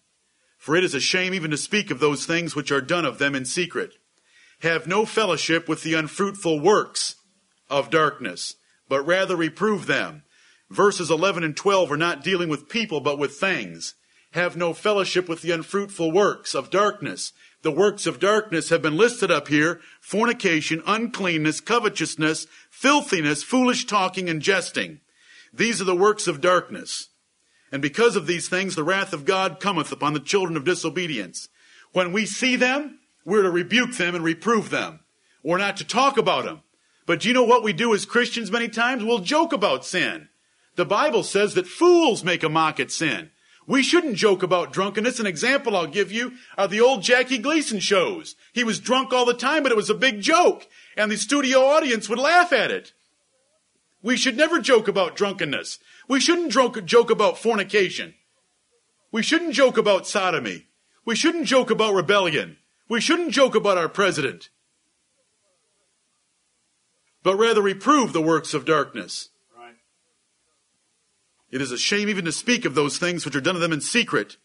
For 0.56 0.76
it 0.76 0.84
is 0.84 0.94
a 0.94 1.00
shame 1.00 1.34
even 1.34 1.50
to 1.50 1.58
speak 1.58 1.90
of 1.90 2.00
those 2.00 2.24
things 2.24 2.56
which 2.56 2.72
are 2.72 2.80
done 2.80 3.04
of 3.04 3.18
them 3.18 3.34
in 3.34 3.44
secret. 3.44 3.94
Have 4.60 4.86
no 4.86 5.04
fellowship 5.04 5.68
with 5.68 5.82
the 5.82 5.94
unfruitful 5.94 6.60
works 6.60 7.16
of 7.70 7.90
darkness, 7.90 8.56
but 8.88 9.06
rather 9.06 9.36
reprove 9.36 9.86
them. 9.86 10.24
Verses 10.70 11.10
11 11.10 11.44
and 11.44 11.56
12 11.56 11.92
are 11.92 11.96
not 11.96 12.24
dealing 12.24 12.48
with 12.48 12.68
people, 12.68 13.00
but 13.00 13.18
with 13.18 13.36
things. 13.36 13.94
Have 14.32 14.56
no 14.56 14.74
fellowship 14.74 15.28
with 15.28 15.42
the 15.42 15.52
unfruitful 15.52 16.12
works 16.12 16.54
of 16.54 16.70
darkness. 16.70 17.32
The 17.62 17.70
works 17.70 18.06
of 18.06 18.20
darkness 18.20 18.68
have 18.68 18.82
been 18.82 18.96
listed 18.96 19.30
up 19.30 19.48
here 19.48 19.80
fornication, 20.00 20.82
uncleanness, 20.86 21.60
covetousness, 21.60 22.46
filthiness, 22.70 23.42
foolish 23.42 23.86
talking, 23.86 24.28
and 24.28 24.42
jesting. 24.42 25.00
These 25.52 25.80
are 25.80 25.84
the 25.84 25.96
works 25.96 26.26
of 26.26 26.40
darkness. 26.40 27.08
And 27.72 27.80
because 27.80 28.16
of 28.16 28.26
these 28.26 28.48
things, 28.48 28.74
the 28.74 28.84
wrath 28.84 29.12
of 29.12 29.24
God 29.24 29.60
cometh 29.60 29.92
upon 29.92 30.14
the 30.14 30.20
children 30.20 30.56
of 30.56 30.64
disobedience. 30.64 31.48
When 31.92 32.12
we 32.12 32.26
see 32.26 32.56
them, 32.56 32.98
we're 33.28 33.42
to 33.42 33.50
rebuke 33.50 33.96
them 33.96 34.14
and 34.14 34.24
reprove 34.24 34.70
them. 34.70 35.00
We're 35.42 35.58
not 35.58 35.76
to 35.76 35.84
talk 35.84 36.16
about 36.16 36.46
them. 36.46 36.62
But 37.04 37.20
do 37.20 37.28
you 37.28 37.34
know 37.34 37.44
what 37.44 37.62
we 37.62 37.74
do 37.74 37.94
as 37.94 38.06
Christians 38.06 38.50
many 38.50 38.68
times? 38.68 39.04
We'll 39.04 39.18
joke 39.18 39.52
about 39.52 39.84
sin. 39.84 40.28
The 40.76 40.86
Bible 40.86 41.22
says 41.22 41.52
that 41.54 41.66
fools 41.66 42.24
make 42.24 42.42
a 42.42 42.48
mock 42.48 42.80
at 42.80 42.90
sin. 42.90 43.30
We 43.66 43.82
shouldn't 43.82 44.16
joke 44.16 44.42
about 44.42 44.72
drunkenness. 44.72 45.20
An 45.20 45.26
example 45.26 45.76
I'll 45.76 45.86
give 45.86 46.10
you 46.10 46.32
are 46.56 46.68
the 46.68 46.80
old 46.80 47.02
Jackie 47.02 47.36
Gleason 47.36 47.80
shows. 47.80 48.34
He 48.54 48.64
was 48.64 48.80
drunk 48.80 49.12
all 49.12 49.26
the 49.26 49.34
time, 49.34 49.62
but 49.62 49.72
it 49.72 49.76
was 49.76 49.90
a 49.90 49.94
big 49.94 50.22
joke, 50.22 50.66
and 50.96 51.12
the 51.12 51.18
studio 51.18 51.60
audience 51.66 52.08
would 52.08 52.18
laugh 52.18 52.50
at 52.50 52.70
it. 52.70 52.94
We 54.00 54.16
should 54.16 54.38
never 54.38 54.58
joke 54.58 54.88
about 54.88 55.16
drunkenness. 55.16 55.80
We 56.08 56.18
shouldn't 56.18 56.50
joke, 56.50 57.10
about 57.10 57.36
fornication. 57.36 58.14
We 59.12 59.22
shouldn't 59.22 59.52
joke 59.52 59.76
about 59.76 60.06
sodomy. 60.06 60.68
We 61.04 61.14
shouldn't 61.14 61.46
joke 61.46 61.70
about 61.70 61.92
rebellion. 61.92 62.56
We 62.88 63.00
shouldn't 63.00 63.32
joke 63.32 63.54
about 63.54 63.78
our 63.78 63.88
president. 63.88 64.48
But 67.22 67.36
rather 67.36 67.60
reprove 67.60 68.12
the 68.12 68.22
works 68.22 68.54
of 68.54 68.64
darkness. 68.64 69.28
Right. 69.56 69.74
It 71.50 71.60
is 71.60 71.70
a 71.70 71.78
shame 71.78 72.08
even 72.08 72.24
to 72.24 72.32
speak 72.32 72.64
of 72.64 72.74
those 72.74 72.96
things 72.98 73.24
which 73.24 73.36
are 73.36 73.40
done 73.40 73.54
to 73.54 73.60
them 73.60 73.72
in 73.72 73.80
secret. 73.80 74.38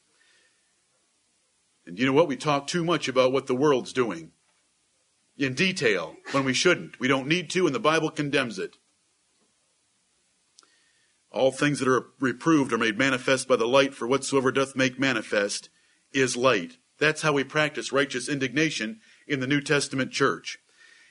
And 1.86 1.98
you 1.98 2.06
know 2.06 2.14
what? 2.14 2.28
We 2.28 2.36
talk 2.36 2.68
too 2.68 2.84
much 2.84 3.08
about 3.08 3.32
what 3.32 3.48
the 3.48 3.56
world's 3.56 3.94
doing. 3.94 4.32
in 5.38 5.54
detail 5.54 6.16
when 6.32 6.44
we 6.44 6.54
shouldn't. 6.54 7.00
We 7.00 7.08
don't 7.08 7.28
need 7.28 7.50
to, 7.52 7.66
and 7.66 7.76
the 7.76 7.80
Bible 7.80 8.10
condemns 8.10 8.60
it. 8.60 8.78
All 11.32 11.52
things 11.52 11.80
that 11.80 11.88
are 11.88 12.08
reproved 12.20 12.72
are 12.74 12.78
made 12.78 12.98
manifest 12.98 13.48
by 13.48 13.56
the 13.56 13.68
light, 13.68 13.94
for 13.94 14.08
whatsoever 14.08 14.52
doth 14.52 14.76
make 14.76 15.00
manifest 15.00 15.70
is 16.12 16.38
light. 16.38 16.78
That's 17.04 17.22
how 17.22 17.34
we 17.34 17.44
practice 17.44 17.92
righteous 17.92 18.30
indignation 18.30 19.02
in 19.28 19.42
the 19.42 19.48
New 19.48 19.60
Testament 19.60 20.14
church. 20.14 20.58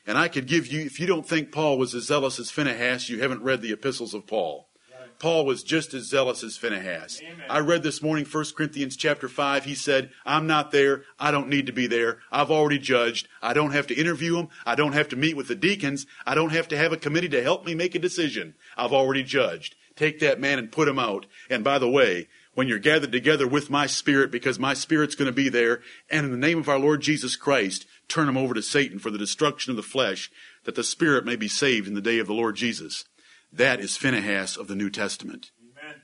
And 0.06 0.16
I 0.16 0.28
could 0.28 0.46
give 0.46 0.66
you, 0.66 0.80
if 0.80 0.98
you 0.98 1.06
don't 1.06 1.28
think 1.28 1.52
Paul 1.52 1.76
was 1.76 1.94
as 1.94 2.04
zealous 2.04 2.38
as 2.38 2.50
Phinehas, 2.50 3.10
you 3.10 3.20
haven't 3.20 3.42
read 3.42 3.60
the 3.60 3.74
epistles 3.74 4.14
of 4.14 4.26
Paul. 4.26 4.70
Paul 5.18 5.44
was 5.44 5.62
just 5.62 5.92
as 5.92 6.08
zealous 6.08 6.42
as 6.42 6.56
Phinehas. 6.56 7.20
Amen. 7.20 7.44
I 7.50 7.58
read 7.58 7.82
this 7.82 8.00
morning 8.00 8.24
1 8.24 8.44
Corinthians 8.56 8.96
chapter 8.96 9.28
5. 9.28 9.66
He 9.66 9.74
said, 9.74 10.10
I'm 10.24 10.46
not 10.46 10.70
there. 10.70 11.04
I 11.20 11.30
don't 11.30 11.50
need 11.50 11.66
to 11.66 11.72
be 11.72 11.86
there. 11.86 12.20
I've 12.32 12.50
already 12.50 12.78
judged. 12.78 13.28
I 13.42 13.52
don't 13.52 13.72
have 13.72 13.86
to 13.88 13.94
interview 13.94 14.36
them. 14.36 14.48
I 14.64 14.74
don't 14.74 14.94
have 14.94 15.10
to 15.10 15.16
meet 15.16 15.36
with 15.36 15.48
the 15.48 15.54
deacons. 15.54 16.06
I 16.24 16.34
don't 16.34 16.52
have 16.52 16.68
to 16.68 16.78
have 16.78 16.94
a 16.94 16.96
committee 16.96 17.28
to 17.28 17.42
help 17.42 17.66
me 17.66 17.74
make 17.74 17.94
a 17.94 17.98
decision. 17.98 18.54
I've 18.78 18.94
already 18.94 19.24
judged. 19.24 19.76
Take 19.94 20.20
that 20.20 20.40
man 20.40 20.58
and 20.58 20.72
put 20.72 20.88
him 20.88 20.98
out. 20.98 21.26
And 21.50 21.62
by 21.62 21.78
the 21.78 21.90
way, 21.90 22.28
when 22.54 22.68
you're 22.68 22.78
gathered 22.78 23.12
together 23.12 23.48
with 23.48 23.70
my 23.70 23.86
spirit, 23.86 24.30
because 24.30 24.58
my 24.58 24.74
spirit's 24.74 25.14
going 25.14 25.26
to 25.26 25.32
be 25.32 25.48
there, 25.48 25.80
and 26.10 26.26
in 26.26 26.32
the 26.32 26.38
name 26.38 26.58
of 26.58 26.68
our 26.68 26.78
Lord 26.78 27.00
Jesus 27.00 27.36
Christ, 27.36 27.86
turn 28.08 28.26
them 28.26 28.36
over 28.36 28.54
to 28.54 28.62
Satan 28.62 28.98
for 28.98 29.10
the 29.10 29.18
destruction 29.18 29.70
of 29.70 29.76
the 29.76 29.82
flesh, 29.82 30.30
that 30.64 30.74
the 30.74 30.84
spirit 30.84 31.24
may 31.24 31.36
be 31.36 31.48
saved 31.48 31.88
in 31.88 31.94
the 31.94 32.00
day 32.00 32.18
of 32.18 32.26
the 32.26 32.34
Lord 32.34 32.56
Jesus. 32.56 33.04
That 33.52 33.80
is 33.80 33.96
Phinehas 33.96 34.56
of 34.56 34.68
the 34.68 34.74
New 34.74 34.90
Testament. 34.90 35.50
Amen. 35.60 36.02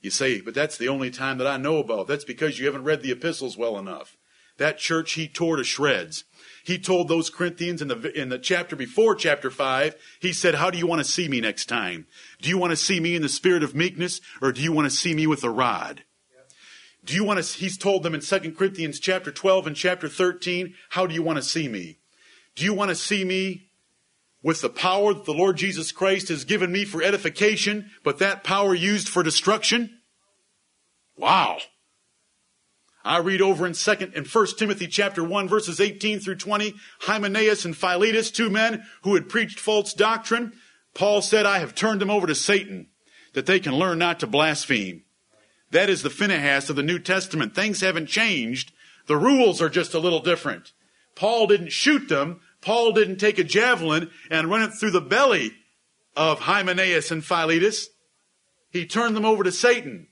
You 0.00 0.10
say, 0.10 0.40
but 0.40 0.54
that's 0.54 0.78
the 0.78 0.88
only 0.88 1.10
time 1.10 1.38
that 1.38 1.46
I 1.46 1.56
know 1.56 1.78
about. 1.78 2.06
That's 2.06 2.24
because 2.24 2.58
you 2.58 2.66
haven't 2.66 2.84
read 2.84 3.02
the 3.02 3.12
epistles 3.12 3.56
well 3.56 3.78
enough. 3.78 4.16
That 4.58 4.78
church 4.78 5.12
he 5.12 5.28
tore 5.28 5.56
to 5.56 5.64
shreds. 5.64 6.24
He 6.68 6.78
told 6.78 7.08
those 7.08 7.30
Corinthians 7.30 7.80
in 7.80 7.88
the, 7.88 8.12
in 8.14 8.28
the 8.28 8.38
chapter 8.38 8.76
before 8.76 9.14
chapter 9.14 9.50
5, 9.50 9.96
he 10.20 10.34
said, 10.34 10.56
How 10.56 10.68
do 10.68 10.76
you 10.76 10.86
want 10.86 11.02
to 11.02 11.10
see 11.10 11.26
me 11.26 11.40
next 11.40 11.64
time? 11.64 12.06
Do 12.42 12.50
you 12.50 12.58
want 12.58 12.72
to 12.72 12.76
see 12.76 13.00
me 13.00 13.16
in 13.16 13.22
the 13.22 13.30
spirit 13.30 13.62
of 13.62 13.74
meekness, 13.74 14.20
or 14.42 14.52
do 14.52 14.60
you 14.60 14.70
want 14.70 14.84
to 14.84 14.94
see 14.94 15.14
me 15.14 15.26
with 15.26 15.42
a 15.42 15.48
rod? 15.48 16.04
Do 17.02 17.14
you 17.14 17.24
want 17.24 17.42
to, 17.42 17.58
he's 17.58 17.78
told 17.78 18.02
them 18.02 18.14
in 18.14 18.20
2 18.20 18.52
Corinthians 18.52 19.00
chapter 19.00 19.32
12 19.32 19.66
and 19.66 19.76
chapter 19.76 20.10
13, 20.10 20.74
How 20.90 21.06
do 21.06 21.14
you 21.14 21.22
want 21.22 21.38
to 21.38 21.42
see 21.42 21.68
me? 21.68 22.00
Do 22.54 22.66
you 22.66 22.74
want 22.74 22.90
to 22.90 22.94
see 22.94 23.24
me 23.24 23.70
with 24.42 24.60
the 24.60 24.68
power 24.68 25.14
that 25.14 25.24
the 25.24 25.32
Lord 25.32 25.56
Jesus 25.56 25.90
Christ 25.90 26.28
has 26.28 26.44
given 26.44 26.70
me 26.70 26.84
for 26.84 27.02
edification, 27.02 27.90
but 28.04 28.18
that 28.18 28.44
power 28.44 28.74
used 28.74 29.08
for 29.08 29.22
destruction? 29.22 30.00
Wow. 31.16 31.60
I 33.04 33.18
read 33.18 33.40
over 33.40 33.66
in 33.66 33.74
second 33.74 34.14
in 34.14 34.24
1 34.24 34.46
Timothy 34.58 34.86
chapter 34.86 35.22
1 35.22 35.48
verses 35.48 35.80
18 35.80 36.20
through 36.20 36.36
20, 36.36 36.74
Hymenaeus 37.00 37.64
and 37.64 37.76
Philetus, 37.76 38.30
two 38.30 38.50
men 38.50 38.84
who 39.02 39.14
had 39.14 39.28
preached 39.28 39.60
false 39.60 39.94
doctrine. 39.94 40.52
Paul 40.94 41.22
said, 41.22 41.46
I 41.46 41.60
have 41.60 41.74
turned 41.74 42.00
them 42.00 42.10
over 42.10 42.26
to 42.26 42.34
Satan 42.34 42.88
that 43.34 43.46
they 43.46 43.60
can 43.60 43.74
learn 43.74 43.98
not 43.98 44.20
to 44.20 44.26
blaspheme. 44.26 45.04
That 45.70 45.90
is 45.90 46.02
the 46.02 46.10
Phinehas 46.10 46.70
of 46.70 46.76
the 46.76 46.82
New 46.82 46.98
Testament. 46.98 47.54
Things 47.54 47.80
haven't 47.80 48.06
changed. 48.06 48.72
The 49.06 49.16
rules 49.16 49.62
are 49.62 49.68
just 49.68 49.94
a 49.94 49.98
little 49.98 50.20
different. 50.20 50.72
Paul 51.14 51.46
didn't 51.46 51.72
shoot 51.72 52.08
them. 52.08 52.40
Paul 52.60 52.92
didn't 52.92 53.16
take 53.16 53.38
a 53.38 53.44
javelin 53.44 54.10
and 54.30 54.50
run 54.50 54.62
it 54.62 54.72
through 54.72 54.90
the 54.90 55.00
belly 55.00 55.52
of 56.16 56.40
Hymenaeus 56.40 57.10
and 57.10 57.24
Philetus. 57.24 57.90
He 58.70 58.86
turned 58.86 59.14
them 59.14 59.24
over 59.24 59.44
to 59.44 59.52
Satan. 59.52 60.07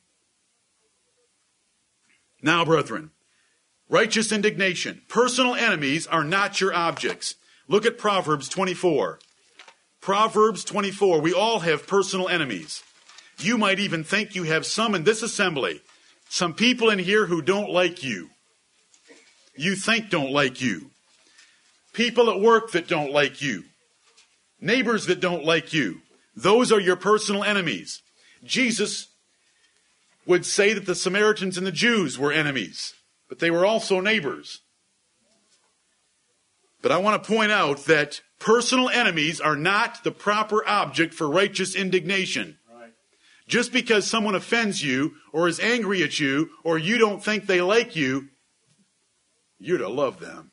Now, 2.43 2.65
brethren, 2.65 3.11
righteous 3.89 4.33
indignation. 4.33 5.03
Personal 5.09 5.55
enemies 5.55 6.07
are 6.07 6.25
not 6.25 6.61
your 6.61 6.75
objects. 6.75 7.35
Look 7.69 7.87
at 7.87 7.99
Proverbs 7.99 8.49
24. 8.49 9.19
Proverbs 10.01 10.65
24. 10.65 11.21
We 11.21 11.33
all 11.33 11.61
have 11.61 11.87
personal 11.87 12.29
enemies. 12.29 12.83
You 13.39 13.59
might 13.59 13.79
even 13.79 14.05
think 14.05 14.35
you 14.35 14.45
have 14.45 14.65
some 14.65 14.95
in 14.95 15.05
this 15.05 15.23
assembly. 15.23 15.81
Some 16.29 16.55
people 16.55 16.91
in 16.91 16.99
here 16.99 17.27
who 17.27 17.43
don't 17.43 17.71
like 17.71 18.03
you. 18.03 18.31
You 19.57 19.75
think 19.75 20.11
don't 20.11 20.33
like 20.33 20.61
you. 20.61 20.91
People 21.93 22.31
at 22.31 22.41
work 22.41 22.73
that 22.73 22.89
don't 22.89 23.13
like 23.13 23.41
you. 23.41 23.65
Neighbors 24.61 25.07
that 25.07 25.21
don't 25.21 25.45
like 25.45 25.73
you. 25.73 26.03
Those 26.35 26.71
are 26.71 26.81
your 26.81 26.97
personal 26.97 27.43
enemies. 27.43 28.03
Jesus 28.45 29.09
would 30.27 30.45
say 30.45 30.73
that 30.73 30.87
the 30.87 30.95
Samaritans 30.95 31.57
and 31.57 31.67
the 31.67 31.73
Jews 31.73 32.19
were 32.19 32.33
enemies, 32.33 32.95
but 33.29 33.39
they 33.39 33.51
were 33.51 33.65
also 33.65 34.01
neighbors. 34.01 34.61
But 36.83 36.93
I 36.93 36.99
want 36.99 37.23
to 37.23 37.29
point 37.29 37.53
out 37.53 37.87
that 37.87 38.21
personal 38.39 38.89
enemies 38.89 39.41
are 39.41 39.57
not 39.57 40.05
the 40.05 40.13
proper 40.13 40.67
object 40.69 41.15
for 41.15 41.29
righteous 41.29 41.75
indignation. 41.75 42.59
Right. 42.73 42.93
Just 43.49 43.73
because 43.73 44.07
someone 44.07 44.35
offends 44.35 44.83
you 44.83 45.15
or 45.33 45.49
is 45.49 45.59
angry 45.59 46.03
at 46.03 46.21
you 46.21 46.51
or 46.65 46.77
you 46.79 46.99
don't 46.99 47.25
think 47.25 47.47
they 47.47 47.61
like 47.61 47.97
you, 47.97 48.29
you're 49.59 49.79
to 49.79 49.89
love 49.89 50.21
them. 50.21 50.53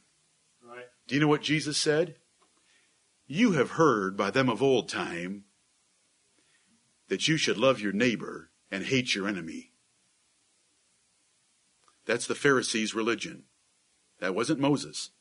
Right. 0.66 0.86
Do 1.08 1.16
you 1.16 1.22
know 1.22 1.28
what 1.28 1.42
Jesus 1.42 1.78
said? 1.78 2.16
You 3.28 3.54
have 3.54 3.72
heard 3.72 4.16
by 4.18 4.32
them 4.32 4.50
of 4.50 4.62
old 4.62 4.90
time 4.90 5.44
that 7.10 7.28
you 7.28 7.38
should 7.38 7.58
love 7.58 7.80
your 7.80 7.94
neighbor 7.94 8.50
and 8.74 8.86
hate 8.86 9.14
your 9.14 9.28
enemy. 9.28 9.70
That's 12.08 12.26
the 12.26 12.34
Pharisees' 12.34 12.96
religion. 12.96 13.44
That 14.20 14.34
wasn't 14.34 14.60
Moses. 14.60 15.12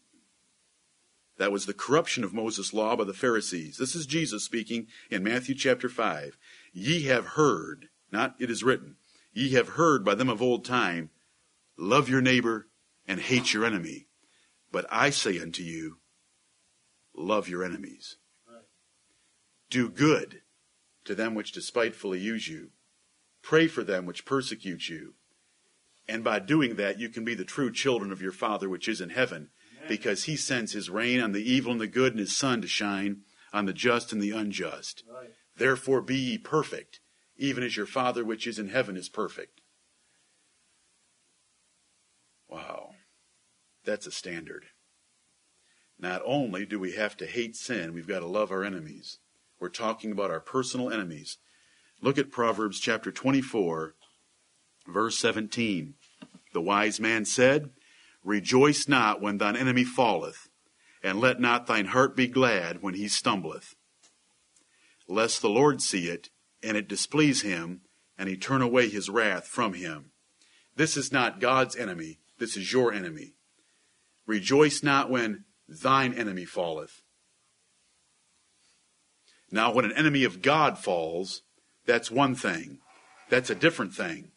That 1.36 1.52
was 1.52 1.66
the 1.66 1.74
corruption 1.74 2.24
of 2.24 2.32
Moses' 2.32 2.72
law 2.72 2.96
by 2.96 3.04
the 3.04 3.12
Pharisees. 3.12 3.76
This 3.76 3.94
is 3.94 4.06
Jesus 4.06 4.42
speaking 4.42 4.86
in 5.10 5.22
Matthew 5.22 5.54
chapter 5.54 5.90
5. 5.90 6.38
Ye 6.72 7.02
have 7.02 7.26
heard, 7.26 7.90
not 8.10 8.36
it 8.38 8.50
is 8.50 8.64
written, 8.64 8.96
ye 9.34 9.50
have 9.50 9.70
heard 9.70 10.02
by 10.02 10.14
them 10.14 10.30
of 10.30 10.40
old 10.40 10.64
time, 10.64 11.10
love 11.76 12.08
your 12.08 12.22
neighbor 12.22 12.68
and 13.06 13.20
hate 13.20 13.52
your 13.52 13.66
enemy. 13.66 14.06
But 14.70 14.86
I 14.90 15.10
say 15.10 15.38
unto 15.38 15.62
you, 15.62 15.98
love 17.14 17.50
your 17.50 17.62
enemies. 17.62 18.16
Do 19.68 19.90
good 19.90 20.40
to 21.04 21.14
them 21.14 21.34
which 21.34 21.52
despitefully 21.52 22.18
use 22.18 22.48
you. 22.48 22.70
Pray 23.42 23.66
for 23.66 23.82
them 23.82 24.06
which 24.06 24.24
persecute 24.24 24.88
you. 24.88 25.14
And 26.08 26.24
by 26.24 26.38
doing 26.38 26.76
that, 26.76 26.98
you 26.98 27.08
can 27.08 27.24
be 27.24 27.34
the 27.34 27.44
true 27.44 27.72
children 27.72 28.12
of 28.12 28.22
your 28.22 28.32
Father 28.32 28.68
which 28.68 28.88
is 28.88 29.00
in 29.00 29.10
heaven, 29.10 29.50
because 29.88 30.24
he 30.24 30.36
sends 30.36 30.72
his 30.72 30.90
rain 30.90 31.20
on 31.20 31.32
the 31.32 31.42
evil 31.42 31.72
and 31.72 31.80
the 31.80 31.86
good 31.86 32.12
and 32.12 32.20
his 32.20 32.36
sun 32.36 32.62
to 32.62 32.68
shine 32.68 33.22
on 33.52 33.66
the 33.66 33.72
just 33.72 34.12
and 34.12 34.22
the 34.22 34.30
unjust. 34.30 35.04
Right. 35.12 35.30
Therefore 35.56 36.00
be 36.00 36.16
ye 36.16 36.38
perfect, 36.38 37.00
even 37.36 37.62
as 37.62 37.76
your 37.76 37.86
Father 37.86 38.24
which 38.24 38.46
is 38.46 38.58
in 38.58 38.68
heaven 38.68 38.96
is 38.96 39.08
perfect. 39.08 39.60
Wow. 42.48 42.90
That's 43.84 44.06
a 44.06 44.12
standard. 44.12 44.66
Not 45.98 46.22
only 46.24 46.66
do 46.66 46.78
we 46.78 46.92
have 46.92 47.16
to 47.18 47.26
hate 47.26 47.56
sin, 47.56 47.92
we've 47.92 48.08
got 48.08 48.20
to 48.20 48.26
love 48.26 48.50
our 48.50 48.64
enemies. 48.64 49.18
We're 49.60 49.68
talking 49.68 50.10
about 50.10 50.30
our 50.30 50.40
personal 50.40 50.90
enemies. 50.90 51.38
Look 52.04 52.18
at 52.18 52.32
Proverbs 52.32 52.80
chapter 52.80 53.12
24, 53.12 53.94
verse 54.88 55.16
17. 55.18 55.94
The 56.52 56.60
wise 56.60 56.98
man 56.98 57.24
said, 57.24 57.70
Rejoice 58.24 58.88
not 58.88 59.20
when 59.20 59.38
thine 59.38 59.56
enemy 59.56 59.84
falleth, 59.84 60.48
and 61.00 61.20
let 61.20 61.40
not 61.40 61.68
thine 61.68 61.86
heart 61.86 62.16
be 62.16 62.26
glad 62.26 62.82
when 62.82 62.94
he 62.94 63.06
stumbleth. 63.06 63.76
Lest 65.06 65.42
the 65.42 65.48
Lord 65.48 65.80
see 65.80 66.08
it, 66.08 66.28
and 66.60 66.76
it 66.76 66.88
displease 66.88 67.42
him, 67.42 67.82
and 68.18 68.28
he 68.28 68.36
turn 68.36 68.62
away 68.62 68.88
his 68.88 69.08
wrath 69.08 69.46
from 69.46 69.74
him. 69.74 70.10
This 70.74 70.96
is 70.96 71.12
not 71.12 71.38
God's 71.38 71.76
enemy, 71.76 72.18
this 72.38 72.56
is 72.56 72.72
your 72.72 72.92
enemy. 72.92 73.34
Rejoice 74.26 74.82
not 74.82 75.08
when 75.08 75.44
thine 75.68 76.12
enemy 76.14 76.46
falleth. 76.46 77.02
Now, 79.52 79.72
when 79.72 79.84
an 79.84 79.92
enemy 79.92 80.24
of 80.24 80.42
God 80.42 80.78
falls, 80.78 81.42
that's 81.86 82.10
one 82.10 82.34
thing. 82.34 82.78
That's 83.28 83.50
a 83.50 83.54
different 83.54 83.94
thing. 83.94 84.30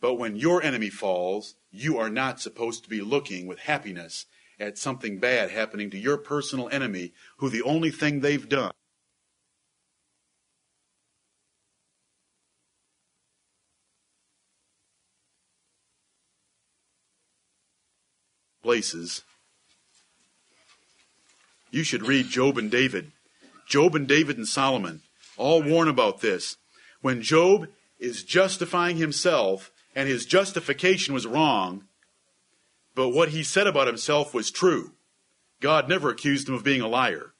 But 0.00 0.14
when 0.14 0.36
your 0.36 0.62
enemy 0.62 0.90
falls, 0.90 1.54
you 1.70 1.98
are 1.98 2.10
not 2.10 2.40
supposed 2.40 2.84
to 2.84 2.90
be 2.90 3.00
looking 3.00 3.46
with 3.46 3.60
happiness 3.60 4.26
at 4.58 4.78
something 4.78 5.18
bad 5.18 5.50
happening 5.50 5.90
to 5.90 5.98
your 5.98 6.16
personal 6.16 6.68
enemy 6.70 7.12
who 7.38 7.48
the 7.48 7.62
only 7.62 7.90
thing 7.90 8.20
they've 8.20 8.48
done 8.48 8.72
places. 18.62 19.22
You 21.70 21.82
should 21.82 22.06
read 22.06 22.28
Job 22.28 22.58
and 22.58 22.70
David. 22.70 23.12
Job 23.66 23.94
and 23.94 24.06
David 24.06 24.36
and 24.36 24.46
Solomon 24.46 25.02
all 25.40 25.62
warn 25.62 25.88
about 25.88 26.20
this. 26.20 26.58
When 27.00 27.22
Job 27.22 27.68
is 27.98 28.22
justifying 28.22 28.98
himself 28.98 29.72
and 29.96 30.08
his 30.08 30.26
justification 30.26 31.14
was 31.14 31.26
wrong, 31.26 31.84
but 32.94 33.08
what 33.08 33.30
he 33.30 33.42
said 33.42 33.66
about 33.66 33.86
himself 33.86 34.34
was 34.34 34.50
true. 34.50 34.92
God 35.60 35.88
never 35.88 36.10
accused 36.10 36.48
him 36.48 36.54
of 36.54 36.64
being 36.64 36.82
a 36.82 36.88
liar. 36.88 37.32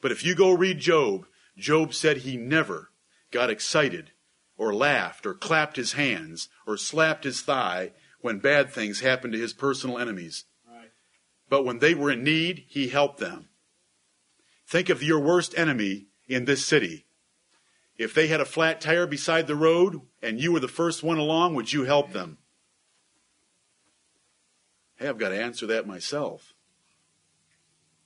But 0.00 0.12
if 0.12 0.24
you 0.24 0.34
go 0.34 0.52
read 0.52 0.78
Job, 0.78 1.26
Job 1.56 1.92
said 1.92 2.18
he 2.18 2.36
never 2.36 2.90
got 3.32 3.50
excited 3.50 4.12
or 4.56 4.72
laughed 4.72 5.26
or 5.26 5.34
clapped 5.34 5.76
his 5.76 5.94
hands 5.94 6.48
or 6.66 6.76
slapped 6.76 7.24
his 7.24 7.40
thigh 7.40 7.92
when 8.20 8.38
bad 8.38 8.70
things 8.70 9.00
happened 9.00 9.32
to 9.32 9.40
his 9.40 9.52
personal 9.52 9.98
enemies. 9.98 10.44
Right. 10.68 10.90
But 11.48 11.64
when 11.64 11.80
they 11.80 11.94
were 11.94 12.12
in 12.12 12.22
need, 12.22 12.64
he 12.68 12.88
helped 12.88 13.18
them. 13.18 13.48
Think 14.66 14.88
of 14.88 15.02
your 15.02 15.20
worst 15.20 15.56
enemy 15.58 16.06
in 16.28 16.44
this 16.44 16.64
city. 16.64 17.06
If 17.98 18.14
they 18.14 18.28
had 18.28 18.40
a 18.40 18.44
flat 18.44 18.80
tire 18.80 19.08
beside 19.08 19.48
the 19.48 19.56
road 19.56 20.00
and 20.22 20.40
you 20.40 20.52
were 20.52 20.60
the 20.60 20.68
first 20.68 21.02
one 21.02 21.18
along, 21.18 21.54
would 21.54 21.72
you 21.72 21.82
help 21.82 22.12
them? 22.12 22.38
Hey, 24.96 25.08
I've 25.08 25.18
got 25.18 25.30
to 25.30 25.42
answer 25.42 25.66
that 25.66 25.86
myself. 25.86 26.54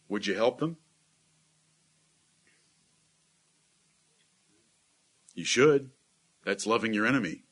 Would 0.08 0.26
you 0.26 0.34
help 0.34 0.58
them? 0.58 0.78
You 5.34 5.44
should. 5.44 5.90
That's 6.44 6.66
loving 6.66 6.94
your 6.94 7.06
enemy. 7.06 7.44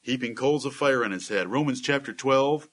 Heaping 0.00 0.34
coals 0.34 0.64
of 0.64 0.74
fire 0.74 1.04
on 1.04 1.10
his 1.10 1.28
head. 1.28 1.48
Romans 1.48 1.80
chapter 1.80 2.12
12 2.12 2.68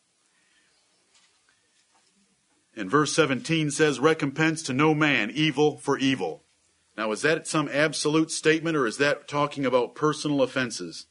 and 2.75 2.89
verse 2.89 3.13
17 3.13 3.71
says, 3.71 3.99
Recompense 3.99 4.63
to 4.63 4.73
no 4.73 4.93
man 4.93 5.29
evil 5.31 5.77
for 5.77 5.97
evil. 5.97 6.43
Now, 6.97 7.11
is 7.11 7.21
that 7.23 7.47
some 7.47 7.69
absolute 7.71 8.29
statement 8.31 8.77
or 8.77 8.85
is 8.85 8.97
that 8.97 9.27
talking 9.27 9.65
about 9.65 9.95
personal 9.95 10.41
offenses? 10.41 11.07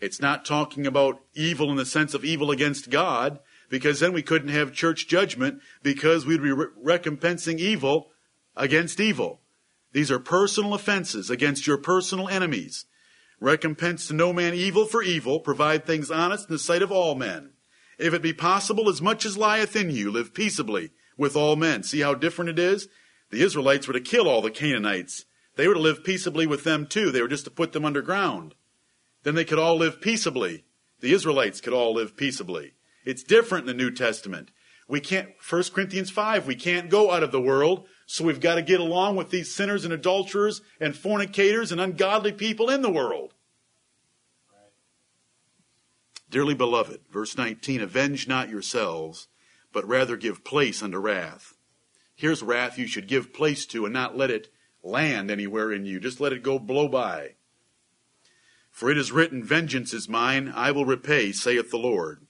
It's 0.00 0.20
not 0.20 0.44
talking 0.44 0.86
about 0.86 1.20
evil 1.34 1.70
in 1.70 1.76
the 1.76 1.86
sense 1.86 2.12
of 2.12 2.24
evil 2.24 2.50
against 2.50 2.90
God, 2.90 3.38
because 3.70 4.00
then 4.00 4.12
we 4.12 4.22
couldn't 4.22 4.48
have 4.48 4.72
church 4.72 5.08
judgment 5.08 5.60
because 5.82 6.26
we'd 6.26 6.42
be 6.42 6.52
re- 6.52 6.66
recompensing 6.82 7.58
evil 7.58 8.10
against 8.56 9.00
evil. 9.00 9.40
These 9.92 10.10
are 10.10 10.18
personal 10.18 10.74
offenses 10.74 11.30
against 11.30 11.66
your 11.66 11.78
personal 11.78 12.28
enemies. 12.28 12.84
Recompense 13.40 14.08
to 14.08 14.14
no 14.14 14.32
man 14.32 14.54
evil 14.54 14.86
for 14.86 15.02
evil, 15.02 15.40
provide 15.40 15.84
things 15.86 16.10
honest 16.10 16.48
in 16.48 16.54
the 16.54 16.58
sight 16.58 16.82
of 16.82 16.92
all 16.92 17.14
men. 17.14 17.52
If 17.98 18.12
it 18.12 18.22
be 18.22 18.32
possible, 18.32 18.88
as 18.88 19.00
much 19.00 19.24
as 19.24 19.38
lieth 19.38 19.76
in 19.76 19.90
you, 19.90 20.10
live 20.10 20.34
peaceably 20.34 20.90
with 21.16 21.36
all 21.36 21.54
men. 21.54 21.82
See 21.82 22.00
how 22.00 22.14
different 22.14 22.50
it 22.50 22.58
is? 22.58 22.88
The 23.30 23.42
Israelites 23.42 23.86
were 23.86 23.94
to 23.94 24.00
kill 24.00 24.28
all 24.28 24.42
the 24.42 24.50
Canaanites. 24.50 25.24
They 25.56 25.68
were 25.68 25.74
to 25.74 25.80
live 25.80 26.04
peaceably 26.04 26.46
with 26.46 26.64
them 26.64 26.86
too. 26.86 27.10
They 27.10 27.22
were 27.22 27.28
just 27.28 27.44
to 27.44 27.50
put 27.50 27.72
them 27.72 27.84
underground. 27.84 28.54
Then 29.22 29.34
they 29.34 29.44
could 29.44 29.58
all 29.58 29.76
live 29.76 30.00
peaceably. 30.00 30.64
The 31.00 31.12
Israelites 31.12 31.60
could 31.60 31.72
all 31.72 31.94
live 31.94 32.16
peaceably. 32.16 32.74
It's 33.04 33.22
different 33.22 33.68
in 33.68 33.76
the 33.76 33.82
New 33.82 33.90
Testament. 33.90 34.50
We 34.86 35.00
can't, 35.00 35.30
1 35.48 35.62
Corinthians 35.74 36.10
5, 36.10 36.46
we 36.46 36.54
can't 36.54 36.90
go 36.90 37.10
out 37.10 37.22
of 37.22 37.32
the 37.32 37.40
world, 37.40 37.86
so 38.06 38.24
we've 38.24 38.40
got 38.40 38.56
to 38.56 38.62
get 38.62 38.80
along 38.80 39.16
with 39.16 39.30
these 39.30 39.54
sinners 39.54 39.84
and 39.84 39.94
adulterers 39.94 40.60
and 40.78 40.94
fornicators 40.94 41.72
and 41.72 41.80
ungodly 41.80 42.32
people 42.32 42.68
in 42.68 42.82
the 42.82 42.90
world. 42.90 43.32
Dearly 46.28 46.54
beloved, 46.54 47.00
verse 47.10 47.36
19, 47.38 47.80
avenge 47.80 48.28
not 48.28 48.50
yourselves, 48.50 49.28
but 49.72 49.86
rather 49.86 50.16
give 50.16 50.44
place 50.44 50.82
unto 50.82 50.98
wrath. 50.98 51.53
Here's 52.14 52.42
wrath 52.42 52.78
you 52.78 52.86
should 52.86 53.08
give 53.08 53.32
place 53.32 53.66
to 53.66 53.84
and 53.84 53.92
not 53.92 54.16
let 54.16 54.30
it 54.30 54.48
land 54.82 55.30
anywhere 55.30 55.72
in 55.72 55.84
you. 55.84 55.98
Just 55.98 56.20
let 56.20 56.32
it 56.32 56.42
go 56.42 56.58
blow 56.58 56.88
by. 56.88 57.34
For 58.70 58.90
it 58.90 58.98
is 58.98 59.12
written, 59.12 59.42
Vengeance 59.42 59.94
is 59.94 60.08
mine, 60.08 60.52
I 60.54 60.70
will 60.70 60.84
repay, 60.84 61.32
saith 61.32 61.70
the 61.70 61.76
Lord. 61.76 62.26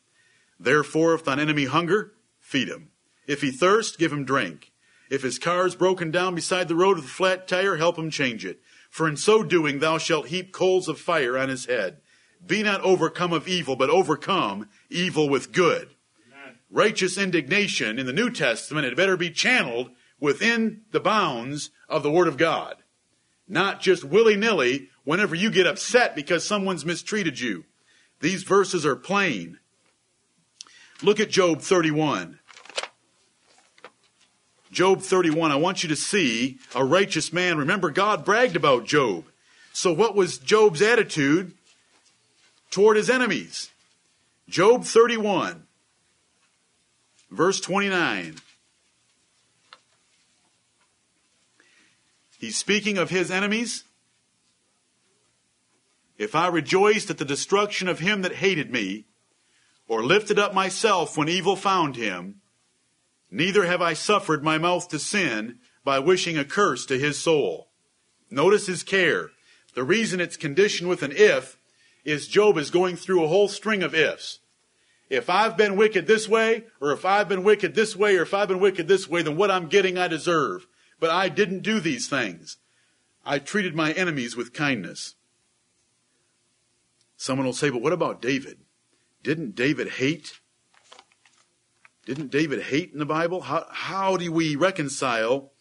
Therefore, 0.61 1.15
if 1.15 1.25
thine 1.25 1.41
enemy 1.41 1.65
hunger, 1.65 2.13
feed 2.39 2.69
him. 2.69 2.91
If 3.27 3.41
he 3.41 3.51
thirst, 3.51 3.99
give 3.99 4.13
him 4.13 4.25
drink. 4.25 4.73
If 5.11 5.23
his 5.23 5.39
car 5.39 5.67
is 5.67 5.75
broken 5.75 6.11
down 6.11 6.35
beside 6.35 6.69
the 6.69 6.75
road 6.75 6.97
with 6.97 7.07
a 7.07 7.09
flat 7.09 7.49
tire, 7.49 7.77
help 7.77 7.99
him 7.99 8.11
change 8.11 8.45
it. 8.45 8.61
For 8.91 9.09
in 9.09 9.17
so 9.17 9.43
doing 9.43 9.79
thou 9.79 9.99
shalt 9.99 10.29
heap 10.29 10.53
coals 10.53 10.89
of 10.89 11.01
fire 11.01 11.37
on 11.37 11.49
his 11.49 11.67
head. 11.67 11.99
Be 12.45 12.63
not 12.63 12.81
overcome 12.83 13.33
of 13.33 13.49
evil, 13.49 13.77
but 13.77 13.91
overcome 13.91 14.69
evil 14.91 15.29
with 15.29 15.53
good. 15.53 15.95
Righteous 16.75 17.17
indignation 17.17 18.01
in 18.01 18.07
the 18.07 18.13
New 18.13 18.31
Testament 18.31 18.85
had 18.85 18.97
better 18.97 19.17
be 19.17 19.31
channeled 19.31 19.93
within 20.19 20.81
the 20.91 20.99
bounds 20.99 21.71
of 21.89 22.03
the 22.03 22.11
Word 22.11 22.27
of 22.27 22.37
God. 22.37 22.75
Not 23.47 23.81
just 23.81 24.03
willy 24.03 24.35
nilly 24.35 24.89
whenever 25.05 25.37
you 25.37 25.53
get 25.53 25.69
upset 25.69 26.17
because 26.17 26.45
someone's 26.45 26.85
mistreated 26.85 27.39
you. 27.39 27.65
These 28.19 28.43
verses 28.43 28.85
are 28.85 28.97
plain. 28.97 29.61
Look 31.01 31.21
at 31.21 31.31
Job 31.31 31.61
31. 31.61 32.41
Job 34.73 35.01
31, 35.01 35.53
I 35.53 35.57
want 35.57 35.85
you 35.85 35.89
to 35.91 35.97
see 35.97 36.59
a 36.75 36.85
righteous 36.85 37.33
man. 37.33 37.57
Remember, 37.57 37.91
God 37.91 38.25
bragged 38.25 38.57
about 38.57 38.85
Job. 38.85 39.27
So, 39.73 39.93
what 39.93 40.17
was 40.17 40.39
Job's 40.39 40.83
attitude 40.83 41.55
toward 42.73 42.97
his 42.97 43.09
enemies? 43.09 43.71
Job 44.49 44.85
31, 44.85 45.64
verse 47.31 47.61
29. 47.61 48.37
He's 52.39 52.57
speaking 52.57 52.99
of 52.99 53.11
his 53.11 53.31
enemies. 53.31 53.85
If 56.19 56.35
I 56.35 56.49
rejoiced 56.49 57.11
at 57.11 57.19
the 57.19 57.25
destruction 57.25 57.89
of 57.89 58.01
him 58.01 58.23
that 58.23 58.37
hated 58.37 58.71
me, 58.71 59.07
or 59.89 60.03
lifted 60.03 60.39
up 60.39 60.55
myself 60.55 61.17
when 61.17 61.29
evil 61.29 61.57
found 61.57 61.97
him, 61.97 62.41
neither 63.31 63.67
have 63.67 63.83
I 63.83 63.95
suffered 63.95 64.43
my 64.43 64.59
mouth 64.59 64.89
to 64.91 64.99
sin 64.99 65.59
by 65.85 65.99
wishing 65.99 66.39
a 66.39 66.45
curse 66.45 66.87
to 66.87 66.99
his 66.99 67.19
soul. 67.19 67.71
Notice 68.31 68.67
his 68.67 68.83
care. 68.83 69.31
The 69.75 69.85
reason 69.85 70.21
it's 70.21 70.37
conditioned 70.37 70.89
with 70.89 71.03
an 71.03 71.13
if 71.13 71.59
is 72.05 72.29
Job 72.29 72.57
is 72.59 72.71
going 72.71 72.97
through 72.97 73.25
a 73.25 73.29
whole 73.29 73.49
string 73.49 73.83
of 73.83 73.95
ifs. 73.95 74.41
If 75.15 75.31
I've 75.31 75.57
been 75.57 75.77
wicked 75.77 76.07
this 76.07 76.29
way, 76.29 76.65
or 76.81 76.93
if 76.93 77.05
I've 77.05 77.29
been 77.29 77.45
wicked 77.45 77.75
this 77.75 77.97
way, 77.97 78.17
or 78.17 78.23
if 78.23 78.35
I've 78.35 78.49
been 78.49 78.61
wicked 78.61 78.89
this 78.89 79.09
way, 79.09 79.23
then 79.23 79.37
what 79.37 79.51
I'm 79.51 79.69
getting 79.69 79.99
I 79.99 80.09
deserve. 80.09 80.67
But 81.01 81.11
I 81.11 81.29
didn't 81.29 81.63
do 81.63 81.81
these 81.81 82.09
things. 82.09 82.59
I 83.25 83.39
treated 83.39 83.75
my 83.75 83.93
enemies 83.93 84.37
with 84.37 84.53
kindness. 84.53 85.15
Someone 87.17 87.47
will 87.47 87.53
say, 87.53 87.71
but 87.71 87.81
what 87.81 87.93
about 87.93 88.21
David? 88.21 88.59
Didn't 89.23 89.55
David 89.55 89.89
hate? 89.89 90.41
Didn't 92.05 92.31
David 92.31 92.65
hate 92.65 92.93
in 92.93 92.99
the 92.99 93.07
Bible? 93.07 93.43
How, 93.43 93.67
how 93.71 94.17
do 94.17 94.31
we 94.31 94.57
reconcile 94.57 95.53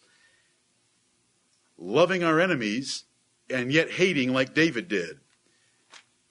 loving 1.78 2.22
our 2.22 2.38
enemies 2.38 3.04
and 3.48 3.72
yet 3.72 3.92
hating 3.92 4.32
like 4.32 4.54
David 4.54 4.88
did? 4.88 5.20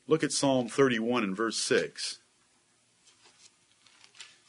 Look 0.05 0.23
at 0.23 0.31
Psalm 0.31 0.67
31 0.67 1.23
and 1.23 1.35
verse 1.35 1.57
6. 1.57 2.19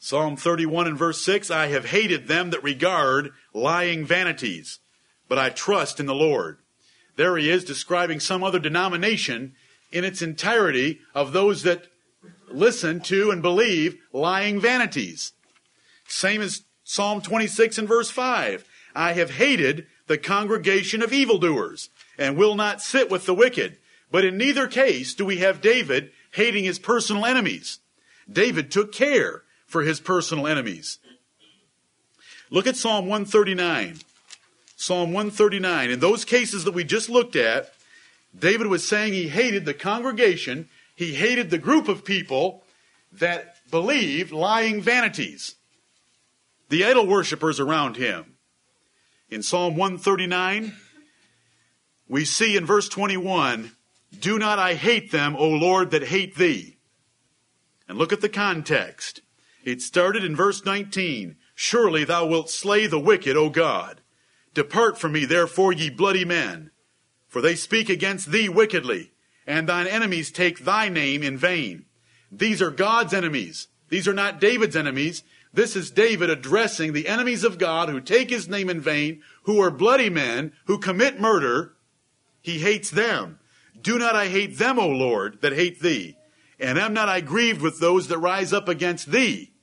Psalm 0.04 0.36
31 0.36 0.86
and 0.86 0.98
verse 0.98 1.22
6 1.22 1.50
I 1.50 1.68
have 1.68 1.86
hated 1.86 2.28
them 2.28 2.50
that 2.50 2.62
regard 2.62 3.32
lying 3.54 4.04
vanities, 4.04 4.80
but 5.30 5.38
I 5.38 5.48
trust 5.48 5.98
in 5.98 6.04
the 6.04 6.14
Lord. 6.14 6.58
There 7.16 7.38
he 7.38 7.48
is 7.48 7.64
describing 7.64 8.20
some 8.20 8.44
other 8.44 8.58
denomination 8.58 9.54
in 9.90 10.04
its 10.04 10.20
entirety 10.20 11.00
of 11.14 11.32
those 11.32 11.62
that 11.62 11.86
listen 12.50 13.00
to 13.00 13.30
and 13.30 13.40
believe 13.40 13.96
lying 14.12 14.60
vanities. 14.60 15.32
Same 16.06 16.42
as 16.42 16.64
Psalm 16.82 17.22
26 17.22 17.78
and 17.78 17.88
verse 17.88 18.10
5. 18.10 18.62
I 18.94 19.14
have 19.14 19.30
hated 19.30 19.86
the 20.06 20.18
congregation 20.18 21.00
of 21.00 21.14
evildoers 21.14 21.88
and 22.18 22.36
will 22.36 22.56
not 22.56 22.82
sit 22.82 23.10
with 23.10 23.24
the 23.24 23.32
wicked. 23.32 23.78
But 24.12 24.26
in 24.26 24.36
neither 24.36 24.66
case 24.66 25.14
do 25.14 25.24
we 25.24 25.38
have 25.38 25.62
David 25.62 26.10
hating 26.32 26.64
his 26.64 26.78
personal 26.78 27.24
enemies. 27.24 27.78
David 28.30 28.70
took 28.70 28.92
care 28.92 29.44
for 29.74 29.82
his 29.82 29.98
personal 29.98 30.46
enemies. 30.46 31.00
Look 32.48 32.68
at 32.68 32.76
Psalm 32.76 33.06
139. 33.06 33.98
Psalm 34.76 35.12
139. 35.12 35.90
In 35.90 35.98
those 35.98 36.24
cases 36.24 36.62
that 36.62 36.74
we 36.74 36.84
just 36.84 37.10
looked 37.10 37.34
at, 37.34 37.72
David 38.38 38.68
was 38.68 38.86
saying 38.86 39.14
he 39.14 39.26
hated 39.26 39.64
the 39.64 39.74
congregation, 39.74 40.68
he 40.94 41.14
hated 41.14 41.50
the 41.50 41.58
group 41.58 41.88
of 41.88 42.04
people 42.04 42.62
that 43.10 43.56
believed 43.72 44.30
lying 44.30 44.80
vanities, 44.80 45.56
the 46.68 46.84
idol 46.84 47.08
worshippers 47.08 47.58
around 47.58 47.96
him. 47.96 48.36
In 49.28 49.42
Psalm 49.42 49.74
139, 49.74 50.72
we 52.06 52.24
see 52.24 52.56
in 52.56 52.64
verse 52.64 52.88
21, 52.88 53.72
Do 54.20 54.38
not 54.38 54.60
I 54.60 54.74
hate 54.74 55.10
them, 55.10 55.34
O 55.34 55.48
Lord, 55.48 55.90
that 55.90 56.04
hate 56.04 56.36
thee. 56.36 56.76
And 57.88 57.98
look 57.98 58.12
at 58.12 58.20
the 58.20 58.28
context. 58.28 59.20
It 59.64 59.80
started 59.80 60.22
in 60.22 60.36
verse 60.36 60.64
19. 60.64 61.36
Surely 61.54 62.04
thou 62.04 62.26
wilt 62.26 62.50
slay 62.50 62.86
the 62.86 63.00
wicked, 63.00 63.36
O 63.36 63.48
God. 63.48 64.02
Depart 64.52 64.98
from 64.98 65.12
me, 65.12 65.24
therefore, 65.24 65.72
ye 65.72 65.90
bloody 65.90 66.24
men, 66.24 66.70
for 67.26 67.40
they 67.40 67.54
speak 67.54 67.88
against 67.88 68.30
thee 68.30 68.48
wickedly, 68.48 69.12
and 69.46 69.68
thine 69.68 69.86
enemies 69.86 70.30
take 70.30 70.60
thy 70.60 70.88
name 70.88 71.22
in 71.22 71.36
vain. 71.36 71.86
These 72.30 72.60
are 72.60 72.70
God's 72.70 73.14
enemies. 73.14 73.68
These 73.88 74.06
are 74.06 74.14
not 74.14 74.40
David's 74.40 74.76
enemies. 74.76 75.24
This 75.52 75.76
is 75.76 75.90
David 75.90 76.30
addressing 76.30 76.92
the 76.92 77.08
enemies 77.08 77.42
of 77.42 77.58
God 77.58 77.88
who 77.88 78.00
take 78.00 78.28
his 78.28 78.48
name 78.48 78.68
in 78.68 78.80
vain, 78.80 79.22
who 79.44 79.60
are 79.60 79.70
bloody 79.70 80.10
men, 80.10 80.52
who 80.66 80.78
commit 80.78 81.20
murder. 81.20 81.74
He 82.42 82.58
hates 82.58 82.90
them. 82.90 83.38
Do 83.80 83.98
not 83.98 84.14
I 84.14 84.28
hate 84.28 84.58
them, 84.58 84.78
O 84.78 84.88
Lord, 84.88 85.40
that 85.40 85.52
hate 85.52 85.80
thee? 85.80 86.16
And 86.60 86.78
am 86.78 86.92
not 86.92 87.08
I 87.08 87.20
grieved 87.20 87.62
with 87.62 87.80
those 87.80 88.08
that 88.08 88.18
rise 88.18 88.52
up 88.52 88.68
against 88.68 89.10
thee? 89.10 89.53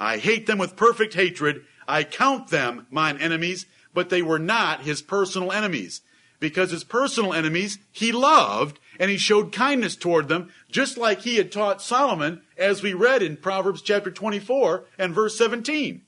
I 0.00 0.16
hate 0.16 0.46
them 0.46 0.58
with 0.58 0.76
perfect 0.76 1.12
hatred. 1.12 1.64
I 1.86 2.04
count 2.04 2.48
them 2.48 2.86
mine 2.90 3.18
enemies, 3.18 3.66
but 3.92 4.08
they 4.08 4.22
were 4.22 4.38
not 4.38 4.82
his 4.82 5.02
personal 5.02 5.52
enemies. 5.52 6.00
Because 6.40 6.70
his 6.70 6.84
personal 6.84 7.34
enemies 7.34 7.78
he 7.92 8.10
loved, 8.10 8.80
and 8.98 9.10
he 9.10 9.18
showed 9.18 9.52
kindness 9.52 9.94
toward 9.94 10.28
them, 10.28 10.50
just 10.70 10.96
like 10.96 11.20
he 11.20 11.36
had 11.36 11.52
taught 11.52 11.82
Solomon, 11.82 12.40
as 12.56 12.82
we 12.82 12.94
read 12.94 13.22
in 13.22 13.36
Proverbs 13.36 13.82
chapter 13.82 14.10
24 14.10 14.86
and 14.98 15.14
verse 15.14 15.36
17. 15.36 16.00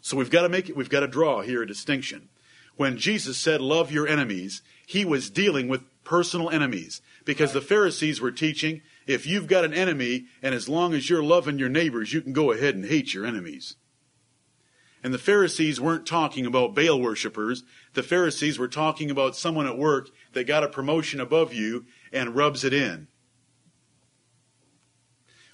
So 0.00 0.16
we've 0.16 0.30
got 0.30 0.42
to 0.42 0.48
make 0.48 0.70
it, 0.70 0.76
we've 0.76 0.88
got 0.88 1.00
to 1.00 1.06
draw 1.06 1.42
here 1.42 1.62
a 1.62 1.66
distinction. 1.66 2.30
When 2.76 2.96
Jesus 2.96 3.36
said, 3.36 3.60
love 3.60 3.92
your 3.92 4.08
enemies, 4.08 4.62
he 4.86 5.04
was 5.04 5.28
dealing 5.28 5.68
with 5.68 5.82
personal 6.04 6.48
enemies. 6.48 7.02
Because 7.26 7.52
the 7.52 7.60
Pharisees 7.60 8.20
were 8.20 8.30
teaching, 8.30 8.80
if 9.08 9.26
you've 9.26 9.46
got 9.46 9.64
an 9.64 9.72
enemy, 9.72 10.26
and 10.42 10.54
as 10.54 10.68
long 10.68 10.92
as 10.92 11.08
you're 11.08 11.22
loving 11.22 11.58
your 11.58 11.70
neighbors, 11.70 12.12
you 12.12 12.20
can 12.20 12.34
go 12.34 12.52
ahead 12.52 12.74
and 12.74 12.84
hate 12.84 13.14
your 13.14 13.24
enemies. 13.24 13.76
And 15.02 15.14
the 15.14 15.18
Pharisees 15.18 15.80
weren't 15.80 16.06
talking 16.06 16.44
about 16.44 16.74
Baal 16.74 17.00
worshippers. 17.00 17.64
The 17.94 18.02
Pharisees 18.02 18.58
were 18.58 18.68
talking 18.68 19.10
about 19.10 19.34
someone 19.34 19.66
at 19.66 19.78
work 19.78 20.10
that 20.34 20.46
got 20.46 20.62
a 20.62 20.68
promotion 20.68 21.20
above 21.20 21.54
you 21.54 21.86
and 22.12 22.36
rubs 22.36 22.64
it 22.64 22.74
in. 22.74 23.08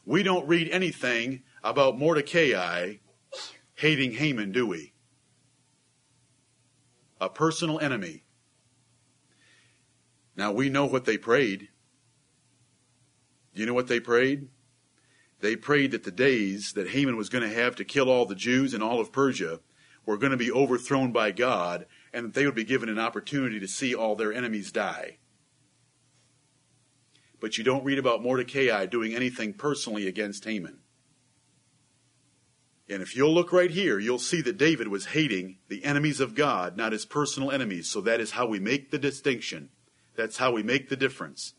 We 0.04 0.24
don't 0.24 0.48
read 0.48 0.68
anything 0.70 1.44
about 1.62 1.96
Mordecai 1.96 2.96
hating 3.74 4.14
Haman, 4.14 4.50
do 4.50 4.66
we? 4.66 4.94
A 7.20 7.28
personal 7.28 7.78
enemy. 7.78 8.24
Now 10.36 10.50
we 10.50 10.68
know 10.68 10.86
what 10.86 11.04
they 11.04 11.16
prayed. 11.16 11.68
Do 13.54 13.60
you 13.60 13.66
know 13.66 13.74
what 13.74 13.88
they 13.88 14.00
prayed? 14.00 14.48
They 15.40 15.56
prayed 15.56 15.90
that 15.90 16.04
the 16.04 16.10
days 16.10 16.72
that 16.72 16.90
Haman 16.90 17.16
was 17.16 17.28
going 17.28 17.48
to 17.48 17.54
have 17.54 17.76
to 17.76 17.84
kill 17.84 18.10
all 18.10 18.26
the 18.26 18.34
Jews 18.34 18.74
in 18.74 18.82
all 18.82 19.00
of 19.00 19.12
Persia 19.12 19.60
were 20.06 20.18
going 20.18 20.32
to 20.32 20.36
be 20.36 20.50
overthrown 20.50 21.12
by 21.12 21.30
God 21.30 21.86
and 22.12 22.26
that 22.26 22.34
they 22.34 22.46
would 22.46 22.54
be 22.54 22.64
given 22.64 22.88
an 22.88 22.98
opportunity 22.98 23.60
to 23.60 23.68
see 23.68 23.94
all 23.94 24.16
their 24.16 24.32
enemies 24.32 24.72
die. 24.72 25.18
But 27.40 27.58
you 27.58 27.64
don't 27.64 27.84
read 27.84 27.98
about 27.98 28.22
Mordecai 28.22 28.86
doing 28.86 29.14
anything 29.14 29.52
personally 29.52 30.08
against 30.08 30.44
Haman. 30.44 30.78
And 32.88 33.02
if 33.02 33.16
you'll 33.16 33.32
look 33.32 33.52
right 33.52 33.70
here, 33.70 33.98
you'll 33.98 34.18
see 34.18 34.42
that 34.42 34.58
David 34.58 34.88
was 34.88 35.06
hating 35.06 35.58
the 35.68 35.84
enemies 35.84 36.20
of 36.20 36.34
God, 36.34 36.76
not 36.76 36.92
his 36.92 37.06
personal 37.06 37.50
enemies. 37.50 37.88
So 37.88 38.00
that 38.02 38.20
is 38.20 38.32
how 38.32 38.46
we 38.46 38.60
make 38.60 38.90
the 38.90 38.98
distinction. 38.98 39.70
That's 40.16 40.36
how 40.36 40.52
we 40.52 40.62
make 40.62 40.88
the 40.88 40.96
difference. 40.96 41.54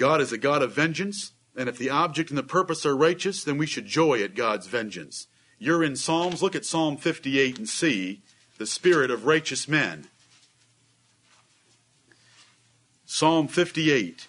God 0.00 0.22
is 0.22 0.32
a 0.32 0.38
God 0.38 0.62
of 0.62 0.72
vengeance, 0.72 1.32
and 1.54 1.68
if 1.68 1.76
the 1.76 1.90
object 1.90 2.30
and 2.30 2.38
the 2.38 2.42
purpose 2.42 2.86
are 2.86 2.96
righteous, 2.96 3.44
then 3.44 3.58
we 3.58 3.66
should 3.66 3.84
joy 3.84 4.22
at 4.22 4.34
God's 4.34 4.66
vengeance. 4.66 5.26
You're 5.58 5.84
in 5.84 5.94
Psalms. 5.94 6.42
Look 6.42 6.56
at 6.56 6.64
Psalm 6.64 6.96
58 6.96 7.58
and 7.58 7.68
see 7.68 8.22
the 8.56 8.64
spirit 8.64 9.10
of 9.10 9.26
righteous 9.26 9.68
men. 9.68 10.06
Psalm 13.04 13.46
58. 13.46 14.26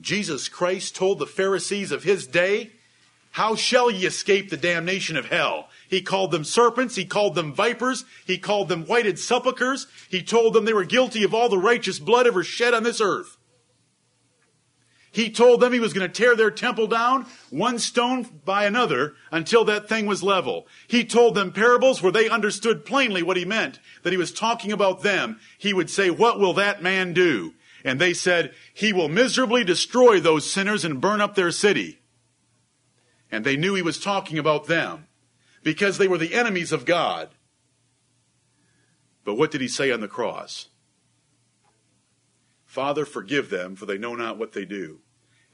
Jesus 0.00 0.48
Christ 0.48 0.94
told 0.94 1.18
the 1.18 1.26
Pharisees 1.26 1.90
of 1.90 2.04
his 2.04 2.28
day, 2.28 2.70
How 3.32 3.56
shall 3.56 3.90
ye 3.90 4.06
escape 4.06 4.50
the 4.50 4.56
damnation 4.56 5.16
of 5.16 5.26
hell? 5.26 5.68
He 5.88 6.02
called 6.02 6.30
them 6.30 6.44
serpents. 6.44 6.96
He 6.96 7.04
called 7.04 7.34
them 7.34 7.52
vipers. 7.52 8.04
He 8.26 8.38
called 8.38 8.68
them 8.68 8.84
whited 8.84 9.18
sepulchres. 9.18 9.86
He 10.08 10.22
told 10.22 10.52
them 10.52 10.64
they 10.64 10.74
were 10.74 10.84
guilty 10.84 11.24
of 11.24 11.34
all 11.34 11.48
the 11.48 11.58
righteous 11.58 11.98
blood 11.98 12.26
ever 12.26 12.44
shed 12.44 12.74
on 12.74 12.82
this 12.82 13.00
earth. 13.00 13.38
He 15.10 15.30
told 15.30 15.60
them 15.60 15.72
he 15.72 15.80
was 15.80 15.94
going 15.94 16.06
to 16.06 16.12
tear 16.12 16.36
their 16.36 16.50
temple 16.50 16.86
down 16.86 17.26
one 17.48 17.78
stone 17.78 18.24
by 18.44 18.66
another 18.66 19.14
until 19.32 19.64
that 19.64 19.88
thing 19.88 20.04
was 20.04 20.22
level. 20.22 20.66
He 20.86 21.04
told 21.04 21.34
them 21.34 21.50
parables 21.50 22.02
where 22.02 22.12
they 22.12 22.28
understood 22.28 22.84
plainly 22.84 23.22
what 23.22 23.38
he 23.38 23.46
meant, 23.46 23.80
that 24.02 24.12
he 24.12 24.18
was 24.18 24.32
talking 24.32 24.70
about 24.70 25.02
them. 25.02 25.40
He 25.56 25.72
would 25.72 25.88
say, 25.88 26.10
what 26.10 26.38
will 26.38 26.52
that 26.54 26.82
man 26.82 27.14
do? 27.14 27.54
And 27.84 27.98
they 27.98 28.12
said, 28.12 28.52
he 28.74 28.92
will 28.92 29.08
miserably 29.08 29.64
destroy 29.64 30.20
those 30.20 30.48
sinners 30.48 30.84
and 30.84 31.00
burn 31.00 31.22
up 31.22 31.34
their 31.34 31.50
city. 31.50 32.00
And 33.32 33.44
they 33.44 33.56
knew 33.56 33.74
he 33.74 33.82
was 33.82 33.98
talking 33.98 34.38
about 34.38 34.66
them 34.66 35.07
because 35.68 35.98
they 35.98 36.08
were 36.08 36.16
the 36.16 36.32
enemies 36.32 36.72
of 36.72 36.86
God. 36.86 37.28
But 39.22 39.34
what 39.34 39.50
did 39.50 39.60
he 39.60 39.68
say 39.68 39.92
on 39.92 40.00
the 40.00 40.08
cross? 40.08 40.68
Father, 42.64 43.04
forgive 43.04 43.50
them, 43.50 43.76
for 43.76 43.84
they 43.84 43.98
know 43.98 44.14
not 44.14 44.38
what 44.38 44.52
they 44.52 44.64
do. 44.64 45.00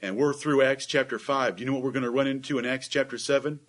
And 0.01 0.15
we're 0.15 0.31
through 0.31 0.61
Acts 0.61 0.85
chapter 0.85 1.19
5. 1.19 1.57
Do 1.57 1.59
you 1.59 1.67
know 1.67 1.73
what 1.73 1.83
we're 1.83 1.91
going 1.91 2.03
to 2.03 2.09
run 2.09 2.27
into 2.27 2.57
in 2.57 2.65
Acts 2.65 2.87
chapter 2.87 3.17
7? 3.17 3.59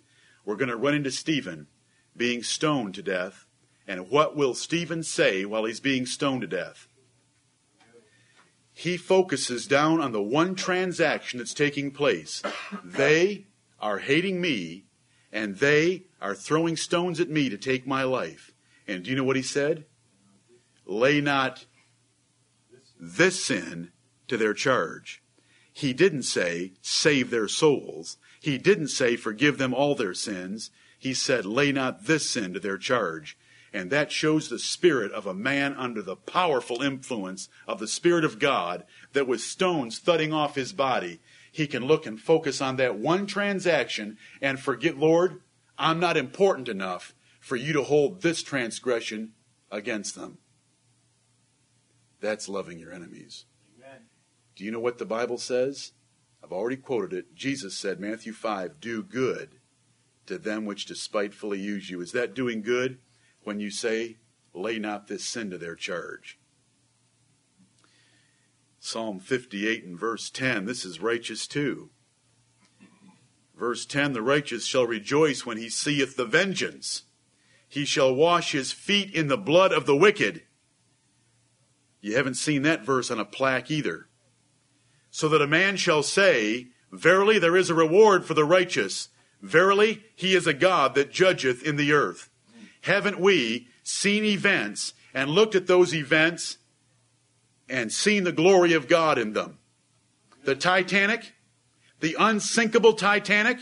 We're 0.45 0.55
going 0.55 0.69
to 0.69 0.77
run 0.77 0.93
into 0.93 1.11
Stephen 1.11 1.67
being 2.15 2.43
stoned 2.43 2.95
to 2.95 3.03
death. 3.03 3.45
And 3.85 4.09
what 4.09 4.37
will 4.37 4.53
Stephen 4.53 5.03
say 5.03 5.43
while 5.43 5.65
he's 5.65 5.81
being 5.81 6.05
stoned 6.05 6.39
to 6.43 6.47
death? 6.47 6.87
He 8.71 8.95
focuses 8.95 9.67
down 9.67 9.99
on 9.99 10.13
the 10.13 10.23
one 10.23 10.55
transaction 10.55 11.39
that's 11.39 11.53
taking 11.53 11.91
place. 11.91 12.41
They 12.85 13.47
are 13.81 13.97
hating 13.97 14.39
me, 14.39 14.85
and 15.37 15.57
they 15.57 16.01
are 16.19 16.33
throwing 16.33 16.75
stones 16.75 17.19
at 17.19 17.29
me 17.29 17.47
to 17.47 17.59
take 17.59 17.85
my 17.85 18.01
life. 18.01 18.55
And 18.87 19.03
do 19.03 19.11
you 19.11 19.15
know 19.15 19.23
what 19.23 19.35
he 19.35 19.43
said? 19.43 19.85
Lay 20.83 21.21
not 21.21 21.67
this 22.99 23.45
sin 23.45 23.91
to 24.29 24.35
their 24.35 24.55
charge. 24.55 25.21
He 25.71 25.93
didn't 25.93 26.23
say, 26.23 26.73
save 26.81 27.29
their 27.29 27.47
souls. 27.47 28.17
He 28.41 28.57
didn't 28.57 28.87
say, 28.87 29.15
forgive 29.15 29.59
them 29.59 29.75
all 29.75 29.93
their 29.93 30.15
sins. 30.15 30.71
He 30.97 31.13
said, 31.13 31.45
lay 31.45 31.71
not 31.71 32.05
this 32.05 32.27
sin 32.27 32.55
to 32.55 32.59
their 32.59 32.79
charge. 32.79 33.37
And 33.71 33.91
that 33.91 34.11
shows 34.11 34.49
the 34.49 34.57
spirit 34.57 35.11
of 35.11 35.27
a 35.27 35.35
man 35.35 35.75
under 35.75 36.01
the 36.01 36.15
powerful 36.15 36.81
influence 36.81 37.47
of 37.67 37.79
the 37.79 37.87
Spirit 37.87 38.25
of 38.25 38.39
God 38.39 38.85
that 39.13 39.27
with 39.27 39.41
stones 39.41 39.99
thudding 39.99 40.33
off 40.33 40.55
his 40.55 40.73
body, 40.73 41.19
he 41.57 41.65
can 41.65 41.83
look 41.83 42.05
and 42.05 42.21
focus 42.21 42.61
on 42.61 42.75
that 42.75 42.99
one 42.99 43.25
transaction 43.25 44.15
and 44.43 44.59
forget, 44.59 44.95
Lord, 44.95 45.41
I'm 45.75 45.99
not 45.99 46.15
important 46.15 46.69
enough 46.69 47.15
for 47.39 47.55
you 47.55 47.73
to 47.73 47.81
hold 47.81 48.21
this 48.21 48.43
transgression 48.43 49.33
against 49.71 50.13
them. 50.13 50.37
That's 52.21 52.47
loving 52.47 52.77
your 52.77 52.93
enemies. 52.93 53.45
Amen. 53.75 54.01
Do 54.55 54.65
you 54.65 54.69
know 54.69 54.79
what 54.79 54.99
the 54.99 55.05
Bible 55.05 55.39
says? 55.39 55.93
I've 56.43 56.51
already 56.51 56.77
quoted 56.77 57.11
it. 57.11 57.33
Jesus 57.33 57.75
said, 57.75 57.99
Matthew 57.99 58.33
5, 58.33 58.79
do 58.79 59.01
good 59.01 59.55
to 60.27 60.37
them 60.37 60.63
which 60.63 60.85
despitefully 60.85 61.59
use 61.59 61.89
you. 61.89 62.01
Is 62.01 62.11
that 62.11 62.35
doing 62.35 62.61
good 62.61 62.99
when 63.41 63.59
you 63.59 63.71
say, 63.71 64.17
lay 64.53 64.77
not 64.77 65.07
this 65.07 65.25
sin 65.25 65.49
to 65.49 65.57
their 65.57 65.75
charge? 65.75 66.37
Psalm 68.87 69.19
58 69.19 69.83
and 69.83 69.99
verse 69.99 70.29
10, 70.29 70.63
this 70.63 70.85
is 70.85 71.01
righteous 71.01 71.45
too. 71.45 71.89
Verse 73.53 73.85
10 73.85 74.13
The 74.13 74.21
righteous 74.21 74.65
shall 74.65 74.87
rejoice 74.87 75.45
when 75.45 75.57
he 75.57 75.67
seeth 75.67 76.15
the 76.15 76.23
vengeance. 76.23 77.03
He 77.67 77.83
shall 77.83 78.15
wash 78.15 78.53
his 78.53 78.71
feet 78.71 79.13
in 79.13 79.27
the 79.27 79.37
blood 79.37 79.73
of 79.73 79.87
the 79.87 79.95
wicked. 79.95 80.43
You 81.99 82.15
haven't 82.15 82.35
seen 82.35 82.61
that 82.61 82.85
verse 82.85 83.11
on 83.11 83.19
a 83.19 83.25
plaque 83.25 83.69
either. 83.69 84.07
So 85.11 85.27
that 85.27 85.41
a 85.41 85.47
man 85.47 85.75
shall 85.75 86.01
say, 86.01 86.67
Verily 86.89 87.39
there 87.39 87.57
is 87.57 87.69
a 87.69 87.75
reward 87.75 88.23
for 88.23 88.35
the 88.35 88.45
righteous. 88.45 89.09
Verily 89.41 90.05
he 90.15 90.33
is 90.33 90.47
a 90.47 90.53
God 90.53 90.95
that 90.95 91.11
judgeth 91.11 91.61
in 91.61 91.75
the 91.75 91.91
earth. 91.91 92.29
Haven't 92.83 93.19
we 93.19 93.67
seen 93.83 94.23
events 94.23 94.93
and 95.13 95.29
looked 95.29 95.55
at 95.55 95.67
those 95.67 95.93
events 95.93 96.59
and 97.69 97.91
seen 97.91 98.23
the 98.23 98.31
glory 98.31 98.73
of 98.73 98.87
God 98.87 99.17
in 99.17 99.33
them? 99.33 99.59
The 100.43 100.55
Titanic, 100.55 101.33
the 101.99 102.15
unsinkable 102.19 102.93
Titanic, 102.93 103.57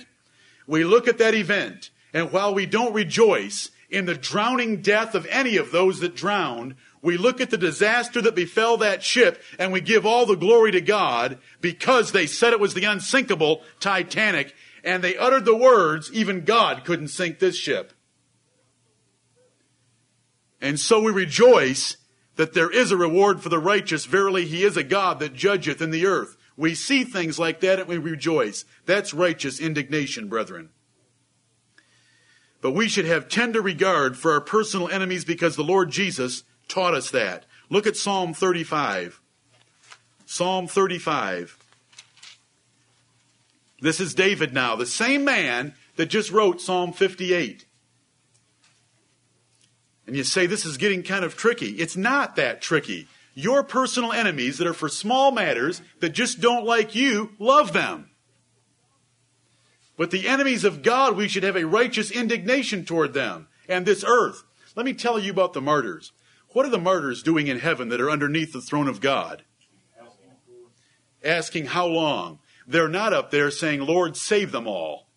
we 0.68 0.84
look 0.84 1.08
at 1.08 1.18
that 1.20 1.34
event, 1.34 1.90
and 2.14 2.32
while 2.32 2.54
we 2.54 2.66
don't 2.66 2.94
rejoice 2.94 3.70
in 3.90 4.06
the 4.06 4.16
drowning 4.16 4.82
death 4.82 5.16
of 5.16 5.28
any 5.28 5.58
of 5.58 5.72
those 5.72 6.00
that 6.00 6.16
drowned, 6.16 6.76
we 7.02 7.18
look 7.18 7.40
at 7.40 7.52
the 7.52 7.58
disaster 7.58 8.20
that 8.22 8.34
befell 8.36 8.78
that 8.78 9.04
ship 9.04 9.42
and 9.60 9.72
we 9.72 9.80
give 9.80 10.06
all 10.06 10.26
the 10.26 10.36
glory 10.36 10.72
to 10.72 10.82
God 10.82 11.38
because 11.62 12.12
they 12.12 12.26
said 12.26 12.52
it 12.52 12.60
was 12.60 12.74
the 12.74 12.86
unsinkable 12.86 13.62
Titanic 13.80 14.56
and 14.84 15.04
they 15.04 15.16
uttered 15.18 15.46
the 15.46 15.56
words, 15.56 16.12
even 16.14 16.46
God 16.46 16.84
couldn't 16.84 17.10
sink 17.10 17.40
this 17.40 17.56
ship. 17.56 17.94
And 20.62 20.80
so 20.80 21.00
we 21.00 21.12
rejoice 21.12 21.98
that 22.36 22.54
there 22.54 22.70
is 22.70 22.92
a 22.92 22.98
reward 22.98 23.42
for 23.42 23.50
the 23.50 23.60
righteous. 23.60 24.06
Verily, 24.06 24.46
he 24.46 24.64
is 24.64 24.78
a 24.78 24.84
God 24.84 25.20
that 25.20 25.34
judgeth 25.34 25.82
in 25.82 25.92
the 25.92 26.06
earth. 26.06 26.38
We 26.58 26.76
see 26.76 27.04
things 27.04 27.38
like 27.40 27.60
that 27.62 27.80
and 27.80 27.88
we 27.88 27.98
rejoice. 27.98 28.66
That's 28.86 29.14
righteous 29.14 29.60
indignation, 29.60 30.28
brethren. 30.28 30.70
But 32.62 32.72
we 32.72 32.88
should 32.88 33.06
have 33.06 33.30
tender 33.30 33.62
regard 33.62 34.18
for 34.18 34.32
our 34.32 34.42
personal 34.42 34.90
enemies 34.90 35.26
because 35.26 35.56
the 35.56 35.64
Lord 35.64 35.92
Jesus 35.92 36.44
taught 36.68 36.94
us 36.94 37.12
that. 37.12 37.46
Look 37.70 37.86
at 37.86 37.98
Psalm 37.98 38.34
35. 38.34 39.22
Psalm 40.26 40.68
35. 40.68 41.58
This 43.82 44.00
is 44.00 44.16
David 44.16 44.54
now, 44.54 44.76
the 44.76 44.86
same 44.86 45.24
man 45.26 45.76
that 45.98 46.08
just 46.08 46.32
wrote 46.32 46.62
Psalm 46.62 46.92
58. 46.92 47.66
And 50.08 50.16
you 50.16 50.24
say 50.24 50.46
this 50.46 50.66
is 50.66 50.78
getting 50.78 51.04
kind 51.04 51.26
of 51.26 51.36
tricky. 51.36 51.72
It's 51.72 51.98
not 51.98 52.36
that 52.36 52.62
tricky. 52.62 53.08
Your 53.34 53.64
personal 53.64 54.14
enemies 54.14 54.58
that 54.58 54.68
are 54.68 54.74
for 54.74 54.88
small 54.88 55.32
matters 55.32 55.82
that 56.00 56.10
just 56.10 56.40
don't 56.40 56.66
like 56.66 56.96
you, 56.96 57.32
love 57.40 57.74
them. 57.74 58.10
But 59.98 60.12
the 60.12 60.28
enemies 60.28 60.64
of 60.64 60.84
God, 60.84 61.16
we 61.16 61.28
should 61.28 61.44
have 61.44 61.56
a 61.56 61.66
righteous 61.66 62.12
indignation 62.12 62.86
toward 62.86 63.14
them 63.14 63.48
and 63.68 63.86
this 63.86 64.04
earth. 64.06 64.44
Let 64.76 64.86
me 64.86 64.94
tell 64.94 65.18
you 65.18 65.32
about 65.32 65.54
the 65.54 65.62
martyrs. 65.62 66.12
What 66.50 66.66
are 66.66 66.70
the 66.70 66.78
martyrs 66.78 67.24
doing 67.24 67.48
in 67.48 67.60
heaven 67.60 67.90
that 67.90 68.02
are 68.02 68.10
underneath 68.10 68.54
the 68.54 68.62
throne 68.62 68.88
of 68.88 69.02
God? 69.02 69.44
Asking 71.24 71.68
how 71.68 71.88
long? 71.88 72.40
They're 72.68 72.88
not 72.88 73.14
up 73.14 73.32
there 73.32 73.52
saying, 73.52 73.82
Lord, 73.82 74.16
save 74.16 74.52
them 74.52 74.68
all. 74.68 75.08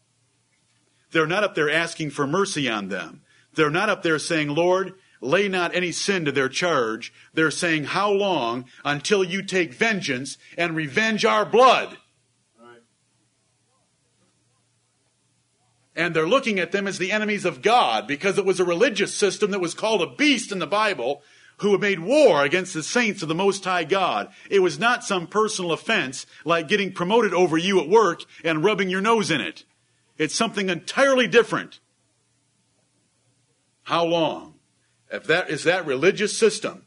They're 1.13 1.27
not 1.27 1.45
up 1.45 1.55
there 1.55 1.71
asking 1.71 2.11
for 2.11 2.27
mercy 2.27 2.69
on 2.69 2.89
them. 2.89 3.23
They're 3.59 3.71
not 3.71 3.91
up 3.91 4.05
there 4.05 4.21
saying, 4.21 4.51
Lord, 4.51 4.95
lay 5.21 5.49
not 5.49 5.75
any 5.75 5.91
sin 5.91 6.25
to 6.27 6.31
their 6.31 6.49
charge. 6.49 7.13
They're 7.35 7.51
saying, 7.51 7.87
How 7.87 8.09
long 8.09 8.67
until 8.85 9.25
you 9.25 9.43
take 9.43 9.75
vengeance 9.75 10.39
and 10.57 10.77
revenge 10.77 11.25
our 11.25 11.45
blood? 11.45 11.99
And 15.97 16.15
they're 16.15 16.29
looking 16.29 16.61
at 16.61 16.71
them 16.71 16.87
as 16.87 16.99
the 16.99 17.11
enemies 17.11 17.45
of 17.45 17.61
God 17.61 18.07
because 18.07 18.39
it 18.39 18.45
was 18.45 18.61
a 18.61 18.65
religious 18.65 19.13
system 19.13 19.51
that 19.51 19.59
was 19.59 19.75
called 19.75 20.03
a 20.03 20.15
beast 20.15 20.53
in 20.53 20.61
the 20.61 20.67
Bible 20.69 21.23
who 21.57 21.73
had 21.73 21.81
made 21.81 21.99
war 21.99 22.45
against 22.45 22.75
the 22.75 22.85
saints 22.85 23.23
of 23.23 23.29
the 23.29 23.35
Most 23.35 23.65
High 23.65 23.83
God. 23.83 24.29
It 24.49 24.61
was 24.61 24.79
not 24.79 25.03
some 25.03 25.27
personal 25.27 25.73
offense 25.73 26.27
like 26.45 26.69
getting 26.69 26.93
promoted 26.93 27.35
over 27.35 27.59
you 27.59 27.81
at 27.81 27.89
work 27.89 28.23
and 28.45 28.63
rubbing 28.63 28.89
your 28.89 29.01
nose 29.01 29.33
in 29.33 29.41
it. 29.41 29.65
It's 30.17 30.37
something 30.37 30.69
entirely 30.71 31.27
different. 31.27 31.81
How 33.89 34.05
long? 34.05 34.53
If 35.11 35.25
that 35.29 35.49
is 35.49 35.65
that 35.65 35.87
religious 35.87 36.37
system, 36.37 36.85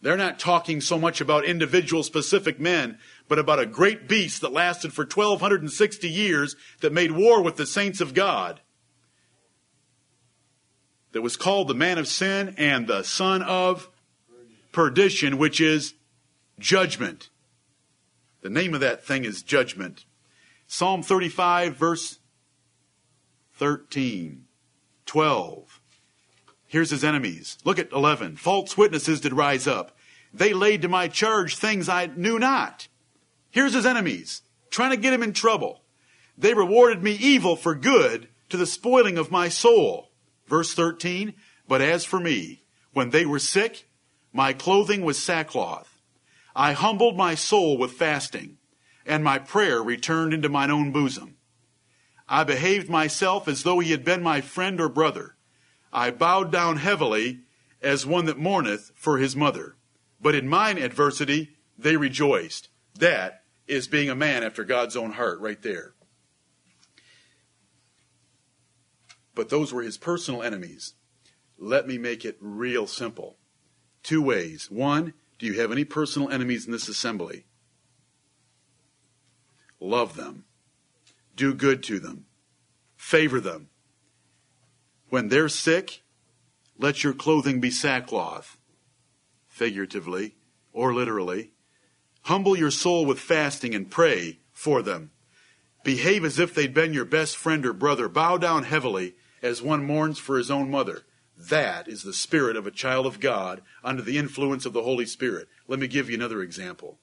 they're 0.00 0.16
not 0.16 0.38
talking 0.38 0.80
so 0.80 1.00
much 1.00 1.20
about 1.20 1.44
individual 1.44 2.04
specific 2.04 2.60
men, 2.60 2.98
but 3.26 3.40
about 3.40 3.58
a 3.58 3.66
great 3.66 4.06
beast 4.06 4.40
that 4.42 4.52
lasted 4.52 4.92
for 4.92 5.02
1260 5.02 6.08
years 6.08 6.54
that 6.80 6.92
made 6.92 7.10
war 7.10 7.42
with 7.42 7.56
the 7.56 7.66
saints 7.66 8.00
of 8.00 8.14
God. 8.14 8.60
That 11.10 11.22
was 11.22 11.36
called 11.36 11.66
the 11.66 11.74
man 11.74 11.98
of 11.98 12.06
sin 12.06 12.54
and 12.56 12.86
the 12.86 13.02
son 13.02 13.42
of 13.42 13.90
perdition, 14.70 15.38
which 15.38 15.60
is 15.60 15.94
judgment. 16.60 17.30
The 18.42 18.50
name 18.50 18.74
of 18.74 18.80
that 18.80 19.04
thing 19.04 19.24
is 19.24 19.42
judgment. 19.42 20.04
Psalm 20.68 21.02
35, 21.02 21.74
verse 21.76 22.20
13, 23.54 24.43
12. 25.06 25.80
Here's 26.66 26.90
his 26.90 27.04
enemies. 27.04 27.58
Look 27.64 27.78
at 27.78 27.92
11. 27.92 28.36
False 28.36 28.76
witnesses 28.76 29.20
did 29.20 29.32
rise 29.32 29.66
up. 29.66 29.96
They 30.32 30.52
laid 30.52 30.82
to 30.82 30.88
my 30.88 31.08
charge 31.08 31.56
things 31.56 31.88
I 31.88 32.06
knew 32.06 32.38
not. 32.38 32.88
Here's 33.50 33.74
his 33.74 33.86
enemies, 33.86 34.42
trying 34.70 34.90
to 34.90 34.96
get 34.96 35.12
him 35.12 35.22
in 35.22 35.32
trouble. 35.32 35.84
They 36.36 36.54
rewarded 36.54 37.02
me 37.02 37.12
evil 37.12 37.54
for 37.54 37.74
good 37.76 38.28
to 38.48 38.56
the 38.56 38.66
spoiling 38.66 39.18
of 39.18 39.30
my 39.30 39.48
soul. 39.48 40.10
Verse 40.46 40.74
13. 40.74 41.34
But 41.68 41.80
as 41.80 42.04
for 42.04 42.18
me, 42.18 42.64
when 42.92 43.10
they 43.10 43.24
were 43.24 43.38
sick, 43.38 43.88
my 44.32 44.52
clothing 44.52 45.02
was 45.02 45.22
sackcloth. 45.22 46.00
I 46.56 46.72
humbled 46.72 47.16
my 47.16 47.36
soul 47.36 47.78
with 47.78 47.92
fasting, 47.92 48.58
and 49.06 49.22
my 49.22 49.38
prayer 49.38 49.82
returned 49.82 50.34
into 50.34 50.48
mine 50.48 50.70
own 50.70 50.90
bosom. 50.92 51.33
I 52.28 52.44
behaved 52.44 52.88
myself 52.88 53.48
as 53.48 53.62
though 53.62 53.80
he 53.80 53.90
had 53.90 54.04
been 54.04 54.22
my 54.22 54.40
friend 54.40 54.80
or 54.80 54.88
brother. 54.88 55.36
I 55.92 56.10
bowed 56.10 56.50
down 56.50 56.78
heavily 56.78 57.40
as 57.82 58.06
one 58.06 58.24
that 58.24 58.38
mourneth 58.38 58.92
for 58.94 59.18
his 59.18 59.36
mother. 59.36 59.76
But 60.20 60.34
in 60.34 60.48
mine 60.48 60.78
adversity, 60.78 61.56
they 61.78 61.96
rejoiced. 61.96 62.68
That 62.98 63.42
is 63.66 63.88
being 63.88 64.08
a 64.08 64.14
man 64.14 64.42
after 64.42 64.64
God's 64.64 64.96
own 64.96 65.12
heart, 65.12 65.40
right 65.40 65.60
there. 65.62 65.94
But 69.34 69.48
those 69.48 69.72
were 69.72 69.82
his 69.82 69.98
personal 69.98 70.42
enemies. 70.42 70.94
Let 71.58 71.86
me 71.86 71.98
make 71.98 72.24
it 72.24 72.36
real 72.40 72.86
simple. 72.86 73.36
Two 74.02 74.22
ways. 74.22 74.70
One, 74.70 75.14
do 75.38 75.46
you 75.46 75.60
have 75.60 75.72
any 75.72 75.84
personal 75.84 76.30
enemies 76.30 76.66
in 76.66 76.72
this 76.72 76.88
assembly? 76.88 77.44
Love 79.80 80.16
them. 80.16 80.44
Do 81.34 81.54
good 81.54 81.82
to 81.84 81.98
them. 81.98 82.26
Favor 82.96 83.40
them. 83.40 83.68
When 85.08 85.28
they're 85.28 85.48
sick, 85.48 86.02
let 86.78 87.04
your 87.04 87.12
clothing 87.12 87.60
be 87.60 87.70
sackcloth, 87.70 88.58
figuratively 89.48 90.36
or 90.72 90.92
literally. 90.92 91.52
Humble 92.22 92.56
your 92.56 92.70
soul 92.70 93.04
with 93.04 93.20
fasting 93.20 93.74
and 93.74 93.90
pray 93.90 94.40
for 94.52 94.82
them. 94.82 95.10
Behave 95.84 96.24
as 96.24 96.38
if 96.38 96.54
they'd 96.54 96.72
been 96.72 96.94
your 96.94 97.04
best 97.04 97.36
friend 97.36 97.66
or 97.66 97.72
brother. 97.72 98.08
Bow 98.08 98.38
down 98.38 98.64
heavily 98.64 99.14
as 99.42 99.60
one 99.60 99.84
mourns 99.84 100.18
for 100.18 100.38
his 100.38 100.50
own 100.50 100.70
mother. 100.70 101.02
That 101.36 101.88
is 101.88 102.02
the 102.02 102.14
spirit 102.14 102.56
of 102.56 102.66
a 102.66 102.70
child 102.70 103.06
of 103.06 103.20
God 103.20 103.60
under 103.82 104.02
the 104.02 104.16
influence 104.16 104.64
of 104.64 104.72
the 104.72 104.82
Holy 104.82 105.04
Spirit. 105.04 105.48
Let 105.68 105.78
me 105.78 105.86
give 105.86 106.08
you 106.08 106.16
another 106.16 106.40
example. 106.42 106.98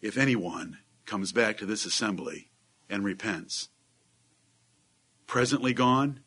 If 0.00 0.16
anyone 0.16 0.78
comes 1.08 1.32
back 1.32 1.56
to 1.56 1.66
this 1.66 1.86
assembly 1.86 2.50
and 2.88 3.02
repents, 3.02 3.70
presently 5.26 5.72
gone 5.72 6.20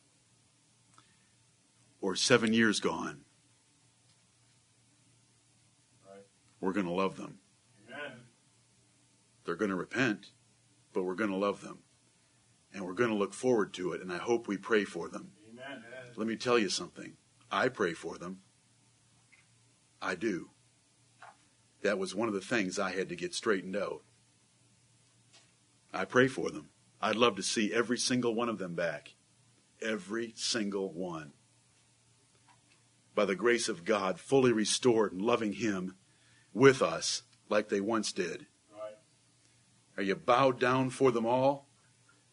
or 2.02 2.16
seven 2.16 2.52
years 2.52 2.80
gone, 2.80 3.22
we're 6.60 6.74
going 6.74 6.88
to 6.88 6.92
love 6.92 7.16
them. 7.16 7.38
Amen. 7.88 8.18
They're 9.46 9.56
going 9.56 9.70
to 9.70 9.78
repent, 9.78 10.32
but 10.94 11.04
we're 11.04 11.16
going 11.16 11.30
to 11.30 11.36
love 11.36 11.62
them. 11.62 11.80
And 12.74 12.84
we're 12.84 12.94
going 12.94 13.10
to 13.10 13.16
look 13.16 13.34
forward 13.34 13.74
to 13.76 13.94
it, 13.94 14.02
and 14.02 14.12
I 14.12 14.18
hope 14.18 14.48
we 14.48 14.58
pray 14.58 14.84
for 14.84 15.10
them. 15.10 15.32
Amen. 15.52 15.84
Let 16.16 16.28
me 16.28 16.36
tell 16.38 16.58
you 16.58 16.70
something. 16.70 17.14
I 17.52 17.68
pray 17.68 17.94
for 17.94 18.18
them. 18.18 18.40
I 20.02 20.16
do. 20.16 20.50
That 21.84 22.00
was 22.00 22.16
one 22.16 22.28
of 22.28 22.34
the 22.34 22.42
things 22.42 22.80
I 22.80 22.92
had 22.92 23.10
to 23.10 23.16
get 23.16 23.36
straightened 23.36 23.76
out. 23.76 24.02
I 25.94 26.06
pray 26.06 26.28
for 26.28 26.50
them. 26.50 26.70
I'd 27.02 27.16
love 27.16 27.36
to 27.36 27.44
see 27.44 27.74
every 27.74 27.98
single 27.98 28.36
one 28.36 28.50
of 28.50 28.58
them 28.58 28.76
back. 28.76 29.16
Every 29.82 30.34
single 30.36 30.94
one. 30.94 31.34
By 33.16 33.26
the 33.26 33.36
grace 33.36 33.68
of 33.68 33.84
God, 33.84 34.20
fully 34.20 34.54
restored 34.54 35.12
and 35.12 35.22
loving 35.22 35.54
Him 35.54 35.96
with 36.54 36.82
us 36.82 37.24
like 37.50 37.70
they 37.70 37.82
once 37.82 38.12
did. 38.14 38.46
Right. 38.72 38.98
Are 39.98 40.04
you 40.04 40.16
bowed 40.16 40.60
down 40.60 40.92
for 40.92 41.12
them 41.12 41.26
all? 41.26 41.68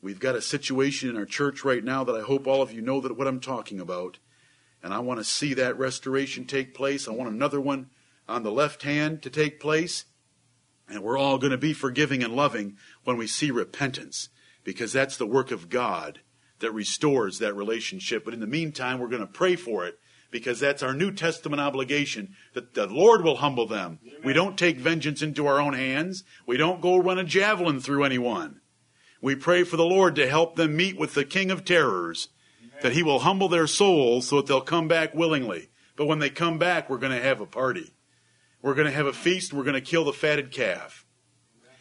We've 0.01 0.21
got 0.21 0.37
a 0.37 0.43
situation 0.43 1.09
in 1.09 1.17
our 1.17 1.25
church 1.25 1.65
right 1.65 1.83
now 1.83 2.05
that 2.05 2.15
I 2.15 2.21
hope 2.21 2.47
all 2.47 2.63
of 2.63 2.73
you 2.73 2.81
know 2.81 3.01
that 3.01 3.17
what 3.17 3.27
I'm 3.27 3.41
talking 3.41 3.81
about. 3.81 4.19
And 4.83 4.95
I 4.95 5.01
want 5.01 5.19
to 5.19 5.25
see 5.25 5.55
that 5.55 5.77
restoration 5.77 6.45
take 6.45 6.75
place. 6.75 7.09
I 7.09 7.13
want 7.13 7.31
another 7.31 7.61
one 7.61 7.91
on 8.29 8.45
the 8.45 8.53
left 8.53 8.85
hand 8.85 9.23
to 9.23 9.31
take 9.31 9.59
place. 9.59 10.05
And 10.89 11.03
we're 11.03 11.18
all 11.18 11.39
going 11.39 11.51
to 11.51 11.59
be 11.59 11.72
forgiving 11.72 12.22
and 12.22 12.34
loving 12.34 12.76
when 13.05 13.16
we 13.16 13.26
see 13.26 13.51
repentance, 13.51 14.30
because 14.64 14.93
that's 14.93 15.16
the 15.16 15.26
work 15.26 15.51
of 15.51 15.68
God 15.68 16.20
that 16.61 16.72
restores 16.72 17.39
that 17.39 17.55
relationship. 17.55 18.24
But 18.24 18.34
in 18.34 18.41
the 18.41 18.47
meantime, 18.47 18.99
we're 18.99 19.09
going 19.09 19.20
to 19.20 19.26
pray 19.26 19.55
for 19.55 19.86
it, 19.86 19.99
because 20.30 20.61
that's 20.61 20.82
our 20.82 20.95
New 20.95 21.12
Testament 21.12 21.61
obligation 21.61 22.34
that 22.55 22.74
the 22.74 22.86
Lord 22.86 23.22
will 23.22 23.36
humble 23.36 23.66
them. 23.66 23.99
We 24.24 24.32
don't 24.32 24.59
take 24.59 24.78
vengeance 24.78 25.22
into 25.22 25.47
our 25.47 25.61
own 25.61 25.72
hands. 25.72 26.24
We 26.47 26.57
don't 26.57 26.80
go 26.80 26.99
run 26.99 27.18
a 27.18 27.24
javelin 27.24 27.80
through 27.80 28.05
anyone. 28.05 28.61
We 29.20 29.34
pray 29.34 29.64
for 29.64 29.76
the 29.76 29.84
Lord 29.84 30.14
to 30.16 30.28
help 30.28 30.57
them 30.57 30.76
meet 30.76 30.99
with 30.99 31.14
the 31.14 31.24
King 31.24 31.51
of 31.51 31.64
Terrors, 31.64 32.28
that 32.82 32.93
he 32.93 33.03
will 33.03 33.20
humble 33.20 33.49
their 33.49 33.66
souls 33.66 34.28
so 34.28 34.36
that 34.36 34.47
they'll 34.47 34.61
come 34.61 34.86
back 34.86 35.14
willingly. 35.14 35.70
But 35.97 36.07
when 36.07 36.18
they 36.18 36.30
come 36.30 36.59
back, 36.59 36.89
we're 36.89 36.99
going 36.99 37.16
to 37.16 37.22
have 37.22 37.41
a 37.41 37.47
party. 37.47 37.95
We're 38.63 38.75
going 38.75 38.87
to 38.87 38.93
have 38.93 39.07
a 39.07 39.13
feast. 39.13 39.53
We're 39.53 39.65
going 39.65 39.75
to 39.75 39.81
kill 39.81 40.05
the 40.05 40.13
fatted 40.13 40.51
calf. 40.51 41.05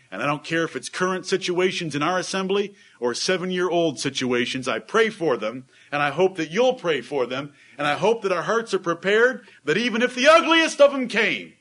And 0.09 0.21
I 0.21 0.25
don't 0.25 0.43
care 0.43 0.63
if 0.63 0.75
it's 0.75 0.89
current 0.89 1.25
situations 1.25 1.93
in 1.93 2.01
our 2.01 2.17
assembly 2.17 2.75
or 2.99 3.13
seven 3.13 3.51
year 3.51 3.69
old 3.69 3.99
situations. 3.99 4.67
I 4.67 4.80
pray 4.80 5.09
for 5.09 5.36
them 5.36 5.65
and 5.91 6.01
I 6.01 6.11
hope 6.11 6.38
that 6.38 6.49
you'll 6.49 6.75
pray 6.75 7.01
for 7.01 7.25
them. 7.25 7.53
And 7.78 7.86
I 7.86 7.95
hope 7.95 8.21
that 8.21 8.32
our 8.32 8.43
hearts 8.43 8.73
are 8.73 8.80
prepared 8.80 9.45
that 9.65 9.78
even 9.78 10.01
if 10.01 10.15
the 10.15 10.28
ugliest 10.28 10.80
of 10.80 10.93
them 10.93 11.07
came, 11.07 11.53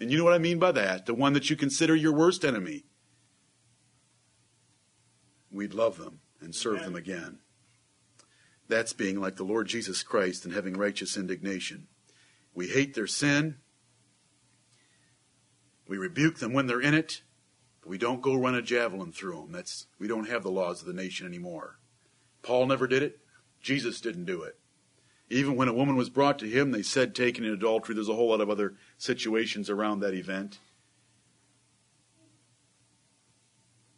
And 0.00 0.10
you 0.10 0.18
know 0.18 0.24
what 0.24 0.32
I 0.32 0.38
mean 0.38 0.58
by 0.58 0.72
that? 0.72 1.06
The 1.06 1.14
one 1.14 1.34
that 1.34 1.50
you 1.50 1.56
consider 1.56 1.94
your 1.94 2.12
worst 2.12 2.44
enemy. 2.44 2.84
We'd 5.52 5.74
love 5.74 5.98
them 5.98 6.20
and 6.40 6.54
serve 6.54 6.78
Amen. 6.78 6.86
them 6.86 6.96
again. 6.96 7.38
That's 8.66 8.92
being 8.92 9.20
like 9.20 9.36
the 9.36 9.44
Lord 9.44 9.68
Jesus 9.68 10.02
Christ 10.02 10.44
and 10.44 10.54
having 10.54 10.74
righteous 10.74 11.16
indignation. 11.16 11.88
We 12.54 12.68
hate 12.68 12.94
their 12.94 13.06
sin. 13.06 13.56
We 15.88 15.98
rebuke 15.98 16.38
them 16.38 16.52
when 16.52 16.66
they're 16.66 16.80
in 16.80 16.94
it, 16.94 17.22
but 17.80 17.90
we 17.90 17.98
don't 17.98 18.22
go 18.22 18.36
run 18.36 18.54
a 18.54 18.62
javelin 18.62 19.12
through 19.12 19.36
them. 19.36 19.52
That's 19.52 19.86
we 19.98 20.06
don't 20.06 20.28
have 20.28 20.42
the 20.42 20.50
laws 20.50 20.80
of 20.80 20.86
the 20.86 20.92
nation 20.92 21.26
anymore. 21.26 21.78
Paul 22.42 22.66
never 22.66 22.86
did 22.86 23.02
it. 23.02 23.18
Jesus 23.60 24.00
didn't 24.00 24.24
do 24.24 24.42
it. 24.42 24.56
Even 25.28 25.54
when 25.54 25.68
a 25.68 25.72
woman 25.74 25.96
was 25.96 26.10
brought 26.10 26.38
to 26.40 26.48
him, 26.48 26.70
they 26.70 26.82
said 26.82 27.14
taken 27.14 27.44
in 27.44 27.52
adultery. 27.52 27.94
There's 27.94 28.08
a 28.08 28.14
whole 28.14 28.30
lot 28.30 28.40
of 28.40 28.50
other 28.50 28.74
situations 28.98 29.70
around 29.70 30.00
that 30.00 30.14
event. 30.14 30.58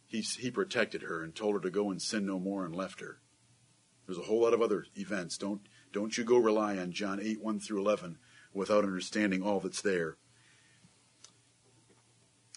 He, 0.07 0.21
he 0.21 0.51
protected 0.51 1.03
her 1.03 1.23
and 1.23 1.33
told 1.33 1.55
her 1.55 1.59
to 1.61 1.71
go 1.71 1.89
and 1.89 1.99
sin 1.99 2.25
no 2.25 2.39
more 2.39 2.65
and 2.65 2.75
left 2.75 2.99
her. 2.99 3.17
There's 4.05 4.19
a 4.19 4.23
whole 4.23 4.41
lot 4.41 4.53
of 4.53 4.61
other 4.61 4.85
events. 4.95 5.39
Don't, 5.39 5.61
don't 5.91 6.15
you 6.17 6.23
go 6.23 6.37
rely 6.37 6.77
on 6.77 6.91
John 6.91 7.19
8, 7.19 7.41
1 7.41 7.59
through 7.59 7.79
11 7.79 8.17
without 8.53 8.83
understanding 8.83 9.41
all 9.41 9.59
that's 9.59 9.81
there. 9.81 10.17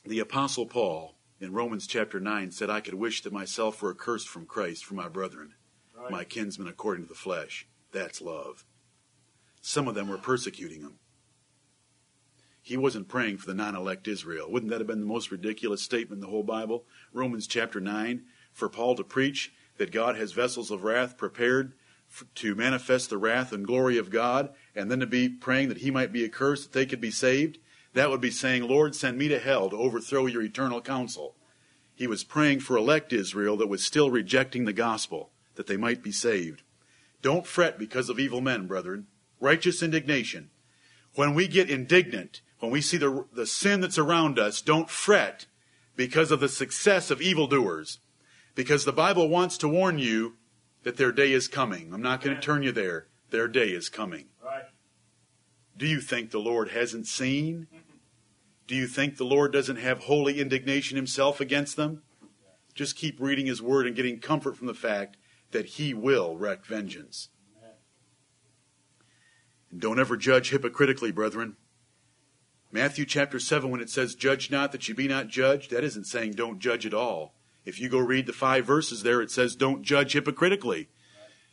The 0.05 0.21
Apostle 0.21 0.67
Paul 0.67 1.17
in 1.41 1.53
Romans 1.53 1.87
chapter 1.87 2.21
9 2.21 2.51
said, 2.53 2.71
I 2.71 2.81
could 2.81 2.95
wish 2.95 3.23
that 3.23 3.33
myself 3.33 3.83
were 3.83 3.91
accursed 3.91 4.29
from 4.29 4.47
Christ 4.47 4.85
for 4.85 4.95
my 4.95 5.09
brethren, 5.09 5.55
Right. 5.97 6.11
my 6.11 6.25
kinsmen 6.25 6.69
according 6.69 7.05
to 7.05 7.09
the 7.09 7.15
flesh. 7.15 7.67
That's 7.93 8.21
love. 8.21 8.65
Some 9.61 9.89
of 9.89 9.95
them 9.95 10.09
were 10.09 10.19
persecuting 10.19 10.83
him. 10.83 10.99
He 12.63 12.77
wasn't 12.77 13.09
praying 13.09 13.39
for 13.39 13.47
the 13.47 13.55
non 13.55 13.75
elect 13.77 14.09
Israel. 14.09 14.51
Wouldn't 14.51 14.71
that 14.71 14.81
have 14.81 14.87
been 14.87 15.01
the 15.01 15.07
most 15.07 15.31
ridiculous 15.31 15.83
statement 15.83 16.19
in 16.19 16.21
the 16.21 16.31
whole 16.31 16.43
Bible? 16.43 16.85
Romans 17.13 17.47
chapter 17.47 17.81
9, 17.81 18.25
for 18.53 18.69
Paul 18.69 18.97
to 18.97 19.05
preach 19.05 19.53
that 19.79 19.93
God 19.93 20.17
has 20.17 20.33
vessels 20.33 20.71
of 20.71 20.83
wrath 20.85 21.17
prepared 21.17 21.75
to 22.37 22.55
manifest 22.55 23.11
the 23.11 23.19
wrath 23.19 23.53
and 23.53 23.67
glory 23.67 23.99
of 23.99 24.11
God, 24.11 24.51
and 24.75 24.91
then 24.91 25.01
to 25.01 25.07
be 25.07 25.29
praying 25.29 25.69
that 25.69 25.79
he 25.79 25.91
might 25.91 26.13
be 26.13 26.25
accursed, 26.25 26.65
that 26.65 26.79
they 26.79 26.87
could 26.87 27.01
be 27.01 27.11
saved. 27.11 27.59
That 27.95 28.11
would 28.11 28.21
be 28.21 28.31
saying, 28.31 28.67
Lord, 28.67 28.95
send 28.95 29.17
me 29.19 29.29
to 29.29 29.39
hell 29.39 29.71
to 29.71 29.77
overthrow 29.77 30.27
your 30.27 30.43
eternal 30.43 30.81
counsel. 30.81 31.35
He 31.95 32.07
was 32.07 32.25
praying 32.25 32.61
for 32.61 32.77
elect 32.77 33.13
Israel 33.13 33.57
that 33.57 33.69
was 33.69 33.83
still 33.83 34.11
rejecting 34.11 34.67
the 34.67 34.73
gospel, 34.73 35.31
that 35.55 35.67
they 35.67 35.79
might 35.79 36.03
be 36.03 36.13
saved. 36.13 36.63
Don't 37.23 37.47
fret 37.47 37.79
because 37.79 38.11
of 38.11 38.21
evil 38.21 38.41
men, 38.41 38.67
brethren. 38.67 39.07
Righteous 39.41 39.83
indignation. 39.83 40.51
When 41.15 41.35
we 41.35 41.49
get 41.49 41.71
indignant, 41.71 42.43
when 42.61 42.71
we 42.71 42.83
see 42.83 42.99
the, 42.99 43.25
the 43.33 43.47
sin 43.47 43.81
that's 43.81 43.99
around 43.99 44.39
us, 44.39 44.61
don't 44.61 44.91
fret 44.91 45.47
because 45.97 46.31
of 46.31 46.41
the 46.41 46.49
success 46.49 47.11
of 47.11 47.23
evildoers. 47.23 47.99
Because 48.55 48.85
the 48.85 48.93
Bible 48.93 49.29
wants 49.29 49.57
to 49.59 49.69
warn 49.69 49.99
you 49.99 50.35
that 50.87 50.97
their 50.97 51.11
day 51.11 51.33
is 51.33 51.49
coming. 51.49 51.93
I'm 51.93 52.01
not 52.01 52.21
going 52.21 52.37
to 52.37 52.41
turn 52.41 52.63
you 52.63 52.71
there. 52.71 53.09
Their 53.31 53.49
day 53.49 53.71
is 53.71 53.89
coming. 53.89 54.27
Right. 54.41 54.63
Do 55.77 55.85
you 55.85 56.01
think 56.01 56.31
the 56.31 56.39
Lord 56.39 56.69
hasn't 56.69 57.09
seen? 57.09 57.67
Do 58.69 58.77
you 58.77 58.87
think 58.87 59.17
the 59.17 59.25
Lord 59.25 59.53
doesn't 59.53 59.79
have 59.79 60.05
holy 60.05 60.41
indignation 60.41 60.95
himself 60.95 61.41
against 61.41 61.75
them? 61.75 62.05
Just 62.73 62.95
keep 62.95 63.19
reading 63.19 63.47
his 63.47 63.61
word 63.61 63.89
and 63.89 63.97
getting 63.97 64.21
comfort 64.21 64.57
from 64.57 64.69
the 64.69 64.75
fact 64.75 65.17
that 65.51 65.67
he 65.67 65.93
will 65.93 66.37
wreak 66.37 66.65
vengeance. 66.65 67.31
And 69.73 69.81
don't 69.81 69.99
ever 69.99 70.17
judge 70.17 70.51
hypocritically, 70.51 71.11
brethren. 71.11 71.57
Matthew 72.71 73.07
chapter 73.07 73.41
7, 73.41 73.73
when 73.73 73.81
it 73.81 73.91
says, 73.91 74.15
Judge 74.15 74.53
not 74.53 74.71
that 74.71 74.87
you 74.89 74.95
be 74.95 75.09
not 75.09 75.27
judged, 75.27 75.73
that 75.73 75.83
isn't 75.83 76.07
saying 76.07 76.35
don't 76.35 76.61
judge 76.61 76.87
at 76.87 76.95
all. 76.95 77.35
If 77.67 77.81
you 77.81 77.89
go 77.89 77.99
read 77.99 78.27
the 78.27 78.33
five 78.33 78.65
verses 78.65 79.03
there, 79.03 79.21
it 79.21 79.31
says, 79.31 79.57
Don't 79.57 79.83
judge 79.83 80.13
hypocritically. 80.13 80.89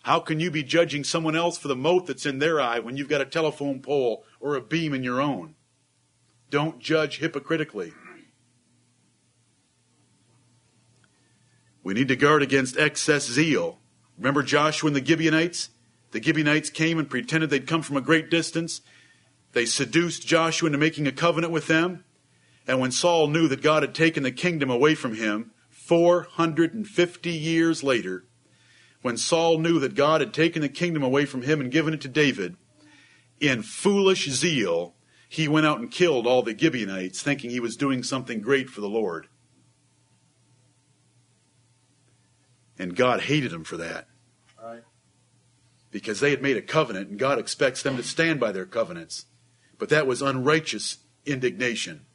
How 0.04 0.20
can 0.20 0.40
you 0.40 0.52
be 0.52 0.64
judging 0.64 1.04
someone 1.04 1.36
else 1.36 1.58
for 1.58 1.68
the 1.68 1.76
mote 1.76 2.06
that's 2.06 2.26
in 2.26 2.40
their 2.40 2.62
eye 2.62 2.80
when 2.80 2.96
you've 2.96 3.10
got 3.10 3.22
a 3.22 3.26
telephone 3.26 3.82
pole 3.82 4.24
or 4.40 4.56
a 4.56 4.62
beam 4.62 4.94
in 4.94 5.04
your 5.04 5.20
own? 5.20 5.56
Don't 6.50 6.80
judge 6.80 7.18
hypocritically. 7.18 7.94
We 11.84 11.94
need 11.94 12.10
to 12.10 12.16
guard 12.16 12.44
against 12.44 12.78
excess 12.78 13.26
zeal. 13.26 13.80
Remember 14.18 14.44
Joshua 14.44 14.88
and 14.88 14.96
the 14.96 15.04
Gibeonites? 15.04 15.70
The 16.12 16.22
Gibeonites 16.22 16.70
came 16.70 17.00
and 17.00 17.10
pretended 17.10 17.50
they'd 17.50 17.68
come 17.68 17.82
from 17.82 17.98
a 17.98 18.02
great 18.02 18.30
distance. 18.30 18.82
They 19.54 19.66
seduced 19.66 20.28
Joshua 20.28 20.68
into 20.68 20.78
making 20.78 21.08
a 21.08 21.12
covenant 21.12 21.52
with 21.52 21.68
them. 21.68 22.04
And 22.68 22.80
when 22.80 22.92
Saul 22.92 23.28
knew 23.28 23.48
that 23.48 23.64
God 23.64 23.84
had 23.84 23.96
taken 23.96 24.24
the 24.24 24.32
kingdom 24.32 24.70
away 24.70 24.96
from 24.96 25.16
him, 25.16 25.52
450 25.94 27.30
years 27.30 27.84
later, 27.84 28.26
when 29.04 29.16
Saul 29.16 29.60
knew 29.60 29.78
that 29.80 29.94
God 29.94 30.22
had 30.22 30.34
taken 30.34 30.64
the 30.64 30.70
kingdom 30.70 31.04
away 31.04 31.26
from 31.26 31.44
him 31.44 31.62
and 31.62 31.72
given 31.72 31.94
it 31.94 32.02
to 32.02 32.08
David, 32.08 32.56
in 33.40 33.62
foolish 33.62 34.28
zeal, 34.28 34.96
he 35.30 35.48
went 35.48 35.68
out 35.68 35.78
and 35.78 35.92
killed 35.92 36.26
all 36.26 36.42
the 36.42 36.58
Gibeonites, 36.58 37.22
thinking 37.22 37.52
he 37.52 37.60
was 37.60 37.76
doing 37.76 38.02
something 38.02 38.42
great 38.42 38.72
for 38.72 38.82
the 38.82 38.90
Lord. 38.90 39.28
And 42.80 42.96
God 42.96 43.22
hated 43.22 43.54
him 43.54 43.64
for 43.64 43.78
that 43.78 44.08
Right. 44.60 44.82
because 45.92 46.22
they 46.22 46.32
had 46.32 46.42
made 46.42 46.58
a 46.58 46.62
covenant, 46.64 47.12
and 47.12 47.20
God 47.20 47.38
expects 47.38 47.84
them 47.84 47.98
to 47.98 48.04
stand 48.04 48.40
by 48.40 48.52
their 48.52 48.66
covenants. 48.66 49.28
But 49.78 49.90
that 49.90 50.08
was 50.08 50.24
unrighteous 50.24 50.98
indignation. 51.24 52.08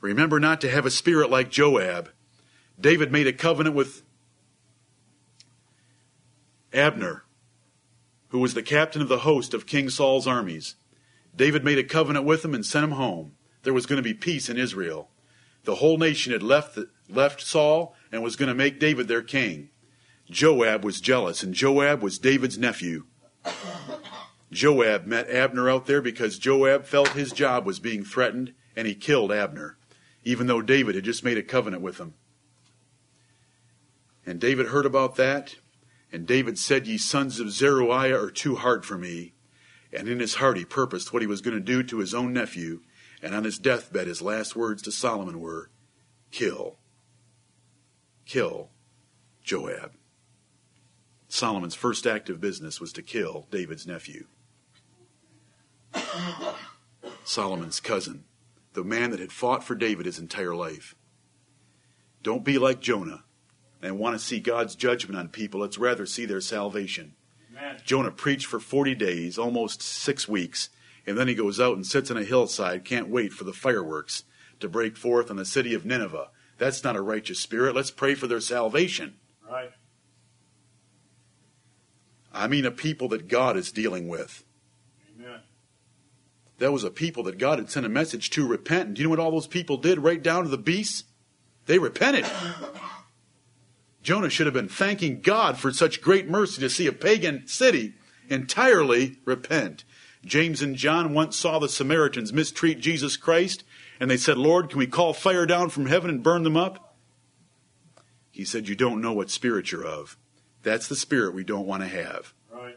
Remember 0.00 0.40
not 0.40 0.62
to 0.62 0.70
have 0.70 0.86
a 0.86 0.90
spirit 0.90 1.28
like 1.28 1.50
Joab. 1.50 2.13
David 2.80 3.12
made 3.12 3.26
a 3.26 3.32
covenant 3.32 3.76
with 3.76 4.02
Abner, 6.72 7.24
who 8.28 8.40
was 8.40 8.54
the 8.54 8.62
captain 8.62 9.00
of 9.00 9.08
the 9.08 9.18
host 9.18 9.54
of 9.54 9.66
King 9.66 9.88
Saul's 9.88 10.26
armies. 10.26 10.74
David 11.36 11.64
made 11.64 11.78
a 11.78 11.84
covenant 11.84 12.24
with 12.24 12.44
him 12.44 12.54
and 12.54 12.66
sent 12.66 12.84
him 12.84 12.92
home. 12.92 13.32
There 13.62 13.74
was 13.74 13.86
going 13.86 13.96
to 13.96 14.02
be 14.02 14.14
peace 14.14 14.48
in 14.48 14.58
Israel. 14.58 15.08
The 15.64 15.76
whole 15.76 15.98
nation 15.98 16.32
had 16.32 16.42
left, 16.42 16.74
the, 16.74 16.90
left 17.08 17.40
Saul 17.40 17.94
and 18.12 18.22
was 18.22 18.36
going 18.36 18.48
to 18.48 18.54
make 18.54 18.78
David 18.78 19.08
their 19.08 19.22
king. 19.22 19.70
Joab 20.30 20.84
was 20.84 21.00
jealous, 21.00 21.42
and 21.42 21.54
Joab 21.54 22.02
was 22.02 22.18
David's 22.18 22.58
nephew. 22.58 23.04
Joab 24.50 25.06
met 25.06 25.28
Abner 25.30 25.68
out 25.68 25.86
there 25.86 26.00
because 26.00 26.38
Joab 26.38 26.86
felt 26.86 27.08
his 27.08 27.32
job 27.32 27.66
was 27.66 27.78
being 27.78 28.04
threatened, 28.04 28.54
and 28.76 28.86
he 28.86 28.94
killed 28.94 29.32
Abner, 29.32 29.78
even 30.22 30.46
though 30.46 30.62
David 30.62 30.94
had 30.94 31.04
just 31.04 31.24
made 31.24 31.38
a 31.38 31.42
covenant 31.42 31.82
with 31.82 31.98
him. 31.98 32.14
And 34.26 34.40
David 34.40 34.68
heard 34.68 34.86
about 34.86 35.16
that, 35.16 35.56
and 36.10 36.26
David 36.26 36.58
said, 36.58 36.86
Ye 36.86 36.96
sons 36.96 37.40
of 37.40 37.50
Zeruiah 37.50 38.18
are 38.18 38.30
too 38.30 38.56
hard 38.56 38.86
for 38.86 38.96
me. 38.96 39.34
And 39.92 40.08
in 40.08 40.20
his 40.20 40.36
heart 40.36 40.56
he 40.56 40.64
purposed 40.64 41.12
what 41.12 41.22
he 41.22 41.28
was 41.28 41.40
going 41.40 41.56
to 41.56 41.62
do 41.62 41.82
to 41.82 41.98
his 41.98 42.14
own 42.14 42.32
nephew, 42.32 42.80
and 43.22 43.34
on 43.34 43.44
his 43.44 43.58
deathbed 43.58 44.06
his 44.06 44.22
last 44.22 44.56
words 44.56 44.82
to 44.82 44.92
Solomon 44.92 45.40
were, 45.40 45.70
Kill. 46.30 46.78
Kill 48.26 48.70
Joab. 49.42 49.92
Solomon's 51.28 51.74
first 51.74 52.06
act 52.06 52.30
of 52.30 52.40
business 52.40 52.80
was 52.80 52.92
to 52.92 53.02
kill 53.02 53.46
David's 53.50 53.86
nephew. 53.86 54.26
Solomon's 57.24 57.80
cousin, 57.80 58.24
the 58.72 58.84
man 58.84 59.10
that 59.10 59.20
had 59.20 59.32
fought 59.32 59.64
for 59.64 59.74
David 59.74 60.06
his 60.06 60.18
entire 60.18 60.54
life. 60.54 60.94
Don't 62.22 62.44
be 62.44 62.56
like 62.56 62.80
Jonah 62.80 63.23
and 63.84 63.98
want 63.98 64.18
to 64.18 64.24
see 64.24 64.40
God's 64.40 64.74
judgment 64.74 65.18
on 65.18 65.28
people. 65.28 65.60
Let's 65.60 65.78
rather 65.78 66.06
see 66.06 66.24
their 66.24 66.40
salvation. 66.40 67.14
Amen. 67.50 67.76
Jonah 67.84 68.10
preached 68.10 68.46
for 68.46 68.58
40 68.58 68.94
days, 68.94 69.38
almost 69.38 69.82
six 69.82 70.26
weeks, 70.26 70.70
and 71.06 71.18
then 71.18 71.28
he 71.28 71.34
goes 71.34 71.60
out 71.60 71.76
and 71.76 71.86
sits 71.86 72.10
on 72.10 72.16
a 72.16 72.24
hillside, 72.24 72.84
can't 72.84 73.08
wait 73.08 73.32
for 73.32 73.44
the 73.44 73.52
fireworks 73.52 74.24
to 74.60 74.68
break 74.68 74.96
forth 74.96 75.30
on 75.30 75.36
the 75.36 75.44
city 75.44 75.74
of 75.74 75.84
Nineveh. 75.84 76.30
That's 76.56 76.82
not 76.82 76.96
a 76.96 77.02
righteous 77.02 77.40
spirit. 77.40 77.74
Let's 77.74 77.90
pray 77.90 78.14
for 78.14 78.26
their 78.26 78.40
salvation. 78.40 79.16
Right. 79.48 79.70
I 82.32 82.48
mean, 82.48 82.64
a 82.64 82.70
people 82.70 83.08
that 83.08 83.28
God 83.28 83.56
is 83.56 83.70
dealing 83.70 84.08
with. 84.08 84.44
Amen. 85.14 85.40
That 86.58 86.72
was 86.72 86.84
a 86.84 86.90
people 86.90 87.22
that 87.24 87.38
God 87.38 87.58
had 87.58 87.70
sent 87.70 87.86
a 87.86 87.90
message 87.90 88.30
to 88.30 88.46
repent. 88.46 88.86
And 88.88 88.96
do 88.96 89.02
you 89.02 89.06
know 89.06 89.10
what 89.10 89.20
all 89.20 89.30
those 89.30 89.46
people 89.46 89.76
did, 89.76 89.98
right 89.98 90.22
down 90.22 90.44
to 90.44 90.48
the 90.48 90.58
beasts? 90.58 91.04
They 91.66 91.78
repented. 91.78 92.26
Jonah 94.04 94.28
should 94.28 94.46
have 94.46 94.54
been 94.54 94.68
thanking 94.68 95.22
God 95.22 95.58
for 95.58 95.72
such 95.72 96.02
great 96.02 96.28
mercy 96.28 96.60
to 96.60 96.68
see 96.68 96.86
a 96.86 96.92
pagan 96.92 97.46
city 97.48 97.94
entirely 98.28 99.16
repent. 99.24 99.84
James 100.24 100.60
and 100.60 100.76
John 100.76 101.14
once 101.14 101.36
saw 101.36 101.58
the 101.58 101.70
Samaritans 101.70 102.32
mistreat 102.32 102.80
Jesus 102.80 103.16
Christ, 103.16 103.64
and 103.98 104.10
they 104.10 104.18
said, 104.18 104.36
Lord, 104.36 104.68
can 104.68 104.78
we 104.78 104.86
call 104.86 105.14
fire 105.14 105.46
down 105.46 105.70
from 105.70 105.86
heaven 105.86 106.10
and 106.10 106.22
burn 106.22 106.42
them 106.42 106.56
up? 106.56 106.96
He 108.30 108.44
said, 108.44 108.68
You 108.68 108.74
don't 108.74 109.00
know 109.00 109.12
what 109.14 109.30
spirit 109.30 109.72
you're 109.72 109.86
of. 109.86 110.18
That's 110.62 110.86
the 110.86 110.96
spirit 110.96 111.34
we 111.34 111.44
don't 111.44 111.66
want 111.66 111.82
to 111.82 111.88
have. 111.88 112.34
Right. 112.52 112.76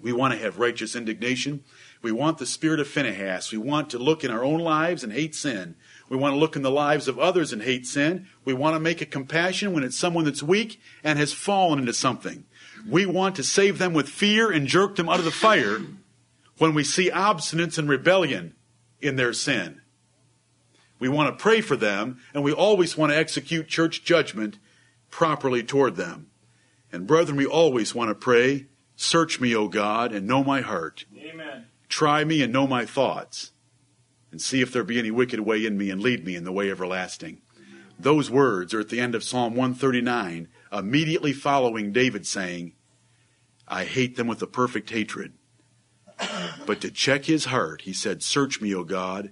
We 0.00 0.12
want 0.12 0.32
to 0.32 0.40
have 0.40 0.58
righteous 0.58 0.94
indignation. 0.94 1.64
We 2.02 2.12
want 2.12 2.38
the 2.38 2.46
spirit 2.46 2.78
of 2.78 2.86
Phinehas. 2.86 3.50
We 3.50 3.58
want 3.58 3.90
to 3.90 3.98
look 3.98 4.22
in 4.22 4.30
our 4.30 4.44
own 4.44 4.60
lives 4.60 5.02
and 5.02 5.12
hate 5.12 5.34
sin. 5.34 5.74
We 6.08 6.16
want 6.16 6.34
to 6.34 6.38
look 6.38 6.56
in 6.56 6.62
the 6.62 6.70
lives 6.70 7.08
of 7.08 7.18
others 7.18 7.52
and 7.52 7.62
hate 7.62 7.86
sin. 7.86 8.26
We 8.44 8.54
want 8.54 8.74
to 8.74 8.80
make 8.80 9.00
a 9.00 9.06
compassion 9.06 9.72
when 9.72 9.84
it's 9.84 9.96
someone 9.96 10.24
that's 10.24 10.42
weak 10.42 10.80
and 11.04 11.18
has 11.18 11.32
fallen 11.32 11.78
into 11.78 11.92
something. 11.92 12.44
We 12.88 13.04
want 13.04 13.36
to 13.36 13.42
save 13.42 13.78
them 13.78 13.92
with 13.92 14.08
fear 14.08 14.50
and 14.50 14.66
jerk 14.66 14.96
them 14.96 15.08
out 15.08 15.18
of 15.18 15.24
the 15.24 15.30
fire 15.30 15.80
when 16.56 16.74
we 16.74 16.84
see 16.84 17.10
obstinance 17.10 17.78
and 17.78 17.88
rebellion 17.88 18.54
in 19.00 19.16
their 19.16 19.32
sin. 19.32 19.82
We 20.98 21.08
want 21.08 21.36
to 21.36 21.42
pray 21.42 21.60
for 21.60 21.76
them, 21.76 22.18
and 22.34 22.42
we 22.42 22.52
always 22.52 22.96
want 22.96 23.12
to 23.12 23.18
execute 23.18 23.68
church 23.68 24.02
judgment 24.02 24.58
properly 25.10 25.62
toward 25.62 25.96
them. 25.96 26.28
And 26.90 27.06
brethren, 27.06 27.36
we 27.36 27.46
always 27.46 27.94
want 27.94 28.08
to 28.08 28.14
pray, 28.14 28.66
Search 28.96 29.40
me, 29.40 29.54
O 29.54 29.68
God, 29.68 30.12
and 30.12 30.26
know 30.26 30.42
my 30.42 30.60
heart. 30.60 31.04
Amen. 31.16 31.66
Try 31.88 32.24
me 32.24 32.42
and 32.42 32.52
know 32.52 32.66
my 32.66 32.84
thoughts, 32.84 33.52
and 34.30 34.40
see 34.40 34.60
if 34.60 34.72
there 34.72 34.84
be 34.84 34.98
any 34.98 35.10
wicked 35.10 35.40
way 35.40 35.64
in 35.64 35.78
me, 35.78 35.90
and 35.90 36.00
lead 36.00 36.24
me 36.24 36.36
in 36.36 36.44
the 36.44 36.52
way 36.52 36.70
everlasting. 36.70 37.40
Those 37.98 38.30
words 38.30 38.74
are 38.74 38.80
at 38.80 38.90
the 38.90 39.00
end 39.00 39.14
of 39.14 39.24
Psalm 39.24 39.54
139, 39.54 40.48
immediately 40.72 41.32
following 41.32 41.92
David 41.92 42.26
saying, 42.26 42.74
I 43.66 43.84
hate 43.84 44.16
them 44.16 44.26
with 44.26 44.40
a 44.42 44.46
perfect 44.46 44.90
hatred. 44.90 45.32
But 46.66 46.80
to 46.80 46.90
check 46.90 47.24
his 47.24 47.46
heart, 47.46 47.82
he 47.82 47.92
said, 47.92 48.22
Search 48.22 48.60
me, 48.60 48.74
O 48.74 48.84
God, 48.84 49.30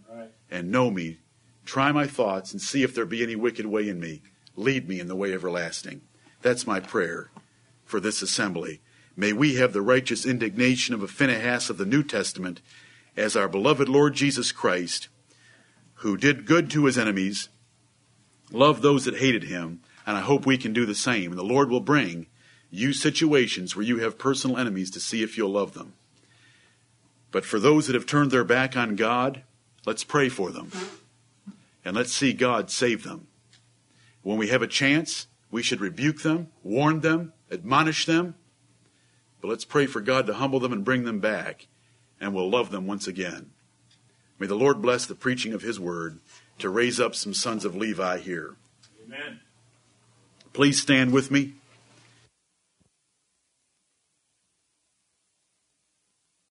and 0.51 0.70
know 0.70 0.90
me. 0.90 1.18
Try 1.64 1.90
my 1.92 2.07
thoughts 2.07 2.53
and 2.53 2.61
see 2.61 2.82
if 2.82 2.94
there 2.94 3.07
be 3.07 3.22
any 3.22 3.34
wicked 3.34 3.66
way 3.66 3.88
in 3.88 3.99
me. 3.99 4.22
Lead 4.55 4.88
me 4.88 5.01
in 5.01 5.09
the 5.09 5.16
way 5.16 5.32
everlasting. 5.32 6.03
That's 6.42 6.66
my 6.66 6.80
prayer 6.80 7.30
for 7.84 7.99
this 7.99 8.22
assembly. 8.22 8.80
May 9.16 9.32
we 9.32 9.57
have 9.57 9.72
the 9.72 9.82
righteous 9.82 10.26
indignation 10.26 10.94
of 10.94 11.03
a 11.03 11.09
Phinehas 11.09 11.70
of 11.70 11.78
the 11.78 11.86
New 11.86 12.03
Testament 12.03 12.61
as 13.16 13.36
our 13.36 13.48
beloved 13.48 13.88
Lord 13.88 14.14
Jesus 14.14 14.52
Christ, 14.52 15.08
who 16.00 16.16
did 16.16 16.46
good 16.46 16.70
to 16.70 16.84
his 16.84 16.98
enemies, 16.98 17.48
loved 18.52 18.82
those 18.82 19.04
that 19.04 19.18
hated 19.18 19.44
him, 19.44 19.80
and 20.06 20.16
I 20.16 20.20
hope 20.20 20.46
we 20.46 20.58
can 20.58 20.72
do 20.72 20.86
the 20.86 20.94
same. 20.94 21.30
And 21.32 21.38
the 21.38 21.44
Lord 21.44 21.70
will 21.70 21.80
bring 21.80 22.26
you 22.70 22.92
situations 22.92 23.74
where 23.74 23.84
you 23.84 23.98
have 23.98 24.18
personal 24.18 24.58
enemies 24.58 24.90
to 24.92 25.00
see 25.00 25.22
if 25.22 25.36
you'll 25.36 25.50
love 25.50 25.74
them. 25.74 25.94
But 27.30 27.44
for 27.44 27.58
those 27.58 27.86
that 27.86 27.94
have 27.94 28.06
turned 28.06 28.30
their 28.30 28.44
back 28.44 28.76
on 28.76 28.96
God, 28.96 29.42
let's 29.84 30.04
pray 30.04 30.28
for 30.28 30.50
them. 30.50 30.70
And 31.84 31.96
let's 31.96 32.12
see 32.12 32.32
God 32.32 32.70
save 32.70 33.04
them. 33.04 33.26
When 34.22 34.38
we 34.38 34.48
have 34.48 34.62
a 34.62 34.66
chance, 34.66 35.26
we 35.50 35.62
should 35.62 35.80
rebuke 35.80 36.22
them, 36.22 36.48
warn 36.62 37.00
them, 37.00 37.32
admonish 37.50 38.06
them. 38.06 38.34
But 39.40 39.48
let's 39.48 39.64
pray 39.64 39.86
for 39.86 40.00
God 40.00 40.26
to 40.26 40.34
humble 40.34 40.60
them 40.60 40.72
and 40.72 40.84
bring 40.84 41.04
them 41.04 41.20
back, 41.20 41.68
and 42.20 42.34
we'll 42.34 42.50
love 42.50 42.70
them 42.70 42.86
once 42.86 43.06
again. 43.06 43.50
May 44.38 44.46
the 44.46 44.54
Lord 44.54 44.82
bless 44.82 45.06
the 45.06 45.14
preaching 45.14 45.52
of 45.52 45.62
His 45.62 45.80
word 45.80 46.18
to 46.58 46.68
raise 46.68 47.00
up 47.00 47.14
some 47.14 47.34
sons 47.34 47.64
of 47.64 47.74
Levi 47.74 48.18
here. 48.18 48.56
Amen. 49.04 49.40
Please 50.52 50.80
stand 50.80 51.12
with 51.12 51.30
me. 51.30 51.54